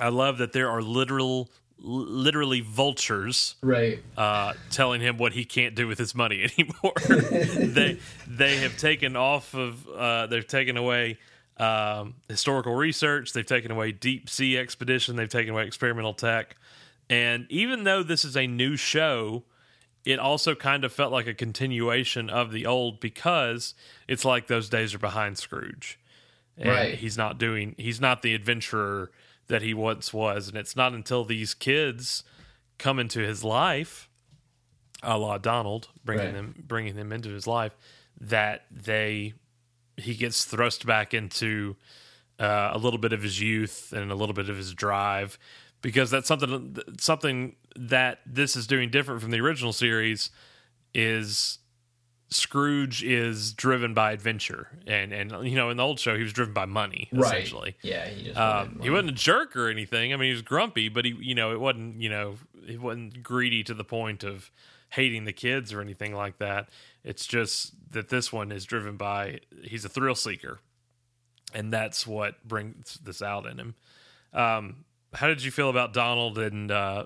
I 0.00 0.08
love 0.08 0.38
that 0.38 0.52
there 0.52 0.68
are 0.68 0.82
literal 0.82 1.50
literally 1.82 2.60
vultures 2.60 3.56
right. 3.62 3.98
uh, 4.16 4.54
telling 4.70 5.00
him 5.00 5.18
what 5.18 5.32
he 5.32 5.44
can't 5.44 5.74
do 5.74 5.86
with 5.86 5.98
his 5.98 6.14
money 6.14 6.48
anymore. 6.58 6.94
They 7.72 7.98
they 8.26 8.56
have 8.58 8.76
taken 8.76 9.16
off 9.16 9.54
of 9.54 9.88
uh, 9.88 10.26
they've 10.26 10.46
taken 10.46 10.76
away 10.76 11.18
um, 11.56 12.14
historical 12.28 12.74
research. 12.74 13.32
They've 13.32 13.46
taken 13.46 13.70
away 13.70 13.92
deep 13.92 14.28
sea 14.28 14.58
expedition. 14.58 15.16
They've 15.16 15.28
taken 15.28 15.52
away 15.52 15.66
experimental 15.66 16.14
tech. 16.14 16.56
And 17.10 17.46
even 17.50 17.84
though 17.84 18.02
this 18.02 18.24
is 18.24 18.36
a 18.36 18.46
new 18.46 18.76
show 18.76 19.44
it 20.04 20.18
also 20.18 20.54
kind 20.54 20.84
of 20.84 20.92
felt 20.92 21.12
like 21.12 21.26
a 21.26 21.34
continuation 21.34 22.28
of 22.28 22.50
the 22.50 22.66
old 22.66 23.00
because 23.00 23.74
it's 24.08 24.24
like 24.24 24.46
those 24.46 24.68
days 24.68 24.94
are 24.94 24.98
behind 24.98 25.38
scrooge. 25.38 25.98
And 26.58 26.68
right. 26.68 26.94
he's 26.94 27.16
not 27.16 27.38
doing 27.38 27.74
he's 27.78 28.00
not 28.00 28.22
the 28.22 28.34
adventurer 28.34 29.10
that 29.52 29.60
he 29.60 29.74
once 29.74 30.14
was. 30.14 30.48
And 30.48 30.56
it's 30.56 30.74
not 30.74 30.94
until 30.94 31.26
these 31.26 31.52
kids 31.52 32.24
come 32.78 32.98
into 32.98 33.20
his 33.20 33.44
life, 33.44 34.08
a 35.02 35.18
la 35.18 35.36
Donald, 35.36 35.90
bringing 36.02 36.24
right. 36.24 36.34
them 36.34 36.64
bringing 36.66 36.96
them 36.96 37.12
into 37.12 37.28
his 37.28 37.46
life, 37.46 37.76
that 38.18 38.64
they 38.70 39.34
he 39.98 40.14
gets 40.14 40.46
thrust 40.46 40.86
back 40.86 41.12
into 41.12 41.76
uh, 42.40 42.70
a 42.72 42.78
little 42.78 42.98
bit 42.98 43.12
of 43.12 43.22
his 43.22 43.42
youth 43.42 43.92
and 43.94 44.10
a 44.10 44.14
little 44.14 44.32
bit 44.32 44.48
of 44.48 44.56
his 44.56 44.72
drive 44.72 45.38
because 45.82 46.10
that's 46.10 46.26
something 46.26 46.78
something 46.98 47.54
that 47.76 48.20
this 48.24 48.56
is 48.56 48.66
doing 48.66 48.88
different 48.88 49.20
from 49.20 49.32
the 49.32 49.40
original 49.40 49.74
series 49.74 50.30
is 50.94 51.58
Scrooge 52.32 53.02
is 53.02 53.52
driven 53.52 53.94
by 53.94 54.12
adventure, 54.12 54.68
and 54.86 55.12
and 55.12 55.48
you 55.48 55.54
know 55.56 55.70
in 55.70 55.76
the 55.76 55.82
old 55.82 56.00
show 56.00 56.16
he 56.16 56.22
was 56.22 56.32
driven 56.32 56.54
by 56.54 56.64
money 56.64 57.08
essentially. 57.12 57.76
Right. 57.82 57.90
Yeah, 57.90 58.08
he 58.08 58.24
just 58.24 58.38
um, 58.38 58.80
he 58.82 58.90
wasn't 58.90 59.10
a 59.10 59.14
jerk 59.14 59.56
or 59.56 59.68
anything. 59.68 60.12
I 60.12 60.16
mean, 60.16 60.28
he 60.28 60.32
was 60.32 60.42
grumpy, 60.42 60.88
but 60.88 61.04
he 61.04 61.16
you 61.20 61.34
know 61.34 61.52
it 61.52 61.60
wasn't 61.60 62.00
you 62.00 62.08
know 62.08 62.36
he 62.66 62.76
wasn't 62.76 63.22
greedy 63.22 63.62
to 63.64 63.74
the 63.74 63.84
point 63.84 64.24
of 64.24 64.50
hating 64.90 65.24
the 65.24 65.32
kids 65.32 65.72
or 65.72 65.80
anything 65.80 66.14
like 66.14 66.38
that. 66.38 66.68
It's 67.04 67.26
just 67.26 67.72
that 67.92 68.08
this 68.08 68.32
one 68.32 68.52
is 68.52 68.64
driven 68.64 68.96
by 68.96 69.40
he's 69.62 69.84
a 69.84 69.88
thrill 69.88 70.14
seeker, 70.14 70.60
and 71.54 71.72
that's 71.72 72.06
what 72.06 72.46
brings 72.46 72.98
this 73.02 73.22
out 73.22 73.46
in 73.46 73.58
him. 73.58 73.74
Um, 74.32 74.84
how 75.14 75.26
did 75.26 75.42
you 75.42 75.50
feel 75.50 75.68
about 75.68 75.92
Donald 75.92 76.38
and 76.38 76.70
uh, 76.70 77.04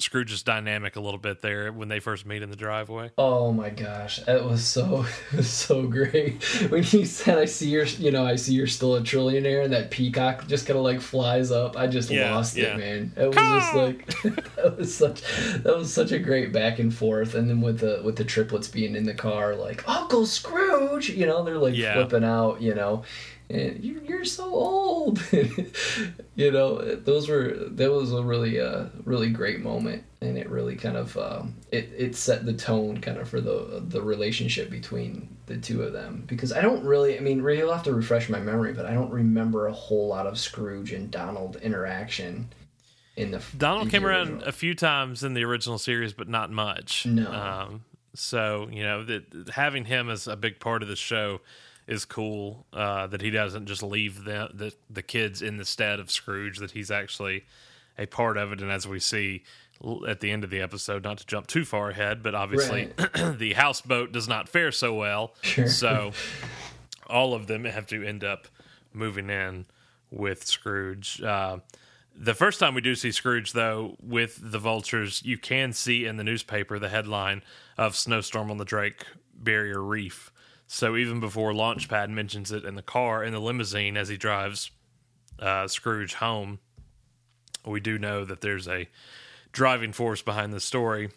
Scrooge's 0.00 0.44
dynamic 0.44 0.94
a 0.94 1.00
little 1.00 1.18
bit 1.18 1.42
there 1.42 1.72
when 1.72 1.88
they 1.88 1.98
first 1.98 2.24
meet 2.24 2.40
in 2.40 2.50
the 2.50 2.56
driveway. 2.56 3.10
Oh 3.18 3.52
my 3.52 3.68
gosh, 3.68 4.20
it 4.28 4.44
was 4.44 4.64
so 4.64 5.04
it 5.32 5.36
was 5.38 5.50
so 5.50 5.86
great 5.88 6.42
when 6.70 6.84
he 6.84 7.04
said, 7.04 7.38
"I 7.38 7.46
see 7.46 7.68
you're, 7.68 7.84
you 7.84 8.12
know, 8.12 8.24
I 8.24 8.36
see 8.36 8.54
you're 8.54 8.68
still 8.68 8.94
a 8.94 9.00
trillionaire," 9.00 9.64
and 9.64 9.72
that 9.72 9.90
peacock 9.90 10.46
just 10.46 10.66
kind 10.66 10.78
of 10.78 10.84
like 10.84 11.00
flies 11.00 11.50
up. 11.50 11.76
I 11.76 11.88
just 11.88 12.10
yeah, 12.10 12.32
lost 12.32 12.56
yeah. 12.56 12.74
it, 12.74 12.78
man. 12.78 13.12
It 13.16 13.26
was 13.26 13.36
just 13.36 13.74
like 13.74 14.06
that 14.54 14.76
was 14.78 14.94
such 14.94 15.22
that 15.62 15.76
was 15.76 15.92
such 15.92 16.12
a 16.12 16.18
great 16.20 16.52
back 16.52 16.78
and 16.78 16.94
forth, 16.94 17.34
and 17.34 17.50
then 17.50 17.60
with 17.60 17.80
the 17.80 18.00
with 18.04 18.14
the 18.14 18.24
triplets 18.24 18.68
being 18.68 18.94
in 18.94 19.04
the 19.04 19.14
car, 19.14 19.56
like 19.56 19.86
Uncle 19.88 20.26
Scrooge, 20.26 21.10
you 21.10 21.26
know, 21.26 21.42
they're 21.42 21.58
like 21.58 21.74
yeah. 21.74 21.94
flipping 21.94 22.24
out, 22.24 22.62
you 22.62 22.74
know 22.74 23.02
and 23.50 23.82
you, 23.82 24.02
you're 24.06 24.24
so 24.24 24.44
old. 24.44 25.22
you 26.34 26.50
know, 26.50 26.94
those 26.96 27.28
were 27.28 27.54
that 27.70 27.90
was 27.90 28.12
a 28.12 28.22
really 28.22 28.60
uh 28.60 28.86
really 29.04 29.30
great 29.30 29.60
moment, 29.60 30.04
and 30.20 30.36
it 30.36 30.50
really 30.50 30.76
kind 30.76 30.96
of 30.96 31.16
um, 31.16 31.54
it 31.72 31.90
it 31.96 32.14
set 32.14 32.44
the 32.44 32.52
tone 32.52 33.00
kind 33.00 33.18
of 33.18 33.28
for 33.28 33.40
the 33.40 33.82
the 33.86 34.02
relationship 34.02 34.70
between 34.70 35.34
the 35.46 35.56
two 35.56 35.82
of 35.82 35.94
them 35.94 36.24
because 36.26 36.52
I 36.52 36.60
don't 36.60 36.84
really 36.84 37.16
I 37.16 37.20
mean 37.20 37.38
you'll 37.38 37.72
have 37.72 37.84
to 37.84 37.94
refresh 37.94 38.28
my 38.28 38.40
memory, 38.40 38.74
but 38.74 38.84
I 38.84 38.92
don't 38.92 39.10
remember 39.10 39.66
a 39.66 39.72
whole 39.72 40.08
lot 40.08 40.26
of 40.26 40.38
Scrooge 40.38 40.92
and 40.92 41.10
Donald 41.10 41.56
interaction. 41.56 42.50
In 43.16 43.30
the 43.32 43.42
Donald 43.56 43.90
came 43.90 44.06
around 44.06 44.42
a 44.42 44.52
few 44.52 44.74
times 44.74 45.24
in 45.24 45.34
the 45.34 45.42
original 45.44 45.78
series, 45.78 46.12
but 46.12 46.28
not 46.28 46.52
much. 46.52 47.04
No. 47.06 47.32
Um, 47.32 47.84
so 48.14 48.68
you 48.70 48.82
know 48.82 49.04
that 49.04 49.50
having 49.54 49.86
him 49.86 50.10
as 50.10 50.26
a 50.28 50.36
big 50.36 50.60
part 50.60 50.82
of 50.82 50.88
the 50.88 50.96
show 50.96 51.40
is 51.88 52.04
cool. 52.04 52.66
Uh, 52.72 53.08
that 53.08 53.20
he 53.20 53.30
doesn't 53.30 53.66
just 53.66 53.82
leave 53.82 54.24
the, 54.24 54.50
the 54.54 54.72
the 54.88 55.02
kids 55.02 55.42
in 55.42 55.56
the 55.56 55.64
stead 55.64 55.98
of 55.98 56.10
Scrooge. 56.10 56.58
That 56.58 56.70
he's 56.70 56.90
actually 56.90 57.44
a 57.98 58.06
part 58.06 58.36
of 58.36 58.52
it. 58.52 58.62
And 58.62 58.70
as 58.70 58.86
we 58.86 59.00
see 59.00 59.42
at 60.06 60.20
the 60.20 60.30
end 60.30 60.44
of 60.44 60.50
the 60.50 60.60
episode, 60.60 61.04
not 61.04 61.18
to 61.18 61.26
jump 61.26 61.46
too 61.46 61.64
far 61.64 61.90
ahead, 61.90 62.22
but 62.22 62.34
obviously 62.34 62.92
the 63.36 63.54
houseboat 63.54 64.12
does 64.12 64.28
not 64.28 64.48
fare 64.48 64.72
so 64.72 64.94
well. 64.94 65.34
Sure. 65.42 65.68
So 65.68 66.12
all 67.08 67.34
of 67.34 67.46
them 67.46 67.64
have 67.64 67.86
to 67.88 68.04
end 68.04 68.24
up 68.24 68.48
moving 68.92 69.30
in 69.30 69.66
with 70.10 70.44
Scrooge. 70.46 71.22
Uh, 71.22 71.58
the 72.20 72.34
first 72.34 72.58
time 72.58 72.74
we 72.74 72.80
do 72.80 72.96
see 72.96 73.12
Scrooge, 73.12 73.52
though, 73.52 73.96
with 74.02 74.38
the 74.42 74.58
vultures, 74.58 75.22
you 75.24 75.38
can 75.38 75.72
see 75.72 76.04
in 76.04 76.16
the 76.16 76.24
newspaper 76.24 76.78
the 76.80 76.88
headline 76.88 77.42
of 77.76 77.94
Snowstorm 77.94 78.50
on 78.50 78.58
the 78.58 78.64
Drake 78.64 79.04
Barrier 79.32 79.80
Reef. 79.80 80.32
So 80.70 80.96
even 80.96 81.18
before 81.18 81.52
Launchpad 81.52 82.10
mentions 82.10 82.52
it 82.52 82.64
in 82.64 82.74
the 82.74 82.82
car, 82.82 83.24
in 83.24 83.32
the 83.32 83.40
limousine, 83.40 83.96
as 83.96 84.08
he 84.08 84.18
drives 84.18 84.70
uh, 85.38 85.66
Scrooge 85.66 86.14
home, 86.14 86.58
we 87.66 87.80
do 87.80 87.98
know 87.98 88.26
that 88.26 88.42
there's 88.42 88.68
a 88.68 88.86
driving 89.50 89.92
force 89.92 90.20
behind 90.20 90.52
the 90.52 90.60
story. 90.60 91.08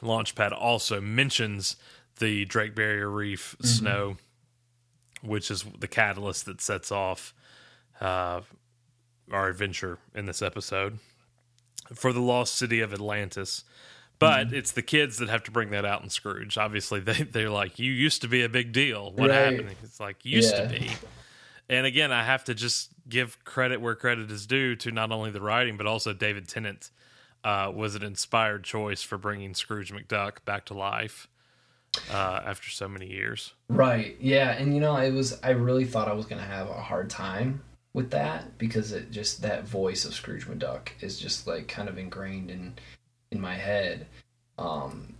Launchpad 0.00 0.52
also 0.56 1.00
mentions 1.00 1.76
the 2.20 2.44
Drake 2.44 2.76
Barrier 2.76 3.10
Reef 3.10 3.56
snow, 3.60 4.16
which 5.20 5.50
is 5.50 5.64
the 5.80 5.88
catalyst 5.88 6.46
that 6.46 6.60
sets 6.60 6.92
off 6.92 7.34
uh, 8.00 8.40
our 9.32 9.48
adventure 9.48 9.98
in 10.14 10.26
this 10.26 10.42
episode 10.42 11.00
for 11.92 12.12
the 12.12 12.20
lost 12.20 12.54
city 12.54 12.80
of 12.80 12.92
Atlantis. 12.92 13.64
But 14.20 14.52
it's 14.52 14.72
the 14.72 14.82
kids 14.82 15.16
that 15.16 15.28
have 15.28 15.42
to 15.44 15.50
bring 15.50 15.70
that 15.70 15.84
out 15.84 16.02
in 16.04 16.10
Scrooge. 16.10 16.56
Obviously, 16.56 17.00
they 17.00 17.22
they're 17.24 17.50
like, 17.50 17.78
"You 17.80 17.90
used 17.90 18.22
to 18.22 18.28
be 18.28 18.42
a 18.42 18.48
big 18.48 18.72
deal. 18.72 19.10
What 19.12 19.30
Right. 19.30 19.36
happened?" 19.36 19.74
It's 19.82 19.98
like 19.98 20.24
used 20.24 20.54
Yeah. 20.54 20.68
to 20.68 20.68
be. 20.68 20.90
And 21.68 21.86
again, 21.86 22.12
I 22.12 22.24
have 22.24 22.44
to 22.44 22.54
just 22.54 22.90
give 23.08 23.42
credit 23.44 23.80
where 23.80 23.94
credit 23.94 24.30
is 24.30 24.46
due 24.46 24.76
to 24.76 24.90
not 24.92 25.10
only 25.10 25.30
the 25.30 25.40
writing 25.40 25.76
but 25.76 25.86
also 25.86 26.12
David 26.12 26.46
Tennant 26.48 26.90
uh, 27.42 27.72
was 27.74 27.94
an 27.94 28.02
inspired 28.02 28.62
choice 28.64 29.02
for 29.02 29.16
bringing 29.16 29.54
Scrooge 29.54 29.92
McDuck 29.92 30.44
back 30.44 30.66
to 30.66 30.74
life 30.74 31.26
uh, 32.10 32.40
after 32.44 32.68
so 32.68 32.86
many 32.88 33.06
years. 33.06 33.54
Right. 33.68 34.16
Yeah, 34.20 34.50
and 34.50 34.74
you 34.74 34.80
know, 34.80 34.96
it 34.96 35.12
was 35.12 35.40
I 35.42 35.50
really 35.50 35.84
thought 35.86 36.08
I 36.08 36.12
was 36.12 36.26
going 36.26 36.42
to 36.42 36.46
have 36.46 36.68
a 36.68 36.74
hard 36.82 37.08
time 37.08 37.62
with 37.94 38.10
that 38.10 38.58
because 38.58 38.92
it 38.92 39.10
just 39.10 39.40
that 39.42 39.64
voice 39.66 40.04
of 40.04 40.12
Scrooge 40.12 40.46
McDuck 40.46 40.88
is 41.00 41.18
just 41.18 41.46
like 41.46 41.68
kind 41.68 41.88
of 41.88 41.96
ingrained 41.98 42.50
in 42.50 42.74
in 43.30 43.40
my 43.40 43.54
head. 43.54 44.06
Um 44.58 45.14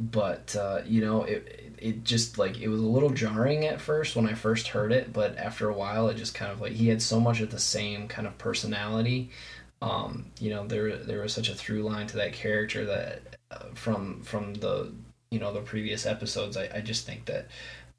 but 0.00 0.56
uh, 0.56 0.80
you 0.84 1.00
know, 1.00 1.22
it 1.22 1.74
it 1.78 2.04
just 2.04 2.36
like 2.36 2.60
it 2.60 2.68
was 2.68 2.80
a 2.80 2.86
little 2.86 3.10
jarring 3.10 3.66
at 3.66 3.80
first 3.80 4.16
when 4.16 4.26
I 4.26 4.34
first 4.34 4.68
heard 4.68 4.90
it, 4.90 5.12
but 5.12 5.38
after 5.38 5.68
a 5.68 5.74
while 5.74 6.08
it 6.08 6.16
just 6.16 6.34
kind 6.34 6.50
of 6.50 6.60
like 6.60 6.72
he 6.72 6.88
had 6.88 7.00
so 7.00 7.20
much 7.20 7.40
of 7.40 7.50
the 7.50 7.60
same 7.60 8.08
kind 8.08 8.26
of 8.26 8.36
personality. 8.38 9.30
Um, 9.80 10.26
you 10.40 10.50
know, 10.50 10.66
there 10.66 10.96
there 10.96 11.22
was 11.22 11.32
such 11.32 11.48
a 11.48 11.54
through 11.54 11.82
line 11.82 12.08
to 12.08 12.16
that 12.16 12.32
character 12.32 12.84
that 12.86 13.36
uh, 13.52 13.66
from 13.74 14.22
from 14.22 14.54
the 14.54 14.92
you 15.32 15.38
know 15.38 15.52
the 15.52 15.60
previous 15.60 16.06
episodes 16.06 16.56
i, 16.56 16.68
I 16.74 16.80
just 16.80 17.06
think 17.06 17.24
that 17.24 17.48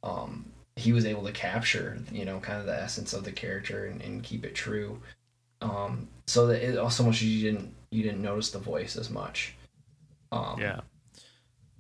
um, 0.04 0.46
he 0.76 0.94
was 0.94 1.06
able 1.06 1.24
to 1.24 1.32
capture 1.32 2.00
you 2.12 2.26
know 2.26 2.40
kind 2.40 2.60
of 2.60 2.68
the 2.68 2.80
essence 2.80 3.14
of 3.14 3.24
the 3.24 3.32
character 3.32 3.88
and, 3.88 4.02
and 4.02 4.24
keep 4.24 4.46
it 4.46 4.56
true 4.56 5.00
um, 5.62 6.08
so 6.28 6.48
that 6.48 6.62
it 6.62 6.78
also 6.78 7.04
much 7.04 7.16
as 7.16 7.24
you 7.24 7.52
didn't 7.52 7.74
you 7.94 8.04
didn't 8.04 8.22
notice 8.22 8.50
the 8.52 8.60
voice 8.60 8.96
as 8.98 9.10
much 9.10 9.54
um, 10.32 10.60
Yeah. 10.60 10.82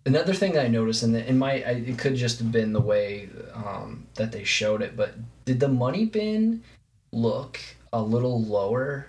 another 0.06 0.34
thing 0.34 0.54
that 0.54 0.65
i 0.65 0.67
noticed 0.67 1.04
and 1.04 1.15
in 1.15 1.38
my 1.38 1.54
I, 1.54 1.71
it 1.91 1.97
could 1.97 2.15
just 2.15 2.39
have 2.39 2.52
been 2.52 2.73
the 2.73 2.82
way 2.82 3.30
um, 3.54 4.08
that 4.15 4.32
they 4.32 4.43
showed 4.43 4.82
it 4.82 4.95
but 4.95 5.15
did 5.45 5.60
the 5.60 5.67
money 5.67 6.06
bin 6.06 6.63
look 7.12 7.60
a 7.91 8.02
little 8.02 8.41
lower 8.43 9.08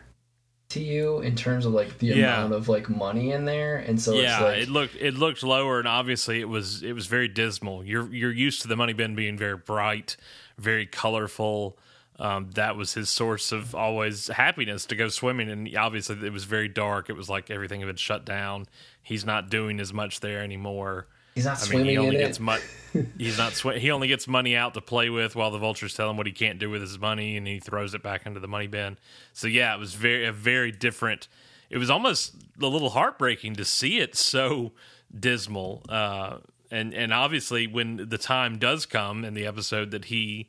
to 0.70 0.80
you 0.80 1.20
in 1.20 1.36
terms 1.36 1.66
of 1.66 1.72
like 1.72 1.98
the 1.98 2.06
Yeah. 2.08 2.34
amount 2.44 2.54
of 2.54 2.68
like 2.68 2.88
money 2.88 3.32
in 3.32 3.44
there 3.44 3.76
and 3.76 4.00
so 4.00 4.14
yeah, 4.14 4.34
it's 4.34 4.40
like 4.42 4.62
it 4.62 4.68
looked 4.68 4.96
it 4.96 5.14
looked 5.14 5.42
lower, 5.42 5.78
and 5.78 5.86
obviously 5.86 6.40
it 6.40 6.48
was 6.48 6.82
it 6.82 6.92
was 6.94 7.06
very 7.06 7.28
dismal. 7.28 7.84
You're 7.84 8.12
you're 8.12 8.32
used 8.32 8.62
to 8.62 8.68
the 8.68 8.76
money 8.76 8.92
bin 8.92 9.14
being 9.14 9.38
very 9.38 9.56
bright, 9.56 10.16
very 10.58 10.84
colorful. 10.86 11.78
Um, 12.18 12.50
that 12.54 12.76
was 12.76 12.94
his 12.94 13.10
source 13.10 13.50
of 13.50 13.74
always 13.74 14.28
happiness 14.28 14.86
to 14.86 14.94
go 14.94 15.08
swimming, 15.08 15.50
and 15.50 15.76
obviously 15.76 16.16
it 16.24 16.32
was 16.32 16.44
very 16.44 16.68
dark. 16.68 17.10
It 17.10 17.14
was 17.14 17.28
like 17.28 17.50
everything 17.50 17.80
had 17.80 17.86
been 17.88 17.96
shut 17.96 18.24
down. 18.24 18.66
He's 19.02 19.24
not 19.24 19.50
doing 19.50 19.80
as 19.80 19.92
much 19.92 20.20
there 20.20 20.40
anymore. 20.40 21.08
he's 21.34 21.44
not 21.44 21.58
I 21.58 21.60
mean, 21.62 21.68
swimming 21.68 21.86
he 21.90 21.98
only 21.98 22.16
gets 22.16 22.38
money. 22.38 22.62
He's 23.18 23.36
not. 23.36 23.54
Sw- 23.54 23.78
he 23.78 23.90
only 23.90 24.06
gets 24.06 24.28
money 24.28 24.54
out 24.54 24.74
to 24.74 24.80
play 24.80 25.10
with, 25.10 25.34
while 25.34 25.50
the 25.50 25.58
vultures 25.58 25.94
tell 25.94 26.08
him 26.08 26.16
what 26.16 26.26
he 26.26 26.32
can't 26.32 26.60
do 26.60 26.70
with 26.70 26.80
his 26.80 26.96
money, 26.96 27.36
and 27.36 27.44
he 27.48 27.58
throws 27.58 27.92
it 27.92 28.02
back 28.04 28.24
into 28.24 28.38
the 28.38 28.46
money 28.46 28.68
bin. 28.68 28.96
So 29.32 29.48
yeah, 29.48 29.74
it 29.74 29.80
was 29.80 29.94
very 29.94 30.24
a 30.24 30.32
very 30.32 30.70
different. 30.70 31.26
It 31.70 31.78
was 31.78 31.90
almost 31.90 32.36
a 32.62 32.66
little 32.66 32.90
heartbreaking 32.90 33.56
to 33.56 33.64
see 33.64 33.98
it 33.98 34.14
so 34.14 34.70
dismal. 35.18 35.82
Uh, 35.88 36.36
and 36.70 36.94
and 36.94 37.12
obviously, 37.12 37.66
when 37.66 38.08
the 38.08 38.18
time 38.18 38.58
does 38.58 38.86
come 38.86 39.24
in 39.24 39.34
the 39.34 39.46
episode 39.46 39.90
that 39.90 40.04
he 40.04 40.48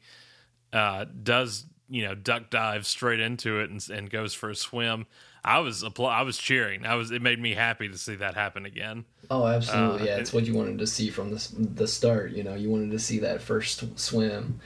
uh, 0.75 1.05
does, 1.23 1.65
you 1.89 2.03
know, 2.03 2.13
duck 2.13 2.51
dive 2.51 2.85
straight 2.85 3.19
into 3.19 3.59
it 3.59 3.69
and, 3.71 3.89
and 3.89 4.09
goes 4.09 4.33
for 4.33 4.49
a 4.49 4.55
swim, 4.55 5.07
I 5.43 5.59
was 5.59 5.83
appla- 5.83 6.11
I 6.11 6.23
was 6.23 6.37
cheering. 6.37 6.85
I 6.85 6.95
was. 6.95 7.11
It 7.11 7.21
made 7.21 7.39
me 7.39 7.53
happy 7.53 7.87
to 7.87 7.97
see 7.97 8.15
that 8.15 8.33
happen 8.35 8.65
again. 8.65 9.05
Oh, 9.29 9.45
absolutely. 9.45 10.01
Uh, 10.01 10.05
yeah, 10.05 10.17
it's 10.17 10.33
what 10.33 10.45
you 10.45 10.53
wanted 10.55 10.79
to 10.79 10.87
see 10.87 11.09
from 11.09 11.31
the 11.31 11.47
the 11.59 11.87
start. 11.87 12.31
You 12.31 12.43
know, 12.43 12.55
you 12.55 12.69
wanted 12.69 12.91
to 12.91 12.99
see 12.99 13.19
that 13.19 13.41
first 13.41 13.97
swim 13.99 14.59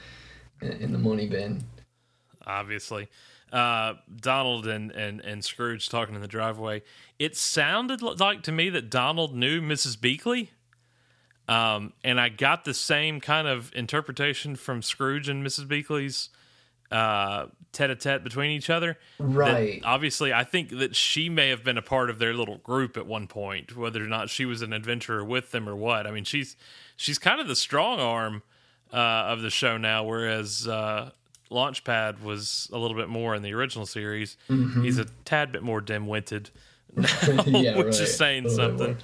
in, 0.62 0.72
in 0.72 0.92
the 0.92 0.98
money 0.98 1.26
bin. 1.28 1.64
obviously. 2.46 3.08
Uh, 3.52 3.94
Donald 4.20 4.68
and, 4.68 4.92
and, 4.92 5.20
and 5.22 5.44
Scrooge 5.44 5.88
talking 5.88 6.14
in 6.14 6.20
the 6.20 6.28
driveway. 6.28 6.82
It 7.18 7.36
sounded 7.36 8.00
like 8.00 8.42
to 8.44 8.52
me 8.52 8.70
that 8.70 8.88
Donald 8.90 9.34
knew 9.34 9.60
Mrs. 9.60 9.96
Beakley. 9.98 10.50
Um, 11.50 11.92
and 12.04 12.20
I 12.20 12.28
got 12.28 12.64
the 12.64 12.74
same 12.74 13.20
kind 13.20 13.48
of 13.48 13.72
interpretation 13.74 14.54
from 14.56 14.82
Scrooge 14.82 15.28
and 15.28 15.44
Mrs. 15.44 15.66
Beakley's 15.66 16.28
uh, 16.92 17.46
tete 17.72 17.90
a 17.90 17.96
tete 17.96 18.22
between 18.24 18.50
each 18.52 18.70
other. 18.70 18.98
Right. 19.18 19.80
obviously, 19.84 20.32
I 20.32 20.44
think 20.44 20.70
that 20.78 20.94
she 20.96 21.28
may 21.28 21.48
have 21.48 21.64
been 21.64 21.76
a 21.78 21.82
part 21.82 22.08
of 22.10 22.18
their 22.18 22.34
little 22.34 22.58
group 22.58 22.96
at 22.96 23.06
one 23.06 23.26
point, 23.26 23.76
whether 23.76 24.02
or 24.02 24.08
not 24.08 24.30
she 24.30 24.44
was 24.44 24.62
an 24.62 24.72
adventurer 24.72 25.24
with 25.24 25.50
them 25.50 25.68
or 25.68 25.74
what. 25.76 26.06
I 26.06 26.10
mean, 26.12 26.24
she's 26.24 26.56
she's 26.96 27.18
kind 27.18 27.40
of 27.40 27.48
the 27.48 27.56
strong 27.56 27.98
arm 28.00 28.42
uh, 28.92 28.96
of 28.96 29.42
the 29.42 29.50
show 29.50 29.76
now, 29.76 30.04
whereas 30.04 30.66
uh, 30.68 31.10
Launchpad 31.50 32.22
was 32.22 32.68
a 32.72 32.78
little 32.78 32.96
bit 32.96 33.08
more 33.08 33.34
in 33.34 33.42
the 33.42 33.54
original 33.54 33.86
series. 33.86 34.36
He's 34.48 34.98
a 34.98 35.06
tad 35.24 35.52
bit 35.52 35.62
more 35.62 35.80
dim-witted, 35.80 36.50
Yeah, 36.96 37.02
which 37.76 37.86
right. 37.86 38.00
is 38.00 38.16
saying 38.16 38.46
A 38.46 38.48
little 38.48 38.68
bit 38.70 38.78
something. 38.78 38.96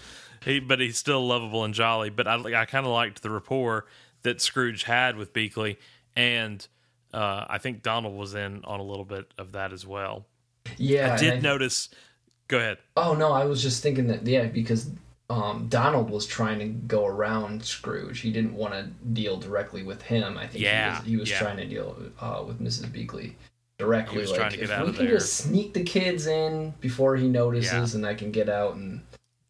He, 0.47 0.61
but 0.61 0.81
he's 0.81 0.97
still 0.97 1.27
lovable 1.27 1.65
and 1.65 1.75
jolly. 1.75 2.09
But 2.09 2.27
I, 2.27 2.37
I 2.63 2.65
kind 2.65 2.87
of 2.87 2.93
liked 2.93 3.21
the 3.23 3.31
rapport 3.31 3.85
that 4.23 4.41
Scrooge 4.41 4.85
had 4.85 5.17
with 5.17 5.33
Beakley, 5.35 5.77
and 6.17 6.67
uh, 7.13 7.45
I 7.49 7.59
think 7.59 7.83
Donald 7.83 8.17
was 8.17 8.35
in 8.35 8.65
on 8.65 8.81
a 8.81 8.83
little 8.83 9.05
bit 9.05 9.27
of 9.37 9.53
that 9.53 9.73
as 9.73 9.87
well. 9.87 10.25
Yeah. 10.79 11.15
I 11.15 11.17
did 11.19 11.35
I- 11.35 11.41
notice. 11.41 11.91
Go 12.49 12.59
ahead. 12.59 12.79
Oh 12.97 13.15
no, 13.15 13.33
I 13.33 13.45
was 13.45 13.61
just 13.61 13.83
thinking 13.83 14.07
that 14.07 14.25
yeah, 14.25 14.45
because 14.47 14.89
um, 15.29 15.67
Donald 15.69 16.11
was 16.11 16.27
trying 16.27 16.61
to 16.61 16.67
go 16.67 17.05
around 17.05 17.65
Scrooge. 17.65 18.21
He 18.21 18.31
didn't 18.31 18.55
want 18.55 18.73
to 18.75 18.85
deal 19.13 19.37
directly 19.37 19.83
with 19.83 20.01
him. 20.03 20.39
I 20.39 20.47
think 20.47 20.63
Yeah, 20.63 20.93
he 20.93 20.99
was, 21.01 21.07
he 21.09 21.17
was 21.17 21.31
yeah. 21.31 21.39
trying 21.41 21.57
to 21.57 21.65
deal 21.67 21.97
uh, 22.21 22.45
with 22.47 22.61
Mrs. 22.61 22.87
Beakley 22.93 23.33
directly. 23.79 24.15
He 24.15 24.21
was 24.21 24.31
like, 24.31 24.39
trying 24.39 24.51
to 24.53 24.57
get 24.59 24.71
if 24.71 24.87
we 24.87 24.93
can 24.93 25.07
there. 25.07 25.15
just 25.15 25.35
sneak 25.35 25.75
the 25.75 25.83
kids 25.83 26.29
in 26.29 26.73
before 26.81 27.17
he 27.17 27.27
notices, 27.27 27.93
Yeah. 27.95 27.99
and 27.99 28.07
I 28.07 28.15
can 28.15 28.31
get 28.31 28.49
out 28.49 28.77
and, 28.77 29.01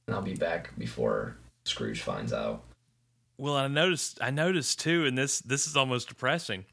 and 0.07 0.17
I'll 0.17 0.23
be 0.23 0.35
back 0.35 0.77
before 0.79 1.37
Scrooge 1.65 2.03
finds 2.03 2.33
out. 2.33 2.63
Well, 3.39 3.57
I 3.57 3.69
noticed. 3.69 4.19
I 4.23 4.31
noticed 4.31 4.81
too, 4.81 5.05
and 5.05 5.17
this 5.17 5.41
this 5.41 5.67
is 5.67 5.77
almost 5.77 6.09
depressing. 6.09 6.65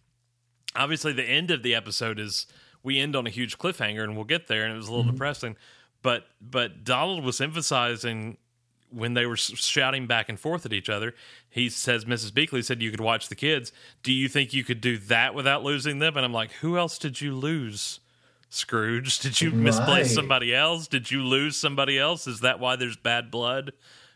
Obviously, 0.75 1.13
the 1.13 1.23
end 1.23 1.51
of 1.51 1.61
the 1.61 1.75
episode 1.75 2.19
is 2.19 2.47
we 2.83 2.99
end 2.99 3.15
on 3.15 3.27
a 3.27 3.29
huge 3.29 3.57
cliffhanger, 3.57 4.03
and 4.03 4.15
we'll 4.15 4.25
get 4.25 4.47
there, 4.47 4.63
and 4.63 4.73
it 4.73 4.77
was 4.77 4.87
a 4.87 4.91
little 4.91 5.03
mm-hmm. 5.03 5.15
depressing. 5.15 5.55
But 6.01 6.27
but 6.39 6.83
Donald 6.83 7.23
was 7.23 7.41
emphasizing 7.41 8.37
when 8.93 9.13
they 9.15 9.25
were 9.25 9.35
shouting 9.35 10.05
back 10.05 10.29
and 10.29 10.39
forth 10.39 10.65
at 10.65 10.73
each 10.73 10.89
other, 10.89 11.15
he 11.49 11.67
says, 11.67 12.05
Mrs. 12.05 12.31
Beakley 12.31 12.63
said 12.63 12.81
you 12.81 12.91
could 12.91 13.01
watch 13.01 13.27
the 13.27 13.35
kids. 13.35 13.71
Do 14.03 14.13
you 14.13 14.29
think 14.29 14.53
you 14.53 14.63
could 14.63 14.81
do 14.81 14.97
that 14.99 15.33
without 15.33 15.63
losing 15.63 15.99
them? 15.99 16.15
And 16.15 16.23
I'm 16.23 16.33
like, 16.33 16.51
who 16.53 16.77
else 16.77 16.99
did 16.99 17.19
you 17.19 17.35
lose? 17.35 17.99
Scrooge, 18.53 19.19
did 19.19 19.41
you 19.41 19.51
misplace 19.51 19.87
Right. 20.07 20.15
somebody 20.15 20.53
else? 20.53 20.87
Did 20.87 21.09
you 21.09 21.23
lose 21.23 21.57
somebody 21.57 21.97
else? 21.97 22.27
Is 22.27 22.41
that 22.41 22.59
why 22.59 22.75
there's 22.75 22.95
bad 22.95 23.31
blood 23.31 23.73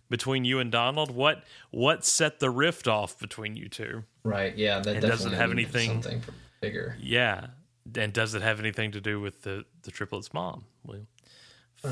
between 0.09 0.45
you 0.45 0.59
and 0.59 0.71
Donald? 0.71 1.09
What 1.11 1.43
what 1.71 2.05
set 2.05 2.39
the 2.39 2.49
rift 2.51 2.87
off 2.87 3.17
between 3.19 3.55
you 3.55 3.67
two? 3.67 4.03
Right. 4.23 4.55
Yeah. 4.55 4.75
That 4.75 4.83
definitely 4.95 5.09
doesn't 5.09 5.33
have 5.33 5.51
anything- 5.51 6.03
Something 6.03 6.23
bigger. 6.61 6.97
Yeah. 7.01 7.47
And 7.95 8.13
does 8.13 8.35
it 8.35 8.41
have 8.41 8.59
anything 8.59 8.91
to 8.91 9.01
do 9.01 9.19
with 9.19 9.41
the, 9.43 9.65
the 9.83 9.91
triplets' 9.91 10.33
mom? 10.33 10.65
We'll 10.85 11.07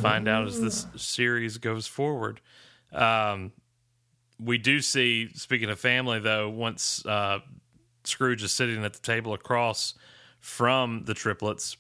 find 0.01 0.27
out 0.27 0.45
as 0.47 0.59
this 0.61 0.85
series 0.97 1.57
goes 1.57 1.87
forward. 1.87 2.41
Um, 2.91 3.53
we 4.39 4.57
do 4.57 4.81
see, 4.81 5.29
speaking 5.33 5.69
of 5.69 5.79
family, 5.79 6.19
though, 6.19 6.49
once 6.49 7.05
uh, 7.05 7.39
Scrooge 8.03 8.43
is 8.43 8.51
sitting 8.51 8.83
at 8.83 8.93
the 8.93 8.99
table 8.99 9.33
across 9.33 9.93
from 10.41 11.05
the 11.05 11.13
triplets, 11.13 11.77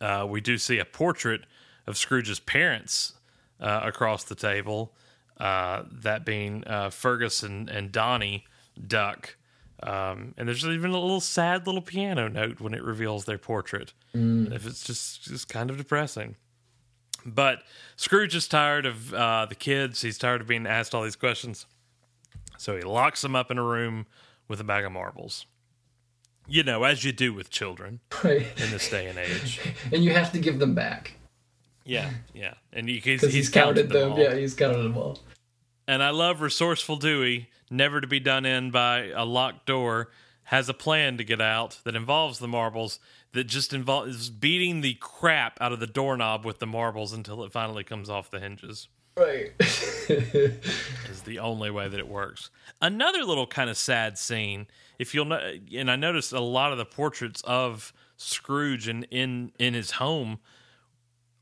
uh, 0.00 0.26
we 0.28 0.40
do 0.40 0.58
see 0.58 0.78
a 0.78 0.84
portrait 0.84 1.42
of 1.86 1.96
Scrooge's 1.96 2.40
parents 2.40 3.14
uh, 3.60 3.80
across 3.84 4.24
the 4.24 4.34
table, 4.34 4.92
uh, 5.38 5.82
that 5.90 6.24
being 6.24 6.64
uh, 6.66 6.90
Fergus 6.90 7.42
and, 7.42 7.68
and 7.68 7.92
Downy 7.92 8.44
Duck. 8.86 9.36
Um, 9.82 10.34
and 10.36 10.48
there's 10.48 10.64
even 10.64 10.90
a 10.90 10.98
little 10.98 11.20
sad 11.20 11.66
little 11.66 11.82
piano 11.82 12.28
note 12.28 12.60
when 12.60 12.72
it 12.74 12.82
reveals 12.82 13.26
their 13.26 13.38
portrait. 13.38 13.92
If 14.52 14.66
it's 14.66 14.82
just 14.84 15.24
just 15.24 15.48
kind 15.48 15.70
of 15.70 15.76
depressing. 15.76 16.36
But 17.26 17.62
Scrooge 17.96 18.34
is 18.34 18.48
tired 18.48 18.86
of 18.86 19.12
uh, 19.12 19.46
the 19.46 19.54
kids. 19.54 20.00
He's 20.00 20.16
tired 20.16 20.40
of 20.40 20.46
being 20.46 20.66
asked 20.66 20.94
all 20.94 21.02
these 21.02 21.16
questions. 21.16 21.66
So 22.56 22.76
he 22.76 22.82
locks 22.82 23.20
them 23.20 23.36
up 23.36 23.50
in 23.50 23.58
a 23.58 23.62
room 23.64 24.06
with 24.48 24.60
a 24.60 24.64
bag 24.64 24.84
of 24.84 24.92
marbles. 24.92 25.44
You 26.48 26.62
know, 26.62 26.84
as 26.84 27.04
you 27.04 27.12
do 27.12 27.32
with 27.34 27.50
children 27.50 28.00
Right. 28.22 28.46
in 28.56 28.70
this 28.70 28.88
day 28.88 29.06
and 29.08 29.18
age. 29.18 29.60
and 29.92 30.04
you 30.04 30.12
have 30.12 30.32
to 30.32 30.38
give 30.38 30.58
them 30.58 30.74
back 30.74 31.14
Yeah, 31.84 32.10
yeah. 32.34 32.54
And 32.72 32.88
he, 32.88 32.94
he's, 32.96 33.20
because 33.20 33.22
he's 33.34 33.46
he's 33.46 33.48
counted 33.48 33.88
them. 33.90 34.10
them. 34.10 34.18
Yeah, 34.18 34.34
he's 34.34 34.54
counted 34.54 34.82
them 34.82 34.96
all. 34.96 35.18
And 35.88 36.02
I 36.02 36.10
love 36.10 36.40
resourceful 36.40 36.96
Dewey, 36.96 37.48
never 37.70 38.00
to 38.00 38.06
be 38.06 38.20
done 38.20 38.44
in 38.44 38.70
by 38.70 39.10
a 39.14 39.24
locked 39.24 39.66
door, 39.66 40.10
has 40.44 40.68
a 40.68 40.74
plan 40.74 41.16
to 41.18 41.24
get 41.24 41.40
out 41.40 41.78
that 41.84 41.94
involves 41.96 42.38
the 42.38 42.48
marbles 42.48 42.98
that 43.32 43.44
just 43.44 43.72
involves 43.72 44.30
beating 44.30 44.80
the 44.80 44.94
crap 44.94 45.58
out 45.60 45.72
of 45.72 45.80
the 45.80 45.86
doorknob 45.86 46.44
with 46.44 46.58
the 46.58 46.66
marbles 46.66 47.12
until 47.12 47.42
it 47.44 47.52
finally 47.52 47.84
comes 47.84 48.08
off 48.08 48.30
the 48.30 48.40
hinges. 48.40 48.88
Right. 49.16 49.52
Is 49.60 51.22
the 51.24 51.38
only 51.38 51.70
way 51.70 51.88
that 51.88 51.98
it 51.98 52.08
works. 52.08 52.50
Another 52.82 53.24
little 53.24 53.46
kind 53.46 53.70
of 53.70 53.78
sad 53.78 54.18
scene, 54.18 54.66
if 54.98 55.14
you'll 55.14 55.24
know, 55.24 55.54
and 55.74 55.90
I 55.90 55.96
noticed 55.96 56.32
a 56.32 56.40
lot 56.40 56.72
of 56.72 56.78
the 56.78 56.84
portraits 56.84 57.42
of 57.46 57.94
Scrooge 58.18 58.88
in 58.88 59.04
in, 59.04 59.52
in 59.58 59.72
his 59.74 59.92
home 59.92 60.38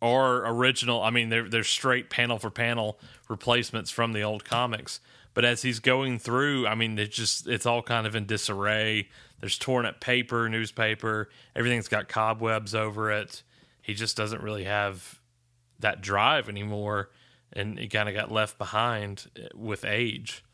are 0.01 0.47
original. 0.47 1.03
I 1.03 1.11
mean, 1.11 1.31
they're 1.31 1.49
they're 1.49 1.65
straight 1.65 2.11
panel 2.11 2.39
for 2.39 2.51
panel 2.51 3.01
replacements 3.29 3.91
from 3.91 4.13
the 4.13 4.23
old 4.23 4.45
comics. 4.45 5.01
But 5.33 5.45
as 5.45 5.63
he's 5.63 5.81
going 5.81 6.21
through, 6.21 6.69
I 6.69 6.77
mean, 6.77 6.97
it's 6.99 7.17
just 7.17 7.49
it's 7.49 7.67
all 7.67 7.83
kind 7.83 8.07
of 8.07 8.15
in 8.15 8.27
disarray. 8.27 9.09
There's 9.41 9.59
torn 9.59 9.85
up 9.85 10.01
paper, 10.01 10.49
newspaper, 10.49 11.29
everything's 11.57 11.89
got 11.89 12.09
cobwebs 12.09 12.75
over 12.75 13.11
it. 13.11 13.43
He 13.83 13.95
just 13.95 14.17
doesn't 14.17 14.43
really 14.43 14.65
have 14.65 15.21
that 15.81 16.01
drive 16.01 16.49
anymore, 16.49 17.11
and 17.55 17.79
he 17.79 17.89
kind 17.89 18.09
of 18.09 18.15
got 18.15 18.31
left 18.31 18.59
behind 18.59 19.31
uh, 19.39 19.49
with 19.55 19.85
age. 19.85 20.45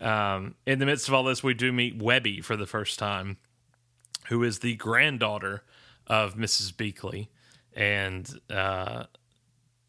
Um, 0.00 0.54
in 0.66 0.78
the 0.78 0.86
midst 0.86 1.08
of 1.08 1.14
all 1.14 1.24
this, 1.24 1.42
we 1.42 1.54
do 1.54 1.72
meet 1.72 2.00
Webby 2.00 2.40
for 2.40 2.56
the 2.56 2.66
first 2.66 2.98
time, 2.98 3.38
who 4.28 4.42
is 4.42 4.60
the 4.60 4.76
granddaughter 4.76 5.62
of 6.06 6.34
Mrs. 6.34 6.72
Beakley, 6.72 7.28
and 7.74 8.40
uh, 8.50 9.04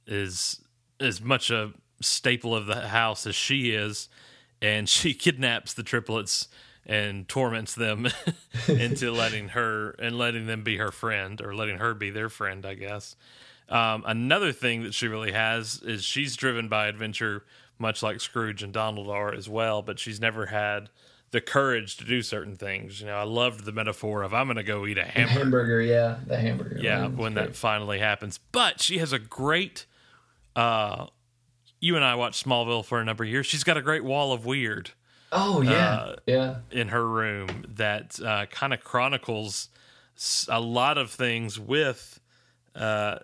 is 0.05 0.61
as 0.99 1.21
much 1.21 1.51
a 1.51 1.73
staple 2.01 2.55
of 2.55 2.65
the 2.65 2.87
house 2.87 3.27
as 3.27 3.35
she 3.35 3.71
is, 3.71 4.09
and 4.61 4.87
she 4.89 5.13
kidnaps 5.13 5.73
the 5.73 5.83
triplets 5.83 6.47
and 6.85 7.27
torments 7.27 7.75
them 7.75 8.07
into 8.67 9.11
letting 9.11 9.49
her 9.49 9.91
and 9.99 10.17
letting 10.17 10.47
them 10.47 10.63
be 10.63 10.77
her 10.77 10.91
friend 10.91 11.41
or 11.41 11.53
letting 11.53 11.77
her 11.77 11.93
be 11.93 12.09
their 12.09 12.29
friend, 12.29 12.65
I 12.65 12.75
guess. 12.75 13.15
Um, 13.69 14.03
another 14.07 14.51
thing 14.51 14.83
that 14.83 14.93
she 14.93 15.07
really 15.07 15.31
has 15.33 15.81
is 15.83 16.03
she's 16.03 16.35
driven 16.35 16.67
by 16.69 16.87
adventure, 16.87 17.43
much 17.79 18.01
like 18.01 18.21
Scrooge 18.21 18.63
and 18.63 18.71
Donald 18.71 19.09
are 19.09 19.33
as 19.33 19.49
well, 19.49 19.81
but 19.81 19.99
she's 19.99 20.19
never 20.21 20.45
had 20.47 20.89
the 21.31 21.41
courage 21.41 21.97
to 21.97 22.05
do 22.05 22.21
certain 22.21 22.55
things. 22.55 23.01
You 23.01 23.07
know, 23.07 23.15
I 23.17 23.23
loved 23.23 23.65
the 23.65 23.73
metaphor 23.73 24.23
of 24.23 24.33
I'm 24.33 24.47
going 24.47 24.55
to 24.55 24.63
go 24.63 24.85
eat 24.85 24.97
a 24.97 25.03
hamburger. 25.03 25.39
hamburger, 25.39 25.81
yeah, 25.81 26.17
the 26.25 26.37
hamburger. 26.37 26.79
Yeah, 26.81 27.01
one. 27.03 27.17
when 27.17 27.33
Great. 27.33 27.47
that 27.47 27.55
finally 27.57 27.99
happens. 27.99 28.39
But 28.53 28.81
she 28.81 28.99
has 28.99 29.11
a 29.11 29.19
great. 29.19 29.85
Uh, 30.55 31.07
you 31.81 31.95
and 31.97 32.05
I 32.05 32.15
watched 32.15 32.45
Smallville 32.45 32.85
for 32.85 32.99
a 33.01 33.05
number 33.05 33.23
of 33.25 33.29
years. 33.29 33.45
She's 33.45 33.63
got 33.65 33.75
a 33.77 33.81
great 33.81 34.03
wall 34.03 34.31
of 34.31 34.45
weird 34.45 34.91
Oh 35.31 35.61
yeah, 35.61 35.71
uh, 35.95 36.15
yeah. 36.25 36.55
in 36.71 36.87
her 36.87 37.05
room 37.07 37.65
that 37.75 38.17
uh, 38.21 38.45
kind 38.45 38.73
of 38.73 38.81
chronicles 38.81 39.67
a 40.47 40.59
lot 40.61 40.97
of 40.97 41.11
things 41.11 41.59
with 41.59 42.19
uh, 42.73 43.19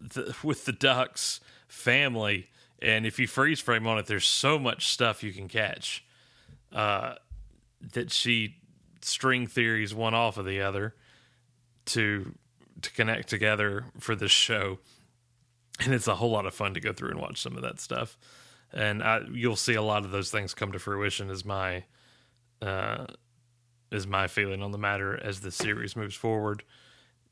the, 0.00 0.34
with 0.42 0.64
the 0.64 0.72
Ducks 0.72 1.40
family. 1.68 2.48
And 2.82 3.06
if 3.06 3.18
you 3.18 3.26
freeze 3.26 3.60
frame 3.60 3.86
on 3.86 3.98
it, 3.98 4.06
there's 4.06 4.26
so 4.26 4.58
much 4.58 4.88
stuff 4.88 5.22
you 5.22 5.32
can 5.32 5.48
catch 5.48 6.04
uh, 6.72 7.14
that 7.92 8.10
she 8.10 8.56
string 9.02 9.46
theories 9.46 9.94
one 9.94 10.14
off 10.14 10.36
of 10.36 10.44
the 10.44 10.60
other 10.60 10.94
to 11.86 12.34
to 12.82 12.90
connect 12.92 13.28
together 13.28 13.84
for 13.98 14.14
this 14.14 14.30
show. 14.30 14.78
And 15.80 15.92
it's 15.92 16.08
a 16.08 16.14
whole 16.14 16.30
lot 16.30 16.46
of 16.46 16.54
fun 16.54 16.74
to 16.74 16.80
go 16.80 16.92
through 16.92 17.10
and 17.10 17.20
watch 17.20 17.40
some 17.42 17.56
of 17.56 17.62
that 17.62 17.78
stuff. 17.80 18.16
And 18.72 19.02
I, 19.02 19.20
you'll 19.30 19.56
see 19.56 19.74
a 19.74 19.82
lot 19.82 20.04
of 20.04 20.10
those 20.10 20.30
things 20.30 20.54
come 20.54 20.72
to 20.72 20.78
fruition 20.78 21.30
as 21.30 21.44
my 21.44 21.84
uh, 22.62 23.06
is 23.90 24.06
my 24.06 24.28
feeling 24.28 24.62
on 24.62 24.70
the 24.70 24.78
matter 24.78 25.18
as 25.22 25.40
the 25.40 25.50
series 25.50 25.96
moves 25.96 26.14
forward. 26.14 26.62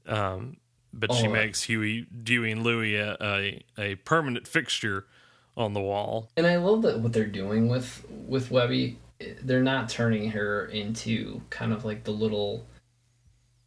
Um, 0.06 0.56
but 0.92 1.12
she 1.12 1.26
Oh, 1.26 1.30
uh, 1.30 1.34
makes 1.34 1.62
Huey, 1.64 2.06
Dewey, 2.22 2.52
and 2.52 2.62
Louie 2.62 2.96
a, 2.96 3.16
a, 3.20 3.62
a 3.78 3.94
permanent 3.96 4.46
fixture 4.48 5.06
on 5.56 5.72
the 5.74 5.80
wall. 5.80 6.30
And 6.36 6.46
I 6.46 6.56
love 6.56 6.82
that 6.82 7.00
what 7.00 7.12
they're 7.12 7.26
doing 7.26 7.68
with 7.68 8.04
with 8.10 8.50
Webby. 8.50 8.98
They're 9.42 9.62
not 9.62 9.88
turning 9.88 10.30
her 10.30 10.66
into 10.66 11.42
kind 11.50 11.72
of 11.72 11.84
like 11.84 12.04
the 12.04 12.12
little 12.12 12.64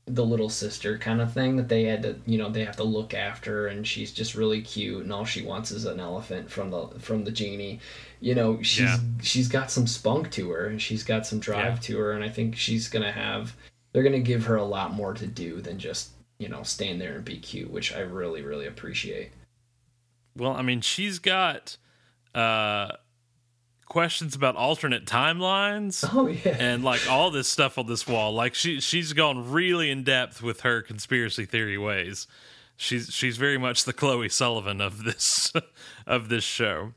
the 0.06 0.26
little 0.26 0.50
sister 0.50 0.98
kind 0.98 1.22
of 1.22 1.32
thing 1.32 1.56
that 1.58 1.70
they 1.70 1.84
had 1.84 2.02
to 2.02 2.16
you 2.26 2.38
know 2.38 2.50
they 2.50 2.66
have 2.66 2.76
to 2.76 2.84
look 2.84 3.14
after 3.14 3.68
and 3.68 3.86
she's 3.88 4.12
just 4.12 4.34
really 4.36 4.60
cute 4.62 5.04
and 5.04 5.14
all 5.14 5.24
she 5.24 5.44
wants 5.44 5.70
is 5.72 5.86
an 5.86 6.00
elephant 6.00 6.50
from 6.50 6.72
the 6.72 6.88
from 7.00 7.24
the 7.24 7.32
genie 7.32 7.80
you 8.20 8.34
know 8.34 8.60
she's 8.64 8.80
Yeah. 8.90 8.98
she's 9.22 9.48
got 9.48 9.70
some 9.70 9.86
spunk 9.86 10.32
to 10.32 10.50
her 10.50 10.66
and 10.66 10.82
she's 10.82 11.04
got 11.04 11.28
some 11.28 11.40
drive 11.40 11.76
Yeah. 11.76 11.82
to 11.82 11.98
her 12.00 12.12
and 12.14 12.24
i 12.24 12.30
think 12.30 12.56
she's 12.58 12.90
gonna 12.90 13.12
have 13.12 13.56
they're 13.94 14.04
gonna 14.04 14.20
give 14.20 14.46
her 14.46 14.56
a 14.56 14.66
lot 14.66 14.92
more 14.92 15.14
to 15.14 15.28
do 15.28 15.62
than 15.62 15.78
just 15.78 16.10
you 16.42 16.50
know 16.50 16.64
stand 16.64 17.00
there 17.00 17.16
and 17.16 17.24
be 17.26 17.38
cute 17.38 17.70
which 17.70 17.94
i 17.94 18.00
really 18.00 18.42
really 18.42 18.66
appreciate 18.66 19.32
Well, 20.36 20.54
I 20.54 20.62
mean, 20.62 20.82
she's 20.82 21.20
got 21.20 21.78
uh, 22.34 22.94
questions 23.86 24.34
about 24.36 24.56
alternate 24.56 25.06
timelines. 25.06 26.08
oh 26.14 26.28
yeah 26.28 26.56
and 26.58 26.84
like 26.84 27.02
all 27.10 27.30
this 27.30 27.48
stuff 27.50 27.78
on 27.78 27.86
this 27.88 28.08
wall 28.08 28.34
like 28.34 28.56
she 28.56 28.80
she's 28.80 29.14
gone 29.14 29.52
really 29.52 29.92
in 29.92 30.04
depth 30.04 30.42
with 30.42 30.62
her 30.62 30.82
conspiracy 30.82 31.46
theory 31.46 31.78
ways 31.78 32.26
she's 32.78 33.10
she's 33.14 33.38
very 33.38 33.58
much 33.58 33.84
the 33.84 33.94
chloe 33.94 34.30
sullivan 34.30 34.80
of 34.82 35.04
this 35.04 35.52
of 36.08 36.30
this 36.30 36.44
show 36.44 36.94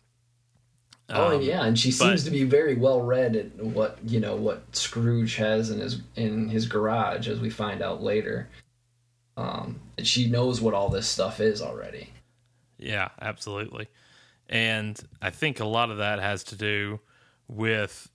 Oh 1.10 1.36
Um, 1.36 1.42
yeah, 1.42 1.64
and 1.66 1.78
she 1.78 1.90
but- 1.90 1.96
seems 1.98 2.24
to 2.24 2.30
be 2.30 2.44
very 2.44 2.76
well 2.76 3.02
read 3.02 3.36
at 3.36 3.54
what 3.62 3.98
you 4.06 4.20
know 4.20 4.36
what 4.36 4.62
Scrooge 4.74 5.36
has 5.36 5.68
in 5.68 5.78
his 5.78 6.00
in 6.16 6.48
his 6.48 6.64
garage, 6.66 7.28
as 7.28 7.40
we 7.40 7.50
find 7.50 7.82
out 7.82 8.02
later. 8.02 8.48
Um, 9.36 9.80
and 9.98 10.06
she 10.06 10.28
knows 10.28 10.60
what 10.60 10.74
all 10.74 10.88
this 10.88 11.08
stuff 11.08 11.40
is 11.40 11.60
already. 11.60 12.10
Yeah, 12.78 13.08
absolutely. 13.20 13.88
And 14.48 15.00
I 15.22 15.30
think 15.30 15.60
a 15.60 15.64
lot 15.64 15.90
of 15.90 15.98
that 15.98 16.20
has 16.20 16.44
to 16.44 16.56
do 16.56 17.00
with 17.48 18.08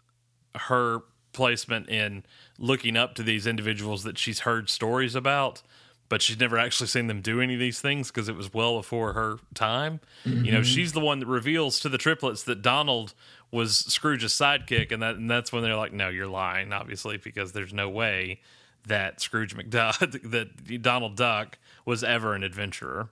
her 0.56 1.02
placement 1.34 1.90
in 1.90 2.24
looking 2.58 2.98
up 2.98 3.16
to 3.16 3.24
these 3.24 3.48
individuals 3.48 4.04
that 4.04 4.18
she's 4.18 4.42
heard 4.42 4.70
stories 4.70 5.16
about, 5.16 5.62
but 6.08 6.22
she's 6.22 6.40
never 6.40 6.58
actually 6.58 6.88
seen 6.88 7.08
them 7.08 7.22
do 7.22 7.40
any 7.40 7.54
of 7.54 7.60
these 7.60 7.80
things 7.80 8.10
because 8.10 8.28
it 8.28 8.36
was 8.36 8.54
well 8.54 8.78
before 8.78 9.14
her 9.14 9.38
time. 9.54 10.00
You 10.26 10.52
know, 10.52 10.64
she's 10.64 10.94
the 10.94 11.00
one 11.00 11.20
that 11.20 11.28
reveals 11.28 11.80
to 11.82 11.90
the 11.90 11.98
triplets 12.00 12.44
that 12.44 12.62
Donald 12.62 13.14
was 13.52 13.78
Scrooge's 13.78 14.34
sidekick, 14.34 14.92
and 14.92 15.02
that 15.02 15.16
and 15.16 15.30
that's 15.30 15.52
when 15.52 15.64
they're 15.64 15.76
like, 15.76 15.94
"No, 15.94 16.10
you're 16.10 16.28
lying," 16.28 16.74
obviously, 16.74 17.18
because 17.18 17.52
there's 17.52 17.74
no 17.74 17.90
way 17.90 18.42
that 18.88 19.22
Scrooge 19.22 19.56
McDuck, 19.56 20.22
that 20.32 20.82
Donald 20.82 21.16
Duck 21.16 21.58
was 21.86 22.04
ever 22.04 22.34
an 22.34 22.44
adventurer. 22.44 23.10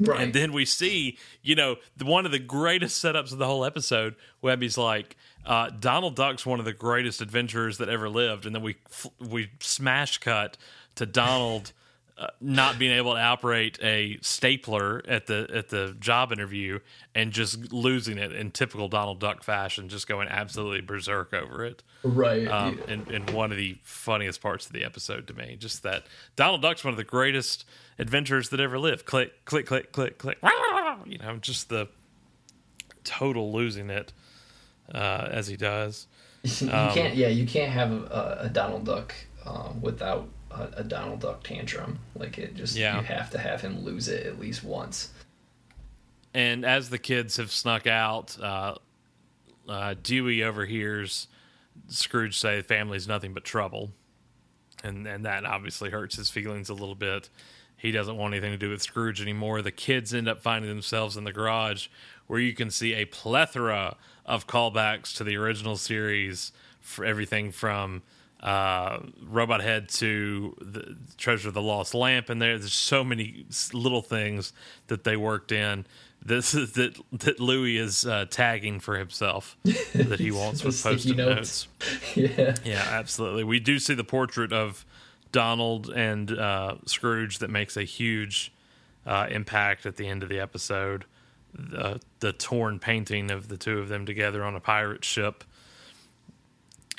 Right. 0.00 0.20
And 0.20 0.32
then 0.32 0.52
we 0.52 0.64
see, 0.64 1.18
you 1.42 1.56
know, 1.56 1.76
one 2.00 2.24
of 2.24 2.30
the 2.30 2.38
greatest 2.38 3.02
setups 3.02 3.32
of 3.32 3.38
the 3.38 3.46
whole 3.46 3.64
episode. 3.64 4.14
Webby's 4.40 4.78
like, 4.78 5.16
uh, 5.44 5.70
Donald 5.70 6.14
Duck's 6.14 6.46
one 6.46 6.60
of 6.60 6.64
the 6.64 6.72
greatest 6.72 7.20
adventurers 7.20 7.78
that 7.78 7.88
ever 7.88 8.08
lived, 8.08 8.46
and 8.46 8.54
then 8.54 8.62
we 8.62 8.76
we 9.18 9.50
smash 9.60 10.18
cut 10.18 10.56
to 10.94 11.06
Donald 11.06 11.72
uh, 12.18 12.26
not 12.40 12.80
being 12.80 12.90
able 12.90 13.14
to 13.14 13.20
operate 13.20 13.78
a 13.80 14.18
stapler 14.22 15.02
at 15.06 15.26
the 15.26 15.48
at 15.54 15.68
the 15.68 15.94
job 16.00 16.32
interview 16.32 16.80
and 17.14 17.30
just 17.32 17.72
losing 17.72 18.18
it 18.18 18.32
in 18.32 18.50
typical 18.50 18.88
Donald 18.88 19.20
Duck 19.20 19.44
fashion, 19.44 19.88
just 19.88 20.08
going 20.08 20.26
absolutely 20.26 20.80
berserk 20.80 21.32
over 21.32 21.64
it. 21.64 21.84
right. 22.02 22.48
Um, 22.48 22.80
and, 22.88 23.08
and 23.08 23.30
one 23.30 23.52
of 23.52 23.56
the 23.56 23.78
funniest 23.84 24.40
parts 24.40 24.66
of 24.66 24.72
the 24.72 24.82
episode 24.84 25.28
to 25.28 25.34
me, 25.34 25.56
just 25.60 25.84
that 25.84 26.06
Donald 26.34 26.60
Duck's 26.60 26.82
one 26.82 26.92
of 26.92 26.98
the 26.98 27.04
greatest 27.04 27.64
adventurers 28.00 28.48
that 28.48 28.58
ever 28.58 28.80
lived. 28.80 29.04
Click, 29.04 29.44
click, 29.44 29.66
click, 29.66 29.92
click, 29.92 30.18
click. 30.18 30.38
You 31.06 31.18
know, 31.18 31.36
just 31.36 31.68
the 31.68 31.88
total 33.04 33.52
losing 33.52 33.90
it 33.90 34.12
uh, 34.92 35.28
as 35.30 35.46
he 35.46 35.56
does. 35.56 36.08
you 36.42 36.68
um, 36.72 36.92
can't. 36.92 37.14
Yeah, 37.14 37.28
you 37.28 37.46
can't 37.46 37.70
have 37.70 37.92
a, 37.92 38.38
a 38.42 38.48
Donald 38.48 38.86
Duck 38.86 39.14
um, 39.46 39.80
without 39.80 40.28
a, 40.50 40.68
a 40.78 40.84
Donald 40.84 41.20
Duck 41.20 41.42
tantrum. 41.44 41.98
Like 42.14 42.38
it 42.38 42.54
just. 42.54 42.76
Yeah. 42.76 42.98
You 42.98 43.04
have 43.04 43.30
to 43.30 43.38
have 43.38 43.60
him 43.60 43.84
lose 43.84 44.08
it 44.08 44.26
at 44.26 44.38
least 44.38 44.64
once. 44.64 45.12
And 46.34 46.64
as 46.64 46.90
the 46.90 46.98
kids 46.98 47.36
have 47.38 47.50
snuck 47.50 47.86
out, 47.86 48.38
uh, 48.40 48.74
uh, 49.68 49.94
Dewey 50.02 50.42
overhears 50.42 51.26
Scrooge 51.88 52.38
say, 52.38 52.62
"Family's 52.62 53.08
nothing 53.08 53.32
but 53.34 53.44
trouble," 53.44 53.92
and 54.82 55.06
and 55.06 55.24
that 55.24 55.44
obviously 55.44 55.90
hurts 55.90 56.16
his 56.16 56.30
feelings 56.30 56.68
a 56.68 56.74
little 56.74 56.94
bit. 56.94 57.28
He 57.76 57.92
doesn't 57.92 58.16
want 58.16 58.34
anything 58.34 58.50
to 58.50 58.58
do 58.58 58.70
with 58.70 58.82
Scrooge 58.82 59.20
anymore. 59.20 59.62
The 59.62 59.70
kids 59.70 60.12
end 60.12 60.28
up 60.28 60.40
finding 60.40 60.68
themselves 60.68 61.16
in 61.16 61.24
the 61.24 61.32
garage, 61.32 61.86
where 62.26 62.40
you 62.40 62.52
can 62.52 62.70
see 62.70 62.94
a 62.94 63.04
plethora 63.04 63.96
of 64.26 64.48
callbacks 64.48 65.16
to 65.16 65.24
the 65.24 65.36
original 65.36 65.76
series, 65.76 66.50
for 66.80 67.04
everything 67.04 67.52
from 67.52 68.02
uh, 68.40 69.00
Robot 69.22 69.62
Head 69.62 69.88
to 69.90 70.56
the 70.60 70.96
Treasure 71.16 71.48
of 71.48 71.54
the 71.54 71.62
Lost 71.62 71.94
Lamp, 71.94 72.28
and 72.28 72.40
there, 72.40 72.58
there's 72.58 72.72
so 72.72 73.02
many 73.02 73.46
little 73.72 74.02
things 74.02 74.52
that 74.86 75.04
they 75.04 75.16
worked 75.16 75.52
in. 75.52 75.86
This 76.24 76.54
is 76.54 76.72
that 76.72 76.98
that 77.12 77.40
Louie 77.40 77.78
is 77.78 78.04
uh, 78.04 78.26
tagging 78.30 78.80
for 78.80 78.96
himself 78.98 79.56
that 79.94 80.20
he 80.20 80.30
wants 80.32 80.62
with 80.62 80.80
post-it 80.82 81.16
notes. 81.16 81.68
notes. 81.80 82.16
yeah. 82.16 82.54
Yeah, 82.64 82.86
absolutely. 82.90 83.44
We 83.44 83.60
do 83.60 83.78
see 83.78 83.94
the 83.94 84.04
portrait 84.04 84.52
of 84.52 84.84
Donald 85.32 85.90
and 85.90 86.30
uh, 86.30 86.76
Scrooge 86.86 87.38
that 87.38 87.50
makes 87.50 87.76
a 87.76 87.84
huge 87.84 88.52
uh, 89.06 89.26
impact 89.30 89.86
at 89.86 89.96
the 89.96 90.06
end 90.06 90.22
of 90.22 90.28
the 90.28 90.40
episode. 90.40 91.04
The, 91.54 92.00
the 92.20 92.32
torn 92.32 92.78
painting 92.78 93.30
of 93.30 93.48
the 93.48 93.56
two 93.56 93.78
of 93.78 93.88
them 93.88 94.04
together 94.04 94.44
on 94.44 94.54
a 94.54 94.60
pirate 94.60 95.04
ship. 95.04 95.44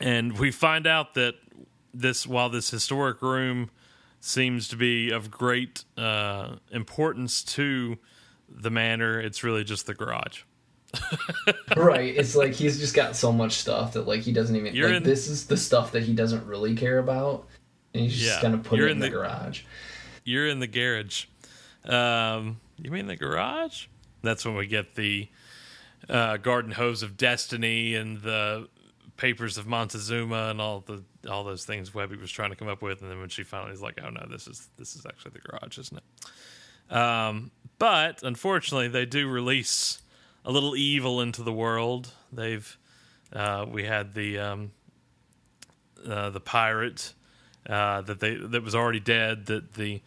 And 0.02 0.38
we 0.38 0.52
find 0.52 0.88
out 0.88 1.14
that 1.16 1.36
this, 1.94 2.26
while 2.26 2.50
this 2.50 2.70
historic 2.70 3.22
room 3.22 3.70
seems 4.22 4.68
to 4.70 4.76
be 4.76 5.12
of 5.12 5.30
great 5.32 5.84
uh, 5.98 6.56
importance 6.72 7.44
to 7.44 7.98
the 8.50 8.70
manor, 8.70 9.20
it's 9.20 9.44
really 9.44 9.64
just 9.64 9.86
the 9.86 9.94
garage. 9.94 10.44
right. 11.78 12.16
It's 12.16 12.36
like 12.36 12.54
he's 12.54 12.80
just 12.80 12.96
got 12.96 13.16
so 13.16 13.32
much 13.32 13.54
stuff 13.54 13.94
that 13.94 14.08
like 14.08 14.22
he 14.22 14.32
doesn't 14.34 14.56
even 14.56 14.74
You're 14.74 14.88
like 14.90 14.98
in- 14.98 15.04
this 15.04 15.28
is 15.28 15.46
the 15.46 15.58
stuff 15.58 15.92
that 15.92 16.04
he 16.04 16.14
doesn't 16.14 16.46
really 16.48 16.76
care 16.76 16.98
about. 17.00 17.48
And 17.94 18.04
he's 18.04 18.18
just 18.18 18.38
Yeah. 18.38 18.42
gonna 18.42 18.58
put 18.64 18.80
it 18.80 18.86
in, 18.86 18.92
in 18.92 19.00
the, 19.00 19.08
the- 19.08 19.12
garage. 19.12 19.62
You're 20.24 20.48
in 20.48 20.60
the 20.60 20.68
garage. 20.68 21.26
Um, 21.86 22.60
you 22.78 22.92
mean 22.92 23.08
the 23.08 23.16
garage? 23.16 23.88
That's 24.22 24.46
when 24.46 24.56
we 24.56 24.68
get 24.68 24.96
the 24.96 25.28
uh, 26.08 26.38
garden 26.38 26.72
hose 26.72 27.04
of 27.04 27.18
destiny 27.18 27.96
and 27.96 28.22
the 28.22 28.68
papers 29.20 29.58
of 29.58 29.68
Montezuma 29.68 30.50
and 30.50 30.62
all 30.62 30.80
the 30.80 31.04
all 31.30 31.44
those 31.44 31.66
things 31.66 31.94
Webby 31.94 32.16
was 32.16 32.32
trying 32.32 32.50
to 32.52 32.56
come 32.56 32.70
up 32.70 32.82
with, 32.82 33.02
and 33.02 33.12
then 33.12 33.20
when 33.20 33.30
she 33.30 33.44
finally 33.44 33.74
is 33.74 33.82
like, 33.82 34.00
"Oh 34.04 34.10
no, 34.10 34.26
this 34.30 34.48
is 34.48 34.70
this 34.78 34.96
is 34.96 35.06
actually 35.06 35.32
the 35.32 35.40
garage, 35.40 35.78
isn't 35.78 35.98
it?" 35.98 36.96
Um, 36.96 37.52
but 37.78 38.24
unfortunately, 38.24 38.88
they 38.88 39.06
do 39.06 39.28
release 39.28 40.02
a 40.46 40.52
little 40.52 40.76
evil 40.76 41.22
into 41.22 41.44
the 41.44 41.52
world. 41.52 42.14
They've 42.32 42.78
uh, 43.34 43.66
we 43.70 43.84
had 43.84 44.14
the 44.14 44.40
um, 44.40 44.72
uh, 46.08 46.30
the 46.30 46.40
pirate 46.40 47.14
uh, 47.68 48.02
that 48.02 48.22
they 48.22 48.36
that 48.36 48.64
was 48.64 48.74
already 48.74 49.02
dead 49.02 49.48
that 49.48 49.74
the 49.74 50.02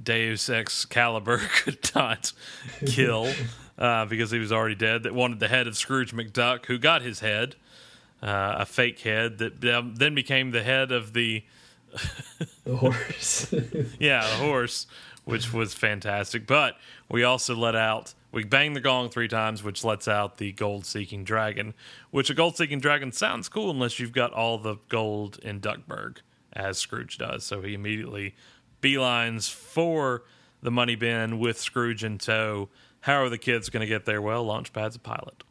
Deus 0.00 0.48
Ex 0.48 0.84
Caliber 0.84 1.38
could 1.56 1.90
not 1.94 2.32
kill 2.86 3.32
uh, 3.78 4.04
because 4.06 4.30
he 4.30 4.38
was 4.38 4.52
already 4.52 4.76
dead. 4.76 5.02
That 5.02 5.14
wanted 5.14 5.40
the 5.40 5.48
head 5.48 5.66
of 5.66 5.76
Scrooge 5.76 6.14
McDuck, 6.14 6.66
who 6.66 6.78
got 6.78 7.02
his 7.02 7.20
head, 7.20 7.56
uh, 8.22 8.56
a 8.58 8.66
fake 8.66 9.00
head 9.00 9.38
that 9.38 9.64
um, 9.64 9.94
then 9.96 10.14
became 10.14 10.50
the 10.50 10.62
head 10.62 10.92
of 10.92 11.12
the 11.12 11.44
The 12.64 12.76
horse. 12.76 13.54
yeah 13.98 14.24
a 14.24 14.36
horse, 14.36 14.86
which 15.24 15.52
was 15.52 15.74
fantastic. 15.74 16.46
But 16.46 16.76
we 17.10 17.22
also 17.24 17.54
let 17.54 17.74
out 17.74 18.14
we 18.32 18.44
banged 18.44 18.76
the 18.76 18.80
gong 18.80 19.08
three 19.08 19.28
times, 19.28 19.62
which 19.62 19.82
lets 19.82 20.06
out 20.06 20.36
the 20.36 20.52
gold 20.52 20.84
seeking 20.84 21.24
dragon. 21.24 21.72
Which 22.10 22.28
a 22.28 22.34
gold 22.34 22.56
seeking 22.56 22.80
dragon 22.80 23.10
sounds 23.12 23.48
cool 23.48 23.70
unless 23.70 23.98
you've 23.98 24.12
got 24.12 24.32
all 24.34 24.58
the 24.58 24.76
gold 24.90 25.38
in 25.42 25.60
Duckburg, 25.60 26.18
as 26.52 26.76
Scrooge 26.76 27.16
does. 27.16 27.44
So 27.44 27.62
he 27.62 27.72
immediately 27.72 28.34
beelines 28.82 29.50
for 29.50 30.24
the 30.60 30.70
money 30.70 30.96
bin 30.96 31.38
with 31.38 31.58
Scrooge 31.58 32.04
in 32.04 32.18
tow. 32.18 32.68
How 33.00 33.22
are 33.22 33.30
the 33.30 33.38
kids 33.38 33.70
going 33.70 33.80
to 33.80 33.86
get 33.86 34.04
there? 34.04 34.20
Well, 34.20 34.44
Launchpad's 34.44 34.96
a 34.96 34.98
pilot. 34.98 35.44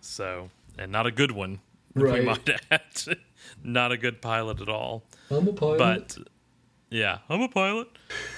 So, 0.00 0.50
and 0.78 0.90
not 0.92 1.06
a 1.06 1.10
good 1.10 1.30
one, 1.32 1.60
we 1.94 2.02
Right. 2.04 2.24
might 2.24 2.48
add. 2.70 2.82
not 3.62 3.92
a 3.92 3.96
good 3.96 4.20
pilot 4.20 4.60
at 4.60 4.68
all 4.68 5.04
I'm 5.30 5.46
a 5.48 5.52
pilot. 5.52 5.78
but 5.78 6.18
yeah, 6.90 7.18
I'm 7.28 7.40
a 7.42 7.48
pilot. 7.48 7.88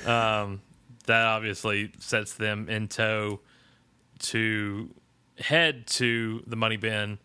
Um, 0.06 0.60
that 1.06 1.24
obviously 1.26 1.92
sets 1.98 2.34
them 2.34 2.68
in 2.68 2.88
tow 2.88 3.40
to 4.20 4.90
head 5.38 5.86
to 5.86 6.42
the 6.46 6.56
money 6.56 6.76
bin, 6.76 7.18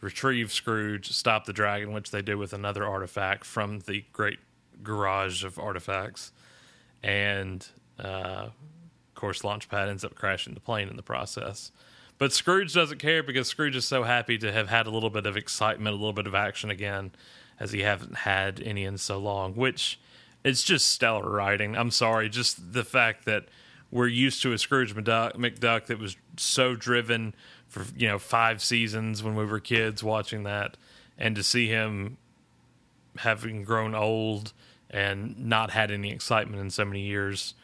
retrieve 0.00 0.52
Scrooge, 0.52 1.10
stop 1.12 1.44
the 1.44 1.52
dragon, 1.52 1.92
which 1.92 2.10
they 2.10 2.22
do 2.22 2.36
with 2.38 2.52
another 2.52 2.84
artifact 2.86 3.44
from 3.44 3.80
the 3.80 4.04
great 4.12 4.38
garage 4.82 5.44
of 5.44 5.58
artifacts, 5.58 6.32
and 7.02 7.66
uh, 7.98 8.48
of 8.48 9.14
course, 9.14 9.42
Launchpad 9.42 9.88
ends 9.88 10.04
up 10.04 10.14
crashing 10.14 10.54
the 10.54 10.60
plane 10.60 10.88
in 10.88 10.96
the 10.96 11.02
process. 11.02 11.70
But 12.22 12.32
Scrooge 12.32 12.72
doesn't 12.72 12.98
care 12.98 13.20
because 13.24 13.48
Scrooge 13.48 13.74
is 13.74 13.84
so 13.84 14.04
happy 14.04 14.38
to 14.38 14.52
have 14.52 14.68
had 14.68 14.86
a 14.86 14.90
little 14.90 15.10
bit 15.10 15.26
of 15.26 15.36
excitement, 15.36 15.92
a 15.92 15.96
little 15.96 16.12
bit 16.12 16.28
of 16.28 16.36
action 16.36 16.70
again, 16.70 17.10
as 17.58 17.72
he 17.72 17.80
haven't 17.80 18.18
had 18.18 18.62
any 18.62 18.84
in 18.84 18.96
so 18.96 19.18
long. 19.18 19.56
Which 19.56 19.98
it's 20.44 20.62
just 20.62 20.86
stellar 20.86 21.28
writing. 21.28 21.76
I'm 21.76 21.90
sorry, 21.90 22.28
just 22.28 22.74
the 22.74 22.84
fact 22.84 23.24
that 23.24 23.46
we're 23.90 24.06
used 24.06 24.40
to 24.42 24.52
a 24.52 24.58
Scrooge 24.58 24.94
McDuck, 24.94 25.34
McDuck 25.34 25.86
that 25.86 25.98
was 25.98 26.16
so 26.36 26.76
driven 26.76 27.34
for 27.66 27.84
you 27.96 28.06
know 28.06 28.20
five 28.20 28.62
seasons 28.62 29.24
when 29.24 29.34
we 29.34 29.44
were 29.44 29.58
kids 29.58 30.04
watching 30.04 30.44
that, 30.44 30.76
and 31.18 31.34
to 31.34 31.42
see 31.42 31.66
him 31.66 32.18
having 33.16 33.64
grown 33.64 33.96
old 33.96 34.52
and 34.90 35.36
not 35.40 35.72
had 35.72 35.90
any 35.90 36.12
excitement 36.12 36.62
in 36.62 36.70
so 36.70 36.84
many 36.84 37.00
years, 37.00 37.54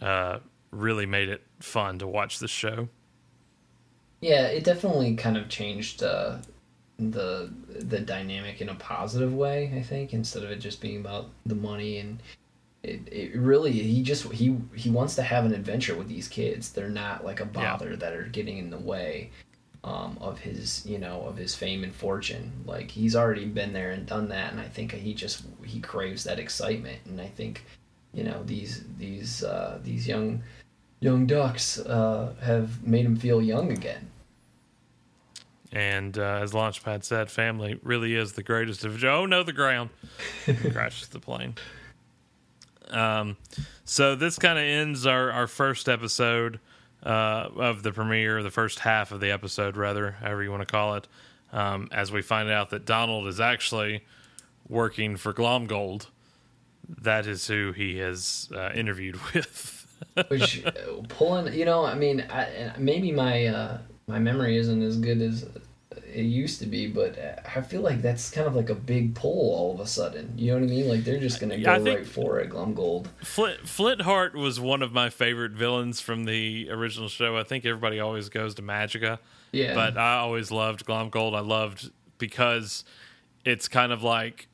uh, 0.00 0.38
really 0.70 1.04
made 1.04 1.28
it 1.28 1.42
fun 1.60 1.98
to 1.98 2.06
watch 2.06 2.38
this 2.38 2.50
show. 2.50 2.88
Yeah, 4.20 4.46
it 4.46 4.64
definitely 4.64 5.14
kind 5.16 5.36
of 5.36 5.48
changed 5.48 6.02
uh, 6.02 6.38
the 6.98 7.52
the 7.68 8.00
dynamic 8.00 8.60
in 8.60 8.68
a 8.68 8.74
positive 8.74 9.34
way. 9.34 9.72
I 9.76 9.82
think 9.82 10.12
instead 10.14 10.42
of 10.42 10.50
it 10.50 10.56
just 10.60 10.80
being 10.80 11.00
about 11.00 11.30
the 11.44 11.54
money 11.54 11.98
and 11.98 12.22
it, 12.82 13.00
it 13.12 13.36
really 13.36 13.72
he 13.72 14.02
just 14.02 14.32
he 14.32 14.56
he 14.74 14.90
wants 14.90 15.16
to 15.16 15.22
have 15.22 15.44
an 15.44 15.54
adventure 15.54 15.94
with 15.96 16.08
these 16.08 16.28
kids. 16.28 16.72
They're 16.72 16.88
not 16.88 17.24
like 17.24 17.40
a 17.40 17.44
bother 17.44 17.96
that 17.96 18.12
are 18.14 18.24
getting 18.24 18.58
in 18.58 18.70
the 18.70 18.78
way 18.78 19.30
um, 19.84 20.18
of 20.20 20.38
his 20.40 20.84
you 20.86 20.98
know 20.98 21.22
of 21.22 21.36
his 21.36 21.54
fame 21.54 21.84
and 21.84 21.94
fortune. 21.94 22.52
Like 22.64 22.90
he's 22.90 23.16
already 23.16 23.46
been 23.46 23.72
there 23.72 23.90
and 23.90 24.06
done 24.06 24.28
that, 24.28 24.52
and 24.52 24.60
I 24.60 24.68
think 24.68 24.92
he 24.92 25.14
just 25.14 25.42
he 25.64 25.80
craves 25.80 26.24
that 26.24 26.38
excitement. 26.38 27.00
And 27.06 27.20
I 27.20 27.28
think 27.28 27.64
you 28.14 28.24
know 28.24 28.42
these 28.44 28.84
these 28.98 29.44
uh, 29.44 29.78
these 29.82 30.08
young 30.08 30.42
young 31.00 31.26
ducks 31.26 31.78
uh, 31.78 32.34
have 32.42 32.86
made 32.86 33.04
him 33.04 33.16
feel 33.16 33.42
young 33.42 33.72
again. 33.72 34.10
And 35.72 36.16
uh, 36.16 36.40
as 36.42 36.52
Launchpad 36.52 37.04
said, 37.04 37.30
family 37.30 37.78
really 37.82 38.14
is 38.14 38.32
the 38.32 38.42
greatest 38.42 38.84
of. 38.84 39.02
Oh 39.04 39.26
no, 39.26 39.42
the 39.42 39.52
ground 39.52 39.90
crashes 40.72 41.08
the 41.08 41.20
plane. 41.20 41.54
Um, 42.88 43.36
so 43.84 44.14
this 44.14 44.38
kind 44.38 44.58
of 44.58 44.64
ends 44.64 45.06
our 45.06 45.30
our 45.30 45.46
first 45.46 45.88
episode 45.88 46.60
uh, 47.02 47.48
of 47.56 47.82
the 47.82 47.92
premiere, 47.92 48.42
the 48.42 48.50
first 48.50 48.78
half 48.80 49.12
of 49.12 49.20
the 49.20 49.30
episode, 49.30 49.76
rather, 49.76 50.12
however 50.12 50.42
you 50.42 50.50
want 50.50 50.62
to 50.62 50.66
call 50.66 50.94
it. 50.94 51.08
Um, 51.52 51.88
as 51.92 52.10
we 52.10 52.22
find 52.22 52.50
out 52.50 52.70
that 52.70 52.84
Donald 52.84 53.26
is 53.26 53.40
actually 53.40 54.04
working 54.68 55.16
for 55.16 55.32
Glomgold. 55.32 56.06
That 56.88 57.26
is 57.26 57.46
who 57.48 57.72
he 57.72 57.98
has 57.98 58.48
uh, 58.54 58.70
interviewed 58.74 59.16
with. 59.34 59.85
Which 60.28 60.64
pulling, 61.08 61.52
you 61.52 61.64
know, 61.64 61.84
I 61.84 61.94
mean, 61.94 62.24
I, 62.30 62.72
maybe 62.78 63.12
my 63.12 63.46
uh, 63.46 63.78
my 64.06 64.18
memory 64.18 64.56
isn't 64.56 64.82
as 64.82 64.96
good 64.96 65.20
as 65.20 65.46
it 66.16 66.22
used 66.22 66.60
to 66.60 66.66
be, 66.66 66.86
but 66.86 67.18
I 67.54 67.60
feel 67.60 67.82
like 67.82 68.00
that's 68.00 68.30
kind 68.30 68.46
of 68.46 68.56
like 68.56 68.70
a 68.70 68.74
big 68.74 69.14
pull 69.14 69.54
all 69.54 69.74
of 69.74 69.80
a 69.80 69.86
sudden. 69.86 70.32
You 70.36 70.52
know 70.52 70.60
what 70.60 70.66
I 70.66 70.70
mean? 70.70 70.88
Like 70.88 71.04
they're 71.04 71.20
just 71.20 71.40
gonna 71.40 71.58
go 71.58 71.78
right 71.78 72.06
for 72.06 72.40
it, 72.40 72.50
Glomgold. 72.50 73.08
Flint 73.22 73.68
Flintheart 73.68 74.34
was 74.34 74.58
one 74.58 74.82
of 74.82 74.92
my 74.92 75.10
favorite 75.10 75.52
villains 75.52 76.00
from 76.00 76.24
the 76.24 76.70
original 76.70 77.08
show. 77.08 77.36
I 77.36 77.42
think 77.42 77.66
everybody 77.66 78.00
always 78.00 78.28
goes 78.28 78.54
to 78.54 78.62
Magica. 78.62 79.18
Yeah. 79.52 79.74
But 79.74 79.98
I 79.98 80.16
always 80.16 80.50
loved 80.50 80.86
Glomgold. 80.86 81.34
I 81.36 81.40
loved 81.40 81.90
because 82.18 82.84
it's 83.44 83.68
kind 83.68 83.92
of 83.92 84.02
like 84.02 84.48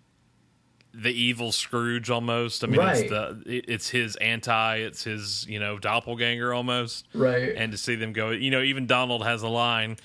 the 0.94 1.10
evil 1.10 1.52
Scrooge 1.52 2.10
almost. 2.10 2.64
I 2.64 2.66
mean, 2.66 2.80
right. 2.80 3.00
it's 3.00 3.10
the 3.10 3.42
it's 3.46 3.88
his 3.88 4.16
anti, 4.16 4.76
it's 4.76 5.04
his 5.04 5.46
you 5.48 5.58
know 5.58 5.78
doppelganger 5.78 6.52
almost. 6.52 7.06
Right. 7.14 7.54
And 7.56 7.72
to 7.72 7.78
see 7.78 7.94
them 7.94 8.12
go, 8.12 8.30
you 8.30 8.50
know, 8.50 8.62
even 8.62 8.86
Donald 8.86 9.24
has 9.24 9.42
a 9.42 9.48
line. 9.48 9.96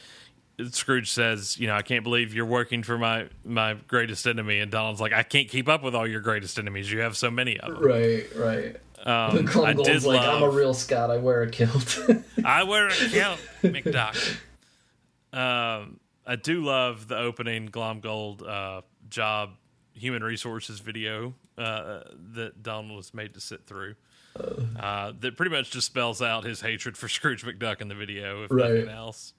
Scrooge 0.72 1.12
says, 1.12 1.60
"You 1.60 1.68
know, 1.68 1.76
I 1.76 1.84
can't 1.84 2.04
believe 2.04 2.34
you're 2.34 2.46
working 2.46 2.82
for 2.82 2.98
my 2.98 3.28
my 3.46 3.76
greatest 3.88 4.26
enemy," 4.26 4.60
and 4.60 4.72
Donald's 4.72 5.00
like, 5.00 5.14
"I 5.14 5.22
can't 5.22 5.48
keep 5.48 5.70
up 5.70 5.84
with 5.84 5.94
all 5.94 6.08
your 6.08 6.22
greatest 6.22 6.58
enemies. 6.58 6.92
You 6.92 7.02
have 7.02 7.16
so 7.16 7.30
many 7.30 7.60
of 7.60 7.76
them." 7.76 7.84
Right, 7.84 8.26
right. 8.36 8.76
Um, 9.06 9.48
I 9.64 9.74
did 9.74 10.04
like, 10.04 10.22
love, 10.22 10.42
"I'm 10.42 10.50
a 10.50 10.50
real 10.50 10.74
Scot. 10.74 11.12
I 11.12 11.18
wear 11.18 11.44
a 11.44 11.52
kilt." 11.52 12.00
I 12.44 12.64
wear 12.64 12.88
a 12.88 12.92
kilt, 12.92 13.40
McDuck. 13.62 14.38
Um, 15.32 16.00
I 16.26 16.36
do 16.38 16.64
love 16.64 17.08
the 17.08 17.18
opening 17.18 17.70
Glomgold 17.70 18.48
uh, 18.48 18.82
job 19.10 19.52
human 19.98 20.24
resources 20.24 20.80
video 20.80 21.34
uh, 21.58 22.02
that 22.34 22.62
Donald 22.64 22.95
was 22.98 23.14
made 23.14 23.34
to 23.34 23.39
sit 23.41 23.66
through. 23.66 23.95
Uh, 24.80 25.14
that 25.20 25.36
pretty 25.36 25.50
much 25.56 25.72
just 25.72 25.88
spells 25.88 26.22
out 26.22 26.43
his 26.43 26.62
hatred 26.62 26.95
for 26.98 27.08
Scrooge 27.10 27.43
McDuck 27.43 27.82
in 27.82 27.88
the 27.88 27.95
video, 27.95 28.43
if 28.43 28.52
Right. 28.52 28.72
nothing 28.72 28.89
else. 28.89 29.34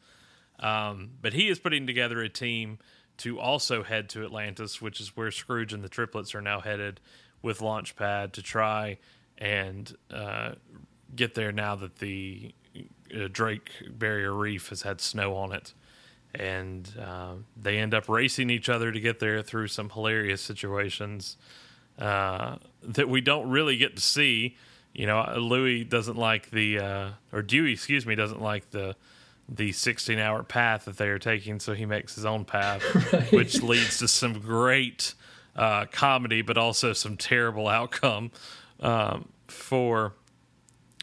Um, 0.59 1.11
but 1.23 1.33
he 1.35 1.49
is 1.49 1.59
putting 1.59 1.87
together 1.87 2.21
a 2.21 2.29
team 2.29 2.79
to 3.19 3.39
also 3.39 3.83
head 3.85 4.09
to 4.11 4.25
Atlantis, 4.25 4.81
which 4.83 5.01
is 5.01 5.17
where 5.17 5.31
Scrooge 5.31 5.73
and 5.73 5.83
the 5.85 5.89
triplets 5.89 6.35
are 6.35 6.41
now 6.41 6.61
headed 6.61 7.01
with 7.43 7.61
Launchpad 7.61 8.33
to 8.33 8.43
try 8.43 8.99
and 9.37 9.97
uh, 10.13 10.53
get 11.15 11.35
there 11.35 11.53
now 11.53 11.77
that 11.77 11.97
the 11.97 12.53
uh, 13.15 13.29
Drake 13.31 13.71
Barrier 13.91 14.33
Reef 14.35 14.69
has 14.71 14.83
had 14.83 15.01
snow 15.01 15.37
on 15.37 15.53
it. 15.53 15.75
And 16.39 16.89
uh, 17.01 17.35
they 17.61 17.79
end 17.79 17.95
up 17.95 18.09
racing 18.09 18.49
each 18.49 18.69
other 18.69 18.93
to 18.93 19.01
get 19.01 19.19
there 19.19 19.43
through 19.43 19.69
some 19.69 19.91
hilarious 19.91 20.41
situations 20.41 21.37
uh, 21.99 22.57
that 22.83 23.09
we 23.09 23.21
don't 23.21 23.51
really 23.51 23.77
get 23.77 23.97
to 23.97 24.03
see. 24.03 24.57
You 24.95 25.07
know, 25.07 25.35
Louie 25.37 25.85
doesn't 25.85 26.17
like 26.17 26.51
the, 26.51 26.79
uh, 26.79 27.11
or 27.33 27.43
Dewey, 27.43 27.73
excuse 27.73 28.07
me, 28.07 28.15
doesn't 28.15 28.41
like 28.41 28.71
the 28.71 28.97
the 29.49 29.73
16 29.73 30.19
hour 30.19 30.43
path 30.43 30.85
that 30.85 30.99
they 30.99 31.09
are 31.09 31.19
taking, 31.19 31.59
so 31.59 31.73
he 31.73 31.87
makes 31.87 32.15
his 32.15 32.27
own 32.27 32.45
path, 32.45 32.83
which 33.33 33.63
leads 33.63 33.99
to 33.99 34.07
some 34.07 34.41
great 34.41 35.15
uh, 35.57 35.87
comedy, 35.87 36.43
but 36.43 36.59
also 36.59 36.93
some 36.93 37.17
terrible 37.17 37.67
outcome 37.67 38.31
um, 38.81 39.29
for 39.47 40.13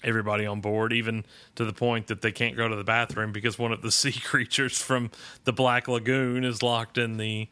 everybody 0.05 0.45
on 0.45 0.61
board, 0.61 0.93
even 0.93 1.25
to 1.55 1.65
the 1.65 1.73
point 1.73 2.07
that 2.07 2.21
they 2.21 2.31
can't 2.31 2.55
go 2.55 2.67
to 2.69 2.75
the 2.75 2.83
bathroom 2.83 3.31
because 3.31 3.59
one 3.59 3.73
of 3.73 3.81
the 3.81 3.91
sea 4.01 4.13
creatures 4.13 4.81
from 4.81 5.11
the 5.43 5.51
Black 5.51 5.87
Lagoon 5.87 6.45
is 6.45 6.63
locked 6.63 6.97
in 6.97 7.17
the 7.17 7.49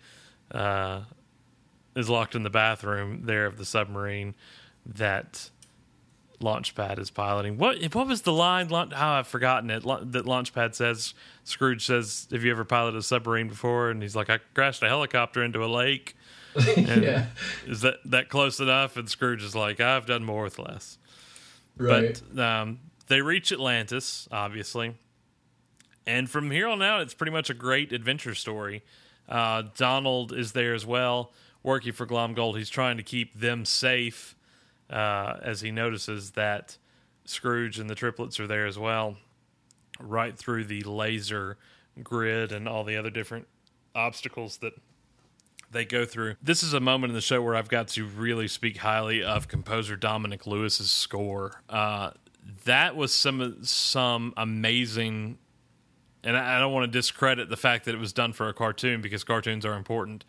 uh, 0.51 1.01
is 1.95 2.09
locked 2.09 2.35
in 2.35 2.43
the 2.43 2.49
bathroom 2.49 3.23
there 3.25 3.45
of 3.45 3.57
the 3.57 3.65
submarine 3.65 4.35
that 4.85 5.49
Launchpad 6.41 6.99
is 6.99 7.09
piloting. 7.09 7.57
What 7.57 7.81
what 7.93 8.07
was 8.07 8.21
the 8.23 8.33
line? 8.33 8.67
Oh, 8.71 8.85
I've 8.91 9.27
forgotten 9.27 9.69
it. 9.69 9.83
That 9.83 10.25
Launchpad 10.25 10.75
says. 10.75 11.13
Scrooge 11.43 11.85
says, 11.85 12.27
"Have 12.31 12.43
you 12.43 12.51
ever 12.51 12.65
piloted 12.65 12.99
a 12.99 13.03
submarine 13.03 13.47
before?" 13.47 13.89
And 13.89 14.01
he's 14.01 14.15
like, 14.15 14.29
"I 14.29 14.39
crashed 14.53 14.83
a 14.83 14.87
helicopter 14.87 15.43
into 15.43 15.63
a 15.63 15.67
lake." 15.67 16.15
And 16.77 17.03
yeah, 17.03 17.25
Is 17.65 17.81
that 17.81 17.95
that 18.05 18.29
close 18.29 18.59
enough? 18.59 18.95
And 18.95 19.09
Scrooge 19.09 19.43
is 19.43 19.55
like, 19.55 19.79
"I've 19.79 20.05
done 20.05 20.23
more 20.23 20.43
with 20.43 20.59
less." 20.59 20.97
Right. 21.77 22.21
But 22.33 22.43
um, 22.43 22.79
they 23.07 23.21
reach 23.21 23.51
Atlantis, 23.51 24.27
obviously, 24.31 24.95
and 26.05 26.29
from 26.29 26.51
here 26.51 26.67
on 26.67 26.81
out, 26.81 27.01
it's 27.01 27.13
pretty 27.13 27.31
much 27.31 27.49
a 27.49 27.53
great 27.53 27.91
adventure 27.91 28.35
story. 28.35 28.83
Uh, 29.27 29.63
Donald 29.75 30.33
is 30.33 30.51
there 30.51 30.73
as 30.73 30.85
well, 30.85 31.31
working 31.61 31.93
for 31.93 32.05
Glomgold. 32.05 32.57
He's 32.57 32.69
trying 32.69 32.97
to 32.97 33.03
keep 33.03 33.39
them 33.39 33.65
safe 33.65 34.35
uh, 34.89 35.37
as 35.41 35.61
he 35.61 35.71
notices 35.71 36.31
that 36.31 36.77
Scrooge 37.25 37.79
and 37.79 37.89
the 37.89 37.95
triplets 37.95 38.39
are 38.39 38.47
there 38.47 38.65
as 38.65 38.77
well, 38.77 39.15
right 39.99 40.37
through 40.37 40.65
the 40.65 40.83
laser 40.83 41.57
grid 42.01 42.51
and 42.51 42.67
all 42.67 42.83
the 42.83 42.97
other 42.97 43.09
different 43.09 43.47
obstacles 43.95 44.57
that 44.57 44.73
they 45.73 45.85
go 45.85 46.05
through. 46.05 46.35
This 46.41 46.63
is 46.63 46.73
a 46.73 46.79
moment 46.79 47.11
in 47.11 47.15
the 47.15 47.21
show 47.21 47.41
where 47.41 47.55
I've 47.55 47.69
got 47.69 47.89
to 47.89 48.05
really 48.05 48.47
speak 48.47 48.77
highly 48.77 49.23
of 49.23 49.47
composer 49.47 49.95
Dominic 49.95 50.47
Lewis's 50.47 50.89
score. 50.89 51.61
Uh, 51.69 52.11
that 52.65 52.95
was 52.95 53.13
some 53.13 53.63
some 53.63 54.33
amazing, 54.37 55.37
and 56.23 56.37
I 56.37 56.57
I 56.57 56.59
don't 56.59 56.73
want 56.73 56.91
to 56.91 56.97
discredit 56.97 57.49
the 57.49 57.57
fact 57.57 57.85
that 57.85 57.95
it 57.95 57.99
was 57.99 58.13
done 58.13 58.33
for 58.33 58.47
a 58.47 58.53
cartoon 58.53 59.01
because 59.01 59.23
cartoons 59.23 59.65
are 59.65 59.73
important, 59.73 60.25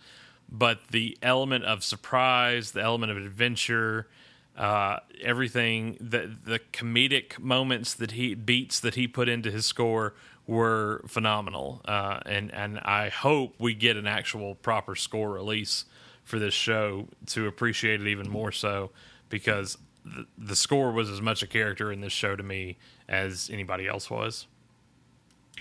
but 0.48 0.88
the 0.88 1.16
element 1.22 1.64
of 1.64 1.84
surprise, 1.84 2.72
the 2.72 2.82
element 2.82 3.12
of 3.12 3.18
adventure, 3.18 4.08
uh, 4.56 4.98
everything, 5.22 5.96
the 6.00 6.30
the 6.44 6.60
comedic 6.72 7.38
moments 7.38 7.94
that 7.94 8.12
he 8.12 8.34
beats 8.34 8.80
that 8.80 8.94
he 8.94 9.08
put 9.08 9.28
into 9.28 9.50
his 9.50 9.66
score 9.66 10.14
were 10.46 11.02
phenomenal. 11.06 11.80
Uh, 11.84 12.20
and 12.26 12.52
and 12.54 12.78
I 12.80 13.08
hope 13.08 13.54
we 13.58 13.74
get 13.74 13.96
an 13.96 14.06
actual 14.06 14.54
proper 14.54 14.94
score 14.94 15.30
release 15.32 15.86
for 16.22 16.38
this 16.38 16.54
show 16.54 17.08
to 17.26 17.46
appreciate 17.46 18.00
it 18.00 18.06
even 18.06 18.28
more 18.30 18.52
so 18.52 18.90
because 19.28 19.76
the, 20.04 20.26
the 20.38 20.56
score 20.56 20.92
was 20.92 21.10
as 21.10 21.20
much 21.20 21.42
a 21.42 21.46
character 21.46 21.92
in 21.92 22.00
this 22.00 22.12
show 22.12 22.36
to 22.36 22.42
me 22.42 22.78
as 23.08 23.50
anybody 23.52 23.86
else 23.86 24.10
was. 24.10 24.46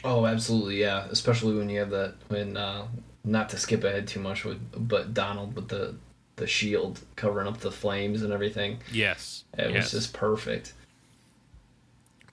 Oh, 0.04 0.26
absolutely, 0.26 0.80
yeah. 0.80 1.06
Especially 1.10 1.56
when 1.56 1.70
you 1.70 1.80
have 1.80 1.90
that 1.90 2.16
when 2.28 2.58
uh, 2.58 2.88
not 3.24 3.50
to 3.50 3.58
skip 3.58 3.84
ahead 3.84 4.08
too 4.08 4.20
much 4.20 4.44
with 4.44 4.60
but 4.88 5.14
Donald 5.14 5.56
with 5.56 5.70
the 5.70 5.96
the 6.36 6.48
shield 6.48 7.02
covering 7.16 7.48
up 7.48 7.60
the 7.60 7.72
flames 7.72 8.22
and 8.24 8.34
everything. 8.34 8.80
Yes, 8.92 9.44
It 9.58 9.72
yes. 9.72 9.84
was 9.84 9.92
just 9.92 10.14
perfect. 10.14 10.74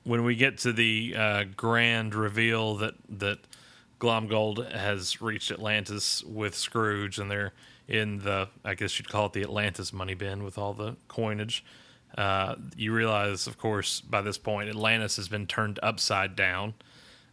when 0.04 0.24
we 0.24 0.34
get 0.34 0.58
to 0.58 0.72
the 0.72 1.14
uh, 1.16 1.44
grand 1.56 2.14
reveal 2.14 2.76
that 2.76 2.94
that 3.08 3.38
Glomgold 4.00 4.72
has 4.72 5.20
reached 5.20 5.50
Atlantis 5.50 6.24
with 6.24 6.54
Scrooge, 6.54 7.18
and 7.18 7.30
they're 7.30 7.52
in 7.86 8.18
the 8.20 8.48
I 8.64 8.74
guess 8.74 8.98
you'd 8.98 9.08
call 9.10 9.26
it 9.26 9.32
the 9.34 9.42
Atlantis 9.42 9.92
money 9.92 10.14
bin 10.14 10.42
with 10.42 10.56
all 10.56 10.72
the 10.72 10.96
coinage. 11.08 11.64
Uh, 12.16 12.56
you 12.76 12.92
realize, 12.92 13.46
of 13.46 13.56
course, 13.58 14.00
by 14.00 14.20
this 14.22 14.36
point, 14.38 14.68
Atlantis 14.68 15.16
has 15.16 15.28
been 15.28 15.46
turned 15.46 15.78
upside 15.82 16.34
down, 16.34 16.74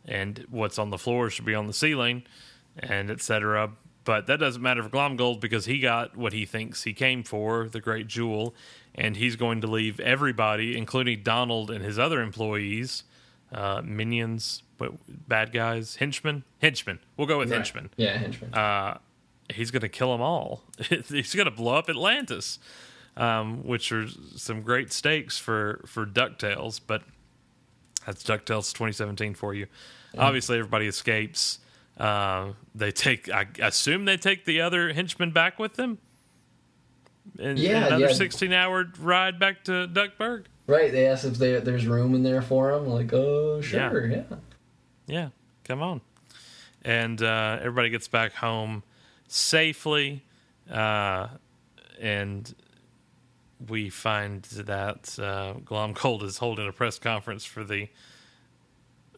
and 0.05 0.45
what's 0.49 0.77
on 0.77 0.89
the 0.91 0.97
floor 0.99 1.29
should 1.31 1.45
be 1.45 1.55
on 1.55 1.65
the 1.67 1.73
ceiling, 1.73 2.23
and 2.77 3.09
etc. 3.09 3.71
But 4.07 4.25
that 4.27 4.39
doesn't 4.39 4.61
matter 4.61 4.81
for 4.81 4.87
Glomgold 4.89 5.41
because 5.41 5.65
he 5.65 5.79
got 5.79 6.15
what 6.15 6.31
he 6.31 6.45
thinks 6.45 6.83
he 6.83 6.93
came 6.93 7.23
for, 7.23 7.67
the 7.67 7.81
great 7.81 8.07
jewel, 8.07 8.55
and 8.95 9.17
he's 9.17 9.35
going 9.35 9.59
to 9.59 9.67
leave 9.67 9.99
everybody, 9.99 10.77
including 10.77 11.23
Donald 11.23 11.69
and 11.69 11.83
his 11.83 11.99
other 11.99 12.21
employees, 12.21 13.03
uh, 13.51 13.81
minions, 13.83 14.63
bad 15.27 15.51
guys, 15.51 15.97
henchmen, 15.97 16.45
henchmen. 16.61 16.99
We'll 17.17 17.27
go 17.27 17.37
with 17.37 17.49
Right. 17.51 17.57
henchmen. 17.57 17.89
Yeah, 17.97 18.17
henchmen. 18.17 18.53
Uh, 18.53 18.99
he's 19.53 19.71
going 19.71 19.81
to 19.81 19.89
kill 19.89 20.13
them 20.13 20.21
all. 20.21 20.63
he's 21.09 21.35
going 21.35 21.43
to 21.45 21.51
blow 21.51 21.75
up 21.75 21.89
Atlantis, 21.89 22.59
um, 23.17 23.61
which 23.65 23.91
are 23.91 24.07
some 24.37 24.61
great 24.61 24.93
stakes 24.93 25.37
for 25.37 25.83
for 25.85 26.05
Ducktales. 26.05 26.79
But 26.87 27.03
that's 28.05 28.23
Ducktales 28.23 28.71
2017 28.71 29.33
for 29.33 29.53
you. 29.53 29.67
Obviously, 30.17 30.57
everybody 30.59 30.87
escapes. 30.87 31.59
Uh, 31.99 32.53
they 32.75 32.91
take. 32.91 33.29
I 33.31 33.47
assume 33.59 34.05
they 34.05 34.17
take 34.17 34.45
the 34.45 34.61
other 34.61 34.93
henchmen 34.93 35.31
back 35.31 35.57
with 35.57 35.75
them. 35.75 35.97
And, 37.39 37.57
Yeah, 37.59 37.87
another 37.87 38.07
yeah. 38.07 38.13
16 38.13 38.53
hour 38.53 38.85
ride 38.99 39.39
back 39.39 39.63
to 39.65 39.87
Duckburg. 39.87 40.45
right. 40.67 40.91
They 40.91 41.07
ask 41.07 41.25
if 41.25 41.37
there 41.37 41.59
there's 41.59 41.85
room 41.87 42.13
in 42.15 42.23
there 42.23 42.41
for 42.41 42.71
them. 42.71 42.87
Like, 42.87 43.11
oh, 43.13 43.61
sure, 43.61 44.07
yeah. 44.07 44.23
Yeah, 45.07 45.29
come 45.63 45.81
on. 45.81 46.01
And 46.83 47.21
uh, 47.21 47.57
everybody 47.59 47.89
gets 47.89 48.07
back 48.07 48.33
home 48.33 48.83
safely. 49.27 50.23
Uh, 50.71 51.27
and 51.99 52.53
we 53.67 53.89
find 53.89 54.43
that 54.43 55.17
uh, 55.19 55.59
Glomgold 55.65 56.23
is 56.23 56.37
holding 56.37 56.67
a 56.67 56.71
press 56.71 56.99
conference 56.99 57.43
for 57.43 57.63
the 57.63 57.87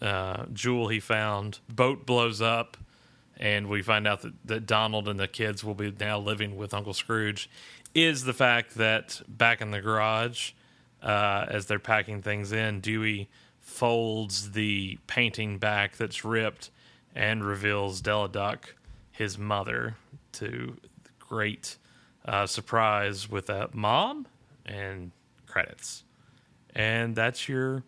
uh, 0.01 0.45
jewel 0.53 0.87
he 0.87 0.99
found. 0.99 1.59
Boat 1.69 2.05
blows 2.05 2.41
up, 2.41 2.77
and 3.37 3.67
we 3.67 3.81
find 3.81 4.07
out 4.07 4.21
that, 4.21 4.33
that 4.45 4.65
Donald 4.65 5.07
and 5.07 5.19
the 5.19 5.27
kids 5.27 5.63
will 5.63 5.75
be 5.75 5.93
now 5.99 6.19
living 6.19 6.57
with 6.57 6.73
Uncle 6.73 6.93
Scrooge. 6.93 7.49
Is 7.93 8.23
the 8.23 8.33
fact 8.33 8.75
that 8.75 9.21
back 9.27 9.61
in 9.61 9.71
the 9.71 9.81
garage, 9.81 10.51
uh, 11.01 11.45
as 11.47 11.65
they're 11.65 11.79
packing 11.79 12.21
things 12.21 12.51
in, 12.51 12.81
Dewey 12.81 13.29
folds 13.59 14.51
the 14.51 14.97
painting 15.07 15.57
back 15.57 15.97
that's 15.97 16.23
ripped 16.23 16.71
and 17.15 17.43
reveals 17.43 18.01
Della 18.01 18.29
Duck, 18.29 18.75
his 19.11 19.37
mother, 19.37 19.95
to 20.33 20.77
great 21.19 21.77
uh, 22.25 22.45
surprise 22.45 23.29
with 23.29 23.49
a 23.49 23.69
mom 23.73 24.27
and 24.65 25.11
credits. 25.47 26.03
And 26.75 27.15
that's 27.15 27.49
your 27.49 27.83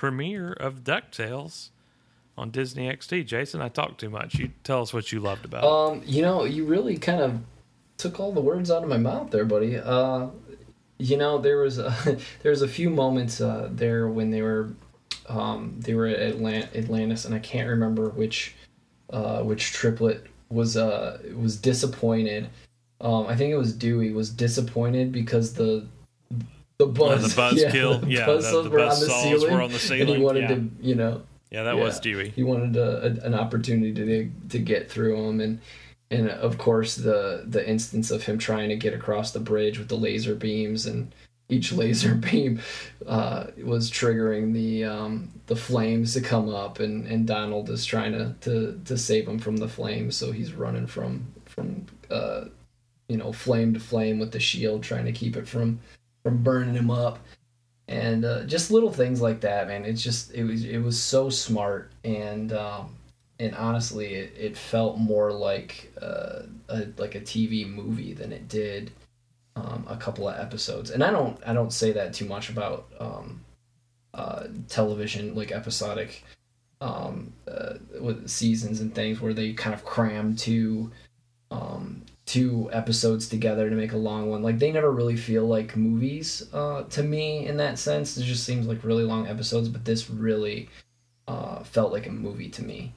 premiere 0.00 0.54
of 0.54 0.82
DuckTales 0.82 1.68
on 2.38 2.48
Disney 2.48 2.88
XD. 2.88 3.26
Jason, 3.26 3.60
I 3.60 3.68
talked 3.68 4.00
too 4.00 4.08
much. 4.08 4.36
You 4.36 4.50
tell 4.64 4.80
us 4.80 4.94
what 4.94 5.12
you 5.12 5.20
loved 5.20 5.44
about 5.44 5.62
it. 5.62 5.68
Um, 5.68 6.02
you 6.06 6.22
know, 6.22 6.44
you 6.44 6.64
really 6.64 6.96
kind 6.96 7.20
of 7.20 7.38
took 7.98 8.18
all 8.18 8.32
the 8.32 8.40
words 8.40 8.70
out 8.70 8.82
of 8.82 8.88
my 8.88 8.96
mouth 8.96 9.30
there, 9.30 9.44
buddy. 9.44 9.76
Uh, 9.76 10.28
you 10.96 11.18
know, 11.18 11.36
there 11.36 11.58
was 11.58 11.76
a, 11.76 11.94
there 12.42 12.50
was 12.50 12.62
a 12.62 12.66
few 12.66 12.88
moments 12.88 13.42
uh, 13.42 13.68
there 13.70 14.08
when 14.08 14.30
they 14.30 14.40
were 14.40 14.70
um, 15.28 15.76
they 15.78 15.92
were 15.92 16.06
at 16.06 16.34
Atlant- 16.34 16.74
Atlantis, 16.74 17.26
and 17.26 17.34
I 17.34 17.38
can't 17.38 17.68
remember 17.68 18.08
which 18.08 18.54
uh, 19.10 19.42
which 19.42 19.72
triplet 19.74 20.28
was 20.48 20.78
uh 20.78 21.18
was 21.36 21.58
disappointed. 21.58 22.48
Um, 23.02 23.26
I 23.26 23.36
think 23.36 23.52
it 23.52 23.58
was 23.58 23.74
Dewey 23.74 24.12
was 24.12 24.30
disappointed 24.30 25.12
because 25.12 25.52
the 25.52 25.86
the 26.80 26.86
buzz, 26.86 27.24
Oh, 27.24 27.28
the 27.28 27.36
buzz 27.36 27.72
kill, 27.72 27.98
the 27.98 28.08
yeah, 28.08 28.26
buzz 28.26 28.50
the- 28.50 28.62
the 28.62 28.70
were 28.70 28.80
on 28.80 28.88
the 28.88 29.06
ceiling, 29.06 29.52
were 29.52 29.62
on 29.62 29.70
the 29.70 30.00
and 30.00 30.08
he 30.08 30.18
wanted 30.18 30.42
yeah. 30.42 30.48
to, 30.48 30.70
you 30.80 30.94
know, 30.94 31.22
yeah, 31.50 31.64
that 31.64 31.76
yeah. 31.76 31.82
was 31.82 32.00
Dewey. 32.00 32.30
he 32.30 32.42
wanted 32.42 32.76
a, 32.76 33.02
a, 33.02 33.26
an 33.26 33.34
opportunity 33.34 33.92
to 33.92 34.30
to 34.48 34.58
get 34.58 34.90
through 34.90 35.16
them, 35.26 35.40
and 35.40 35.60
and 36.10 36.30
of 36.30 36.56
course 36.58 36.96
the 36.96 37.44
the 37.46 37.68
instance 37.68 38.10
of 38.10 38.22
him 38.22 38.38
trying 38.38 38.70
to 38.70 38.76
get 38.76 38.94
across 38.94 39.32
the 39.32 39.40
bridge 39.40 39.78
with 39.78 39.88
the 39.88 39.96
laser 39.96 40.34
beams, 40.34 40.86
and 40.86 41.14
each 41.50 41.72
laser 41.82 42.14
beam 42.14 42.60
uh, 43.06 43.48
was 43.62 43.90
triggering 43.90 44.54
the 44.54 44.84
um, 44.84 45.30
the 45.46 45.56
flames 45.56 46.14
to 46.14 46.22
come 46.22 46.48
up, 46.48 46.80
and, 46.80 47.06
and 47.06 47.26
Donald 47.26 47.68
is 47.68 47.84
trying 47.84 48.12
to, 48.12 48.34
to 48.40 48.80
to 48.86 48.96
save 48.96 49.28
him 49.28 49.38
from 49.38 49.58
the 49.58 49.68
flames, 49.68 50.16
so 50.16 50.32
he's 50.32 50.54
running 50.54 50.86
from 50.86 51.26
from 51.44 51.84
uh, 52.10 52.44
you 53.08 53.18
know 53.18 53.32
flame 53.32 53.74
to 53.74 53.80
flame 53.80 54.18
with 54.18 54.32
the 54.32 54.40
shield, 54.40 54.82
trying 54.82 55.04
to 55.04 55.12
keep 55.12 55.36
it 55.36 55.46
from 55.46 55.80
from 56.22 56.42
burning 56.42 56.74
him 56.74 56.90
up. 56.90 57.18
And 57.88 58.24
uh, 58.24 58.44
just 58.44 58.70
little 58.70 58.92
things 58.92 59.20
like 59.20 59.40
that 59.40 59.66
man. 59.66 59.84
It's 59.84 60.02
just 60.02 60.32
it 60.32 60.44
was 60.44 60.64
it 60.64 60.78
was 60.78 61.00
so 61.00 61.28
smart. 61.28 61.90
And 62.04 62.52
um 62.52 62.96
and 63.40 63.54
honestly 63.56 64.14
it, 64.14 64.34
it 64.38 64.56
felt 64.56 64.98
more 64.98 65.32
like 65.32 65.92
uh, 66.00 66.42
a 66.68 66.86
like 66.98 67.14
a 67.14 67.20
tv 67.20 67.68
movie 67.68 68.12
than 68.12 68.32
it 68.32 68.48
did 68.48 68.92
um, 69.56 69.84
a 69.88 69.96
couple 69.96 70.28
of 70.28 70.38
episodes. 70.38 70.90
And 70.90 71.02
i 71.02 71.10
don't 71.10 71.38
i 71.44 71.52
don't 71.52 71.72
say 71.72 71.90
that 71.92 72.12
too 72.12 72.26
much 72.26 72.50
about 72.50 72.86
um, 73.00 73.40
uh, 74.14 74.44
television 74.68 75.34
like 75.34 75.50
episodic 75.52 76.22
um, 76.80 77.32
uh, 77.48 77.74
with 78.00 78.28
seasons 78.28 78.80
and 78.80 78.94
things 78.94 79.20
where 79.20 79.34
they 79.34 79.52
kind 79.52 79.74
of 79.74 79.84
cram 79.84 80.36
two 80.36 80.90
um, 81.50 82.02
two 82.30 82.70
episodes 82.72 83.28
together 83.28 83.68
to 83.68 83.74
make 83.74 83.92
a 83.92 83.96
long 83.96 84.30
one. 84.30 84.40
Like 84.40 84.60
they 84.60 84.70
never 84.70 84.92
really 84.92 85.16
feel 85.16 85.46
like 85.46 85.76
movies 85.76 86.48
uh, 86.52 86.84
to 86.84 87.02
me 87.02 87.46
in 87.46 87.56
that 87.56 87.76
sense. 87.76 88.16
It 88.16 88.22
just 88.22 88.44
seems 88.44 88.68
like 88.68 88.84
really 88.84 89.02
long 89.02 89.26
episodes, 89.26 89.68
but 89.68 89.84
this 89.84 90.08
really 90.08 90.68
uh, 91.26 91.64
felt 91.64 91.90
like 91.92 92.06
a 92.06 92.12
movie 92.12 92.48
to 92.50 92.62
me. 92.62 92.94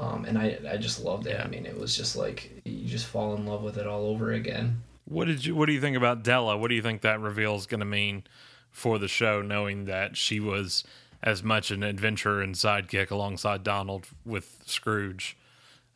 Um, 0.00 0.24
and 0.24 0.36
I, 0.36 0.58
I 0.68 0.76
just 0.76 1.04
loved 1.04 1.28
it. 1.28 1.36
Yeah. 1.38 1.44
I 1.44 1.46
mean, 1.46 1.66
it 1.66 1.78
was 1.78 1.96
just 1.96 2.16
like 2.16 2.50
you 2.64 2.88
just 2.88 3.06
fall 3.06 3.36
in 3.36 3.46
love 3.46 3.62
with 3.62 3.78
it 3.78 3.86
all 3.86 4.06
over 4.06 4.32
again. 4.32 4.82
What 5.04 5.26
did 5.26 5.46
you? 5.46 5.54
What 5.54 5.66
do 5.66 5.72
you 5.72 5.80
think 5.80 5.96
about 5.96 6.24
Della? 6.24 6.56
What 6.56 6.66
do 6.66 6.74
you 6.74 6.82
think 6.82 7.02
that 7.02 7.20
reveal 7.20 7.54
is 7.54 7.66
going 7.66 7.78
to 7.78 7.86
mean 7.86 8.24
for 8.72 8.98
the 8.98 9.06
show, 9.06 9.40
knowing 9.40 9.84
that 9.84 10.16
she 10.16 10.40
was 10.40 10.82
as 11.22 11.44
much 11.44 11.70
an 11.70 11.84
adventurer 11.84 12.42
and 12.42 12.56
sidekick 12.56 13.12
alongside 13.12 13.62
Donald 13.62 14.08
with 14.26 14.62
Scrooge, 14.66 15.36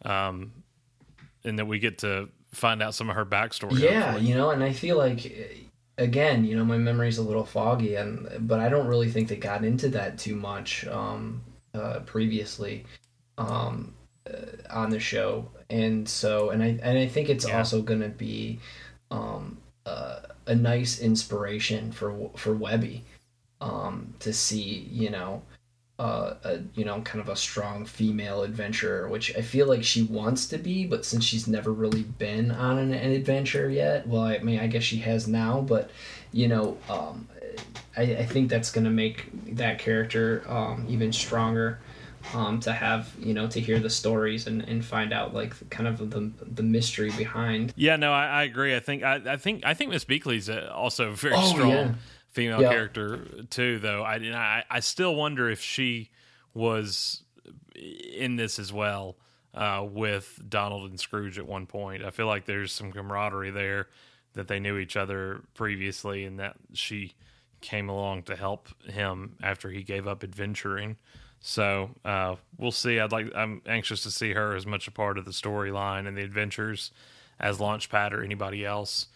um, 0.04 0.52
and 1.42 1.58
that 1.58 1.66
we 1.66 1.80
get 1.80 1.98
to 1.98 2.28
find 2.58 2.82
out 2.82 2.94
some 2.94 3.08
of 3.08 3.16
her 3.16 3.24
backstory. 3.26 3.78
Yeah, 3.80 4.02
hopefully. 4.12 4.26
you 4.28 4.34
know, 4.34 4.50
and 4.50 4.62
I 4.62 4.72
feel 4.72 4.98
like 4.98 5.66
again, 5.96 6.44
you 6.44 6.56
know, 6.56 6.64
my 6.64 6.76
memory's 6.78 7.18
a 7.18 7.22
little 7.22 7.44
foggy, 7.44 7.94
and 7.96 8.28
but 8.46 8.60
I 8.60 8.68
don't 8.68 8.86
really 8.86 9.10
think 9.10 9.28
they 9.28 9.36
got 9.36 9.64
into 9.64 9.88
that 9.90 10.18
too 10.18 10.34
much 10.36 10.86
um, 10.88 11.42
uh, 11.74 12.00
previously 12.00 12.84
um, 13.38 13.94
uh, 14.26 14.32
on 14.70 14.90
the 14.90 15.00
show, 15.00 15.48
and 15.70 16.08
so 16.08 16.50
and 16.50 16.62
I 16.62 16.78
and 16.82 16.98
I 16.98 17.06
think 17.06 17.28
it's 17.28 17.46
Yeah. 17.48 17.58
also 17.58 17.82
going 17.82 18.00
to 18.02 18.08
be 18.08 18.58
um, 19.10 19.58
uh, 19.86 20.20
a 20.46 20.54
nice 20.54 21.00
inspiration 21.00 21.92
for 21.92 22.30
for 22.36 22.54
Webby 22.54 23.04
um, 23.60 24.14
to 24.20 24.32
see, 24.32 24.88
you 24.92 25.10
know. 25.10 25.42
Uh, 25.98 26.34
a, 26.44 26.60
you 26.76 26.84
know, 26.84 27.00
kind 27.00 27.20
of 27.20 27.28
a 27.28 27.34
strong 27.34 27.84
female 27.84 28.44
adventurer, 28.44 29.08
which 29.08 29.36
I 29.36 29.40
feel 29.40 29.66
like 29.66 29.82
she 29.82 30.04
wants 30.04 30.46
to 30.46 30.56
be, 30.56 30.86
but 30.86 31.04
since 31.04 31.24
she's 31.24 31.48
never 31.48 31.72
really 31.72 32.04
been 32.04 32.52
on 32.52 32.78
an, 32.78 32.94
an 32.94 33.10
adventure 33.10 33.68
yet, 33.68 34.06
well, 34.06 34.22
I 34.22 34.38
mean, 34.38 34.60
I 34.60 34.68
guess 34.68 34.84
she 34.84 34.98
has 34.98 35.26
now, 35.26 35.60
but 35.60 35.90
you 36.30 36.46
know, 36.46 36.78
um, 36.88 37.26
I, 37.96 38.02
I 38.02 38.26
think 38.26 38.48
that's 38.48 38.70
gonna 38.70 38.90
make 38.90 39.28
that 39.56 39.80
character 39.80 40.44
um, 40.46 40.86
even 40.88 41.12
stronger. 41.12 41.80
Um, 42.34 42.60
to 42.60 42.72
have 42.72 43.10
you 43.18 43.32
know 43.32 43.46
to 43.48 43.58
hear 43.60 43.78
the 43.78 43.88
stories 43.90 44.46
and, 44.48 44.60
and 44.62 44.84
find 44.84 45.12
out 45.12 45.34
like 45.34 45.54
kind 45.70 45.88
of 45.88 46.10
the 46.10 46.30
the 46.42 46.62
mystery 46.62 47.10
behind. 47.16 47.72
Yeah, 47.74 47.96
no, 47.96 48.12
I, 48.12 48.26
I 48.26 48.42
agree. 48.42 48.76
I 48.76 48.80
think 48.80 49.02
I, 49.02 49.20
I 49.26 49.36
think 49.36 49.64
I 49.64 49.72
think 49.74 49.90
Miss 49.90 50.04
Beakley's 50.04 50.48
uh, 50.50 50.70
also 50.74 51.12
very 51.12 51.34
Oh, 51.36 51.52
strong 51.54 51.70
yeah. 51.70 51.94
Female 52.30 52.62
Yeah. 52.62 52.70
character 52.70 53.42
too. 53.50 53.78
Though 53.78 54.02
I, 54.02 54.14
I 54.16 54.64
I 54.70 54.80
still 54.80 55.14
wonder 55.14 55.48
if 55.50 55.60
she 55.60 56.10
was 56.54 57.22
in 57.74 58.36
this 58.36 58.58
as 58.58 58.72
well 58.72 59.16
uh, 59.54 59.84
with 59.88 60.40
Donald 60.48 60.90
and 60.90 60.98
Scrooge 60.98 61.38
at 61.38 61.46
one 61.46 61.66
point. 61.66 62.04
I 62.04 62.10
feel 62.10 62.26
like 62.26 62.44
there's 62.44 62.72
some 62.72 62.92
camaraderie 62.92 63.50
there 63.50 63.88
that 64.34 64.48
they 64.48 64.60
knew 64.60 64.76
each 64.78 64.96
other 64.96 65.42
previously, 65.54 66.24
and 66.24 66.38
that 66.38 66.56
she 66.74 67.14
came 67.60 67.88
along 67.88 68.22
to 68.24 68.36
help 68.36 68.68
him 68.84 69.36
after 69.42 69.70
he 69.70 69.82
gave 69.82 70.06
up 70.06 70.22
adventuring. 70.22 70.96
So 71.40 71.90
uh, 72.04 72.36
we'll 72.56 72.70
see. 72.72 72.98
I'd 73.00 73.12
like. 73.12 73.32
I'm 73.34 73.62
anxious 73.66 74.02
to 74.02 74.10
see 74.10 74.32
her 74.32 74.54
as 74.54 74.66
much 74.66 74.86
a 74.88 74.90
part 74.92 75.18
of 75.18 75.24
the 75.24 75.30
storyline 75.30 76.06
and 76.06 76.16
the 76.16 76.22
adventures 76.22 76.90
as 77.40 77.58
Launchpad 77.58 78.12
or 78.12 78.22
anybody 78.24 78.64
else 78.64 79.06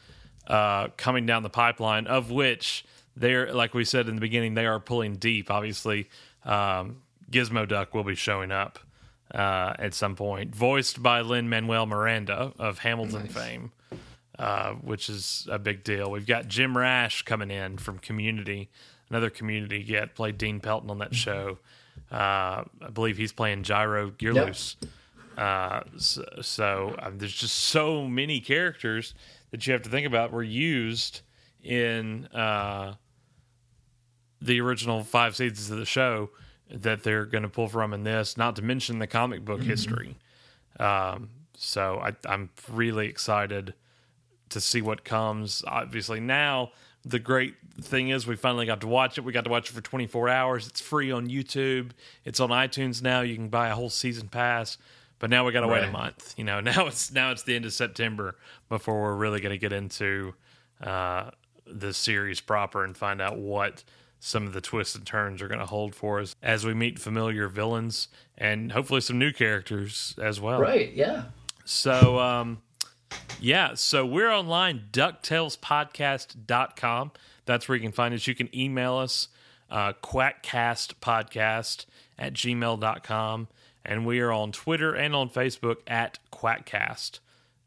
uh, 0.47 0.89
coming 0.97 1.27
down 1.27 1.43
the 1.43 1.51
pipeline. 1.51 2.07
Of 2.07 2.31
which 2.31 2.85
they're, 3.17 3.53
like 3.53 3.75
we 3.75 3.85
said 3.85 4.09
in 4.09 4.15
the 4.15 4.21
beginning, 4.21 4.55
they 4.55 4.67
are 4.67 4.81
pulling 4.81 5.17
deep. 5.17 5.51
Obviously, 5.51 6.09
um, 6.45 7.03
Gizmo 7.31 7.69
Duck 7.69 7.95
will 7.95 8.05
be 8.05 8.15
showing 8.15 8.51
up 8.51 8.79
uh, 9.35 9.75
at 9.79 9.95
some 9.95 10.15
point, 10.15 10.55
voiced 10.55 11.03
by 11.03 11.21
Lin 11.21 11.49
Manuel 11.49 11.87
Miranda 11.87 12.53
of 12.59 12.79
Hamilton 12.81 13.29
fame, 13.29 13.73
uh, 14.39 14.73
which 14.73 15.09
is 15.09 15.47
a 15.51 15.59
big 15.59 15.85
deal. 15.85 16.11
We've 16.11 16.27
got 16.27 16.49
Jim 16.49 16.77
Rash 16.77 17.23
coming 17.23 17.51
in 17.51 17.79
from 17.79 17.99
Community, 17.99 18.71
another 19.09 19.31
Community 19.31 19.83
get 19.83 20.15
played 20.15 20.39
Dean 20.39 20.61
Pelton 20.61 20.91
on 20.91 20.99
that 20.99 21.15
show. 21.15 21.59
Uh, 22.11 22.65
I 22.81 22.91
believe 22.93 23.17
he's 23.17 23.33
playing 23.33 23.63
Gyro 23.63 24.11
Gearloose. 24.11 24.77
Uh, 25.37 25.81
so, 25.97 26.25
so 26.43 26.95
um, 26.99 27.19
there's 27.19 27.35
just 27.35 27.57
so 27.57 28.07
many 28.07 28.41
characters 28.41 29.15
that 29.51 29.67
you 29.67 29.73
have 29.73 29.83
to 29.83 29.89
think 29.89 30.07
about 30.07 30.31
were 30.31 30.43
used 30.43 31.23
in 31.63 32.27
uh, 32.27 32.95
the 34.43 34.61
original 34.61 35.05
five 35.05 35.37
seasons 35.37 35.71
of 35.71 35.79
the 35.79 35.87
show 35.87 36.31
that 36.71 37.03
they're 37.03 37.27
going 37.27 37.43
to 37.43 37.49
pull 37.49 37.69
from 37.69 37.93
in 37.93 38.05
this. 38.05 38.37
Not 38.37 38.57
to 38.57 38.63
mention 38.63 38.99
the 38.99 39.07
comic 39.07 39.45
book 39.45 39.63
history. 39.63 40.17
Um, 40.81 41.31
so 41.57 42.01
I, 42.03 42.15
I'm 42.27 42.51
really 42.71 43.07
excited 43.07 43.75
to 44.49 44.61
see 44.61 44.83
what 44.83 45.05
comes. 45.05 45.63
Obviously, 45.67 46.21
now 46.21 46.73
the 47.05 47.19
great 47.19 47.55
thing 47.81 48.09
is 48.09 48.27
we 48.27 48.37
finally 48.37 48.67
got 48.67 48.81
to 48.81 48.87
watch 48.87 49.19
it. 49.19 49.23
We 49.23 49.33
got 49.33 49.45
to 49.45 49.51
watch 49.51 49.71
it 49.71 49.75
for 49.75 49.81
24 49.81 50.29
hours. 50.29 50.67
It's 50.67 50.81
free 50.81 51.11
on 51.11 51.29
YouTube. 51.29 51.91
It's 52.25 52.41
on 52.41 52.51
iTunes 52.51 53.03
now. 53.03 53.21
You 53.21 53.35
can 53.35 53.49
buy 53.49 53.69
a 53.69 53.75
whole 53.75 53.91
season 53.91 54.29
pass. 54.29 54.79
But 55.19 55.31
now 55.31 55.47
we 55.47 55.53
got 55.53 55.61
to 55.61 55.69
wait 55.69 55.85
a 55.85 55.91
month. 55.91 56.35
You 56.37 56.45
know, 56.45 56.61
now 56.61 56.87
it's 56.87 57.13
now 57.13 57.31
it's 57.31 57.45
the 57.45 57.55
end 57.55 57.65
of 57.65 57.73
September 57.73 58.37
before 58.69 59.03
we're 59.03 59.15
really 59.15 59.41
going 59.41 59.53
to 59.53 59.59
get 59.59 59.73
into 59.73 60.35
uh, 60.83 61.31
the 61.65 61.93
series 61.93 62.41
proper 62.41 62.85
and 62.85 62.97
find 62.97 63.21
out 63.21 63.39
what 63.39 63.85
some 64.25 64.47
of 64.47 64.53
the 64.53 64.61
twists 64.61 64.95
and 64.95 65.05
turns 65.05 65.43
are 65.43 65.49
going 65.49 65.59
to 65.59 65.67
hold 65.67 65.97
for 65.97 66.21
us 66.21 66.37
as 66.41 66.65
we 66.65 66.73
meet 66.73 66.97
familiar 66.97 67.49
villains 67.49 68.07
and 68.39 68.71
hopefully 68.71 69.01
some 69.01 69.19
new 69.19 69.33
characters 69.33 70.15
as 70.23 70.41
well. 70.41 70.61
Right? 70.61 70.93
Yeah. 70.93 71.25
So, 71.65 72.21
um, 72.21 72.63
yeah, 73.41 73.75
so 73.75 74.07
we're 74.07 74.31
online, 74.31 74.85
ducktalespodcast.com. 74.93 77.11
That's 77.47 77.69
where 77.69 77.75
you 77.75 77.83
can 77.83 77.91
find 77.91 78.15
us. 78.15 78.29
You 78.29 78.37
can 78.37 78.49
email 78.57 78.95
us, 78.95 79.27
uh, 79.69 79.95
quackcastpodcast 79.95 81.87
at 82.17 82.35
gmail.com. 82.35 83.49
And 83.85 84.07
we 84.07 84.21
are 84.21 84.31
on 84.31 84.53
Twitter 84.53 84.95
and 84.95 85.17
on 85.17 85.31
Facebook 85.31 85.79
at 85.89 86.21
quackcast. 86.33 87.19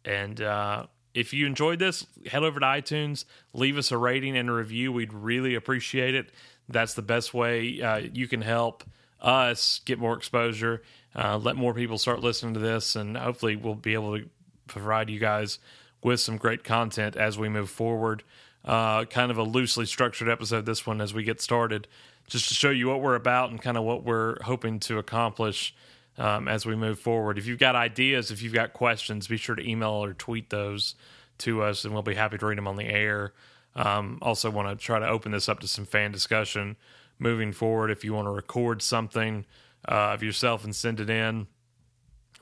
And 0.05 0.39
uh, 0.39 0.85
if 1.15 1.33
you 1.33 1.47
enjoyed 1.47 1.79
this, 1.79 2.05
head 2.27 2.43
over 2.43 2.59
to 2.59 2.65
iTunes, 2.65 3.23
leave 3.53 3.77
us 3.77 3.89
a 3.91 3.97
rating 3.97 4.37
and 4.37 4.49
a 4.49 4.53
review. 4.53 4.91
We'd 4.91 5.13
really 5.13 5.55
appreciate 5.55 6.13
it. 6.13 6.29
That's 6.67 6.93
the 6.93 7.01
best 7.01 7.33
way 7.33 7.81
uh, 7.81 7.97
you 7.97 8.27
can 8.27 8.41
help 8.41 8.83
us 9.21 9.79
get 9.85 9.97
more 9.97 10.15
exposure, 10.15 10.83
uh, 11.15 11.37
let 11.37 11.55
more 11.55 11.73
people 11.73 11.97
start 11.97 12.19
listening 12.19 12.53
to 12.55 12.59
this, 12.59 12.97
and 12.97 13.15
hopefully 13.15 13.55
we'll 13.55 13.75
be 13.75 13.93
able 13.93 14.19
to 14.19 14.29
provide 14.67 15.09
you 15.09 15.17
guys 15.17 15.57
with 16.03 16.19
some 16.19 16.37
great 16.37 16.63
content 16.63 17.15
as 17.15 17.39
we 17.39 17.47
move 17.47 17.69
forward. 17.69 18.23
Uh, 18.65 19.05
kind 19.05 19.31
of 19.31 19.37
a 19.37 19.43
loosely 19.43 19.85
structured 19.85 20.27
episode, 20.27 20.65
this 20.65 20.85
one, 20.85 20.99
as 20.99 21.13
we 21.13 21.23
get 21.23 21.39
started, 21.39 21.87
just 22.27 22.49
to 22.49 22.53
show 22.53 22.71
you 22.71 22.89
what 22.89 22.99
we're 22.99 23.15
about 23.15 23.51
and 23.51 23.61
kind 23.61 23.77
of 23.77 23.83
what 23.83 24.03
we're 24.03 24.41
hoping 24.43 24.79
to 24.81 24.97
accomplish 24.97 25.73
um, 26.17 26.47
as 26.47 26.65
we 26.65 26.75
move 26.75 26.99
forward. 26.99 27.37
If 27.37 27.45
you've 27.45 27.59
got 27.59 27.75
ideas, 27.75 28.31
if 28.31 28.41
you've 28.41 28.53
got 28.53 28.73
questions, 28.73 29.27
be 29.27 29.37
sure 29.37 29.55
to 29.55 29.69
email 29.69 30.03
or 30.03 30.13
tweet 30.13 30.49
those 30.49 30.95
to 31.39 31.61
us, 31.61 31.83
and 31.83 31.93
we'll 31.93 32.03
be 32.03 32.15
happy 32.15 32.37
to 32.37 32.45
read 32.45 32.57
them 32.57 32.67
on 32.67 32.77
the 32.77 32.85
air. 32.85 33.33
Um, 33.75 34.19
also, 34.21 34.49
want 34.49 34.67
to 34.69 34.83
try 34.83 34.99
to 34.99 35.07
open 35.07 35.31
this 35.31 35.49
up 35.49 35.59
to 35.59 35.67
some 35.67 35.85
fan 35.85 36.11
discussion 36.11 36.77
moving 37.19 37.51
forward. 37.51 37.91
If 37.91 38.03
you 38.03 38.13
want 38.13 38.27
to 38.27 38.31
record 38.31 38.81
something 38.81 39.45
uh, 39.87 40.13
of 40.13 40.23
yourself 40.23 40.63
and 40.63 40.73
send 40.73 40.99
it 40.99 41.09
in, 41.09 41.47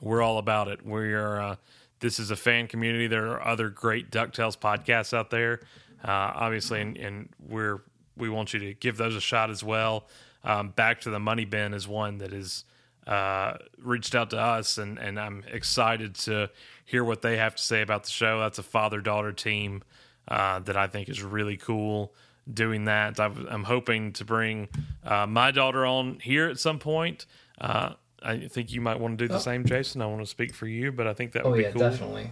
we're 0.00 0.22
all 0.22 0.38
about 0.38 0.68
it. 0.68 0.84
We 0.86 1.12
are. 1.12 1.40
Uh, 1.40 1.56
this 2.00 2.18
is 2.18 2.30
a 2.30 2.36
fan 2.36 2.66
community. 2.66 3.06
There 3.06 3.30
are 3.32 3.46
other 3.46 3.70
great 3.70 4.10
Ducktales 4.10 4.58
podcasts 4.58 5.14
out 5.14 5.30
there, 5.30 5.60
uh, 6.04 6.32
obviously, 6.34 6.80
and, 6.80 6.96
and, 6.98 7.28
we're 7.48 7.82
we 8.16 8.28
want 8.28 8.52
you 8.52 8.60
to 8.60 8.74
give 8.74 8.96
those 8.96 9.16
a 9.16 9.20
shot 9.20 9.50
as 9.50 9.64
well. 9.64 10.06
Um, 10.44 10.68
Back 10.68 11.00
to 11.02 11.10
the 11.10 11.18
Money 11.18 11.46
Bin 11.46 11.72
is 11.72 11.88
one 11.88 12.18
that 12.18 12.32
is 12.32 12.64
uh, 13.06 13.54
reached 13.78 14.14
out 14.14 14.30
to 14.30 14.38
us, 14.38 14.78
and, 14.78 14.98
and 14.98 15.18
I'm 15.18 15.44
excited 15.50 16.14
to 16.16 16.50
hear 16.84 17.04
what 17.04 17.22
they 17.22 17.36
have 17.36 17.54
to 17.56 17.62
say 17.62 17.82
about 17.82 18.04
the 18.04 18.10
show. 18.10 18.40
That's 18.40 18.58
a 18.58 18.62
father 18.62 19.00
daughter 19.00 19.32
team 19.32 19.82
uh, 20.28 20.60
that 20.60 20.76
I 20.76 20.86
think 20.86 21.08
is 21.08 21.22
really 21.22 21.56
cool 21.56 22.14
doing 22.52 22.84
that. 22.84 23.18
i 23.18 23.26
am 23.26 23.64
hoping 23.64 24.12
to 24.12 24.24
bring 24.24 24.68
uh, 25.02 25.26
my 25.26 25.50
daughter 25.50 25.86
on 25.86 26.18
here 26.20 26.48
at 26.48 26.58
some 26.58 26.78
point. 26.78 27.26
Uh, 27.60 27.94
I 28.22 28.48
think 28.48 28.72
you 28.72 28.80
might 28.80 29.00
want 29.00 29.18
to 29.18 29.24
do 29.24 29.28
the 29.28 29.36
oh. 29.36 29.40
same, 29.40 29.64
Jason. 29.64 30.00
I 30.00 30.06
want 30.06 30.20
to 30.20 30.26
speak 30.26 30.54
for 30.54 30.66
you, 30.66 30.92
but 30.92 31.06
I 31.06 31.14
think 31.14 31.32
that 31.32 31.44
would 31.44 31.52
oh, 31.52 31.56
be 31.56 31.62
yeah, 31.62 31.70
cool. 31.70 31.80
definitely. 31.80 32.30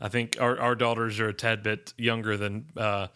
I 0.00 0.08
think 0.08 0.36
our, 0.40 0.58
our 0.58 0.74
daughters 0.74 1.18
are 1.20 1.28
a 1.28 1.32
tad 1.32 1.62
bit 1.62 1.94
younger 1.96 2.36
than 2.36 2.66
uh, 2.76 3.08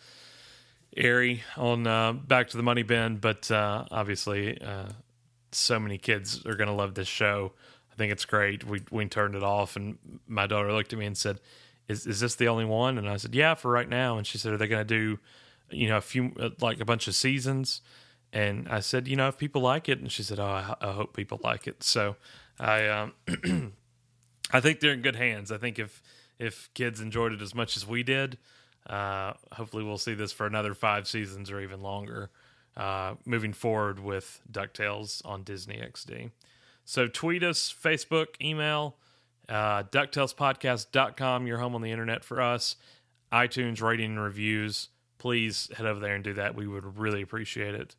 Ari 0.97 1.43
on 1.57 1.87
uh, 1.87 2.13
Back 2.13 2.49
to 2.49 2.57
the 2.57 2.63
Money 2.63 2.83
Bin, 2.83 3.17
but 3.19 3.51
uh, 3.51 3.85
obviously 3.91 4.61
uh, 4.61 4.89
so 5.53 5.79
many 5.79 5.99
kids 5.99 6.45
are 6.47 6.55
going 6.55 6.69
to 6.69 6.75
love 6.75 6.95
this 6.95 7.09
show. 7.09 7.53
I 7.93 7.95
think 7.97 8.13
it's 8.13 8.25
great. 8.25 8.65
We 8.65 8.83
we 8.91 9.07
turned 9.07 9.35
it 9.35 9.43
off, 9.43 9.77
and 9.77 9.99
my 10.27 10.47
daughter 10.47 10.73
looked 10.73 10.93
at 10.93 10.99
me 10.99 11.07
and 11.07 11.17
said, 11.17 11.41
"Is 11.89 12.07
is 12.07 12.21
this 12.21 12.35
the 12.35 12.49
only 12.49 12.65
one?" 12.65 12.99
And 12.99 13.09
I 13.09 13.17
said, 13.17 13.35
"Yeah, 13.35 13.55
for 13.55 13.71
right 13.71 13.89
now." 13.89 14.17
And 14.17 14.27
she 14.27 14.39
said, 14.39 14.53
"Are 14.53 14.57
they 14.57 14.69
going 14.69 14.87
to 14.87 14.95
do, 14.95 15.19
you 15.71 15.89
know, 15.89 15.97
a 15.97 16.03
few 16.03 16.33
uh, 16.39 16.51
like 16.61 16.81
a 16.81 16.85
bunch 16.85 17.09
of 17.09 17.15
seasons?" 17.15 17.81
And 18.33 18.69
I 18.69 18.81
said, 18.81 19.09
"You 19.09 19.17
know, 19.17 19.29
if 19.29 19.39
people 19.39 19.63
like 19.63 19.89
it," 19.89 19.99
and 19.99 20.11
she 20.11 20.23
said, 20.23 20.39
"Oh, 20.39 20.45
I, 20.45 20.75
I 20.81 20.93
hope 20.93 21.15
people 21.15 21.41
like 21.43 21.67
it." 21.67 21.83
So 21.83 22.17
I 22.59 22.87
um, 22.89 23.13
I 24.53 24.61
think 24.61 24.81
they're 24.81 24.93
in 24.93 25.03
good 25.03 25.17
hands. 25.17 25.51
I 25.51 25.59
think 25.59 25.79
if 25.79 26.03
if 26.39 26.73
kids 26.75 27.01
enjoyed 27.01 27.33
it 27.33 27.43
as 27.43 27.55
much 27.55 27.77
as 27.77 27.87
we 27.87 28.03
did, 28.03 28.39
uh, 28.89 29.35
hopefully 29.53 29.85
we'll 29.85 29.99
see 29.99 30.15
this 30.15 30.33
for 30.33 30.47
another 30.47 30.75
five 30.75 31.07
seasons 31.07 31.51
or 31.51 31.61
even 31.61 31.83
longer 31.83 32.31
uh, 32.77 33.15
moving 33.25 33.53
forward 33.53 33.99
with 33.99 34.41
DuckTales 34.51 35.25
on 35.25 35.43
Disney 35.43 35.77
XD. 35.77 36.31
So 36.85 37.07
tweet 37.07 37.43
us, 37.43 37.73
Facebook, 37.73 38.41
email, 38.41 38.97
uh, 39.49 39.85
DuckTalesPodcast.com, 39.85 41.47
your 41.47 41.59
home 41.59 41.75
on 41.75 41.83
the 41.83 41.91
internet 41.91 42.25
for 42.25 42.41
us, 42.41 42.77
iTunes 43.33 43.83
rating 43.83 44.13
and 44.13 44.23
reviews. 44.23 44.89
Please 45.19 45.71
head 45.77 45.87
over 45.87 46.01
there 46.01 46.15
and 46.15 46.25
do 46.25 46.33
that. 46.35 46.55
We 46.55 46.67
would 46.67 46.99
really 46.99 47.23
appreciate 47.23 47.75
it. 47.75 47.95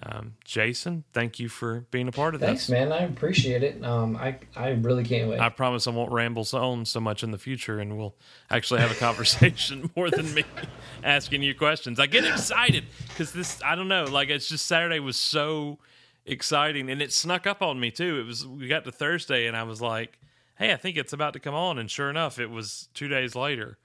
Um, 0.00 0.34
Jason, 0.44 1.04
thank 1.12 1.40
you 1.40 1.48
for 1.48 1.80
being 1.90 2.06
a 2.06 2.12
part 2.12 2.34
of 2.34 2.40
Thanks, 2.40 2.66
this. 2.66 2.76
Thanks, 2.76 2.90
man. 2.90 2.92
I 2.92 3.04
appreciate 3.04 3.64
it. 3.64 3.84
Um, 3.84 4.16
I 4.16 4.38
I 4.54 4.70
really 4.70 5.02
can't 5.02 5.28
wait. 5.28 5.40
I 5.40 5.48
promise 5.48 5.88
I 5.88 5.90
won't 5.90 6.12
ramble 6.12 6.46
on 6.52 6.84
so 6.84 7.00
much 7.00 7.24
in 7.24 7.32
the 7.32 7.38
future, 7.38 7.80
and 7.80 7.98
we'll 7.98 8.14
actually 8.48 8.80
have 8.80 8.92
a 8.92 8.94
conversation 8.94 9.90
more 9.96 10.08
than 10.08 10.32
me 10.34 10.44
asking 11.02 11.42
you 11.42 11.54
questions. 11.54 11.98
I 11.98 12.06
get 12.06 12.24
excited 12.24 12.84
because 13.08 13.32
this 13.32 13.60
I 13.64 13.74
don't 13.74 13.88
know, 13.88 14.04
like 14.04 14.28
it's 14.28 14.48
just 14.48 14.66
Saturday 14.66 15.00
was 15.00 15.16
so 15.16 15.78
exciting, 16.24 16.90
and 16.90 17.02
it 17.02 17.12
snuck 17.12 17.46
up 17.46 17.60
on 17.60 17.80
me 17.80 17.90
too. 17.90 18.20
It 18.20 18.26
was 18.26 18.46
we 18.46 18.68
got 18.68 18.84
to 18.84 18.92
Thursday, 18.92 19.48
and 19.48 19.56
I 19.56 19.64
was 19.64 19.82
like, 19.82 20.20
"Hey, 20.58 20.72
I 20.72 20.76
think 20.76 20.96
it's 20.96 21.12
about 21.12 21.32
to 21.32 21.40
come 21.40 21.54
on," 21.54 21.76
and 21.76 21.90
sure 21.90 22.08
enough, 22.08 22.38
it 22.38 22.50
was 22.50 22.88
two 22.94 23.08
days 23.08 23.34
later. 23.34 23.78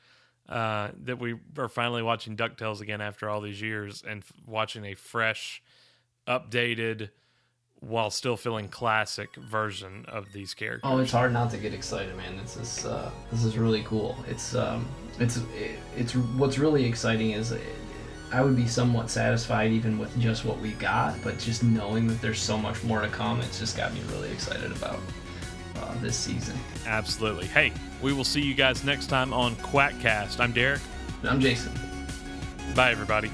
Uh, 0.48 0.90
that 1.06 1.20
we 1.20 1.36
are 1.58 1.70
finally 1.70 2.04
watching 2.04 2.36
Ducktales 2.36 2.82
again 2.82 3.00
after 3.00 3.30
all 3.30 3.40
these 3.40 3.62
years 3.62 4.04
and 4.06 4.24
f- 4.24 4.34
watching 4.46 4.84
a 4.84 4.94
fresh 4.94 5.64
updated 6.28 7.10
while 7.80 8.10
still 8.10 8.38
feeling 8.38 8.70
classic 8.70 9.36
version 9.36 10.06
of 10.08 10.32
these 10.32 10.54
characters. 10.54 10.82
Oh, 10.86 11.00
it's 11.00 11.12
hard 11.12 11.34
not 11.34 11.52
to 11.52 11.58
get 11.58 11.74
excited, 11.74 12.16
man. 12.16 12.38
This 12.38 12.56
is 12.56 12.86
uh, 12.86 13.12
this 13.32 13.44
is 13.44 13.58
really 13.58 13.84
cool. 13.84 14.18
It's 14.28 14.56
um, 14.56 14.88
it's 15.20 15.40
it's 15.96 16.16
what's 16.16 16.58
really 16.58 16.86
exciting 16.86 17.32
is 17.32 17.54
I 18.32 18.42
would 18.42 18.56
be 18.56 18.68
somewhat 18.68 19.10
satisfied 19.10 19.72
even 19.72 20.00
with 20.00 20.18
just 20.20 20.44
what 20.44 20.60
we 20.60 20.72
got, 20.74 21.22
but 21.24 21.38
just 21.38 21.64
knowing 21.64 22.08
that 22.08 22.20
there's 22.22 22.40
so 22.40 22.58
much 22.58 22.84
more 22.84 23.02
to 23.02 23.08
come, 23.10 23.40
it's 23.42 23.60
just 23.60 23.78
got 23.78 23.94
me 23.94 24.02
really 24.12 24.32
excited 24.32 24.72
about 24.72 25.00
uh, 25.78 25.94
this 26.02 26.16
season. 26.16 26.58
Absolutely. 26.88 27.46
Hey, 27.46 27.72
we 28.02 28.12
will 28.12 28.24
see 28.24 28.42
you 28.42 28.56
guys 28.56 28.84
next 28.84 29.08
time 29.08 29.34
on 29.34 29.56
Quackcast. 29.58 30.40
I'm 30.40 30.52
Derek. 30.52 30.82
And 31.22 31.30
I'm 31.30 31.40
Jason. 31.40 31.74
Bye, 32.76 32.92
everybody. 32.92 33.30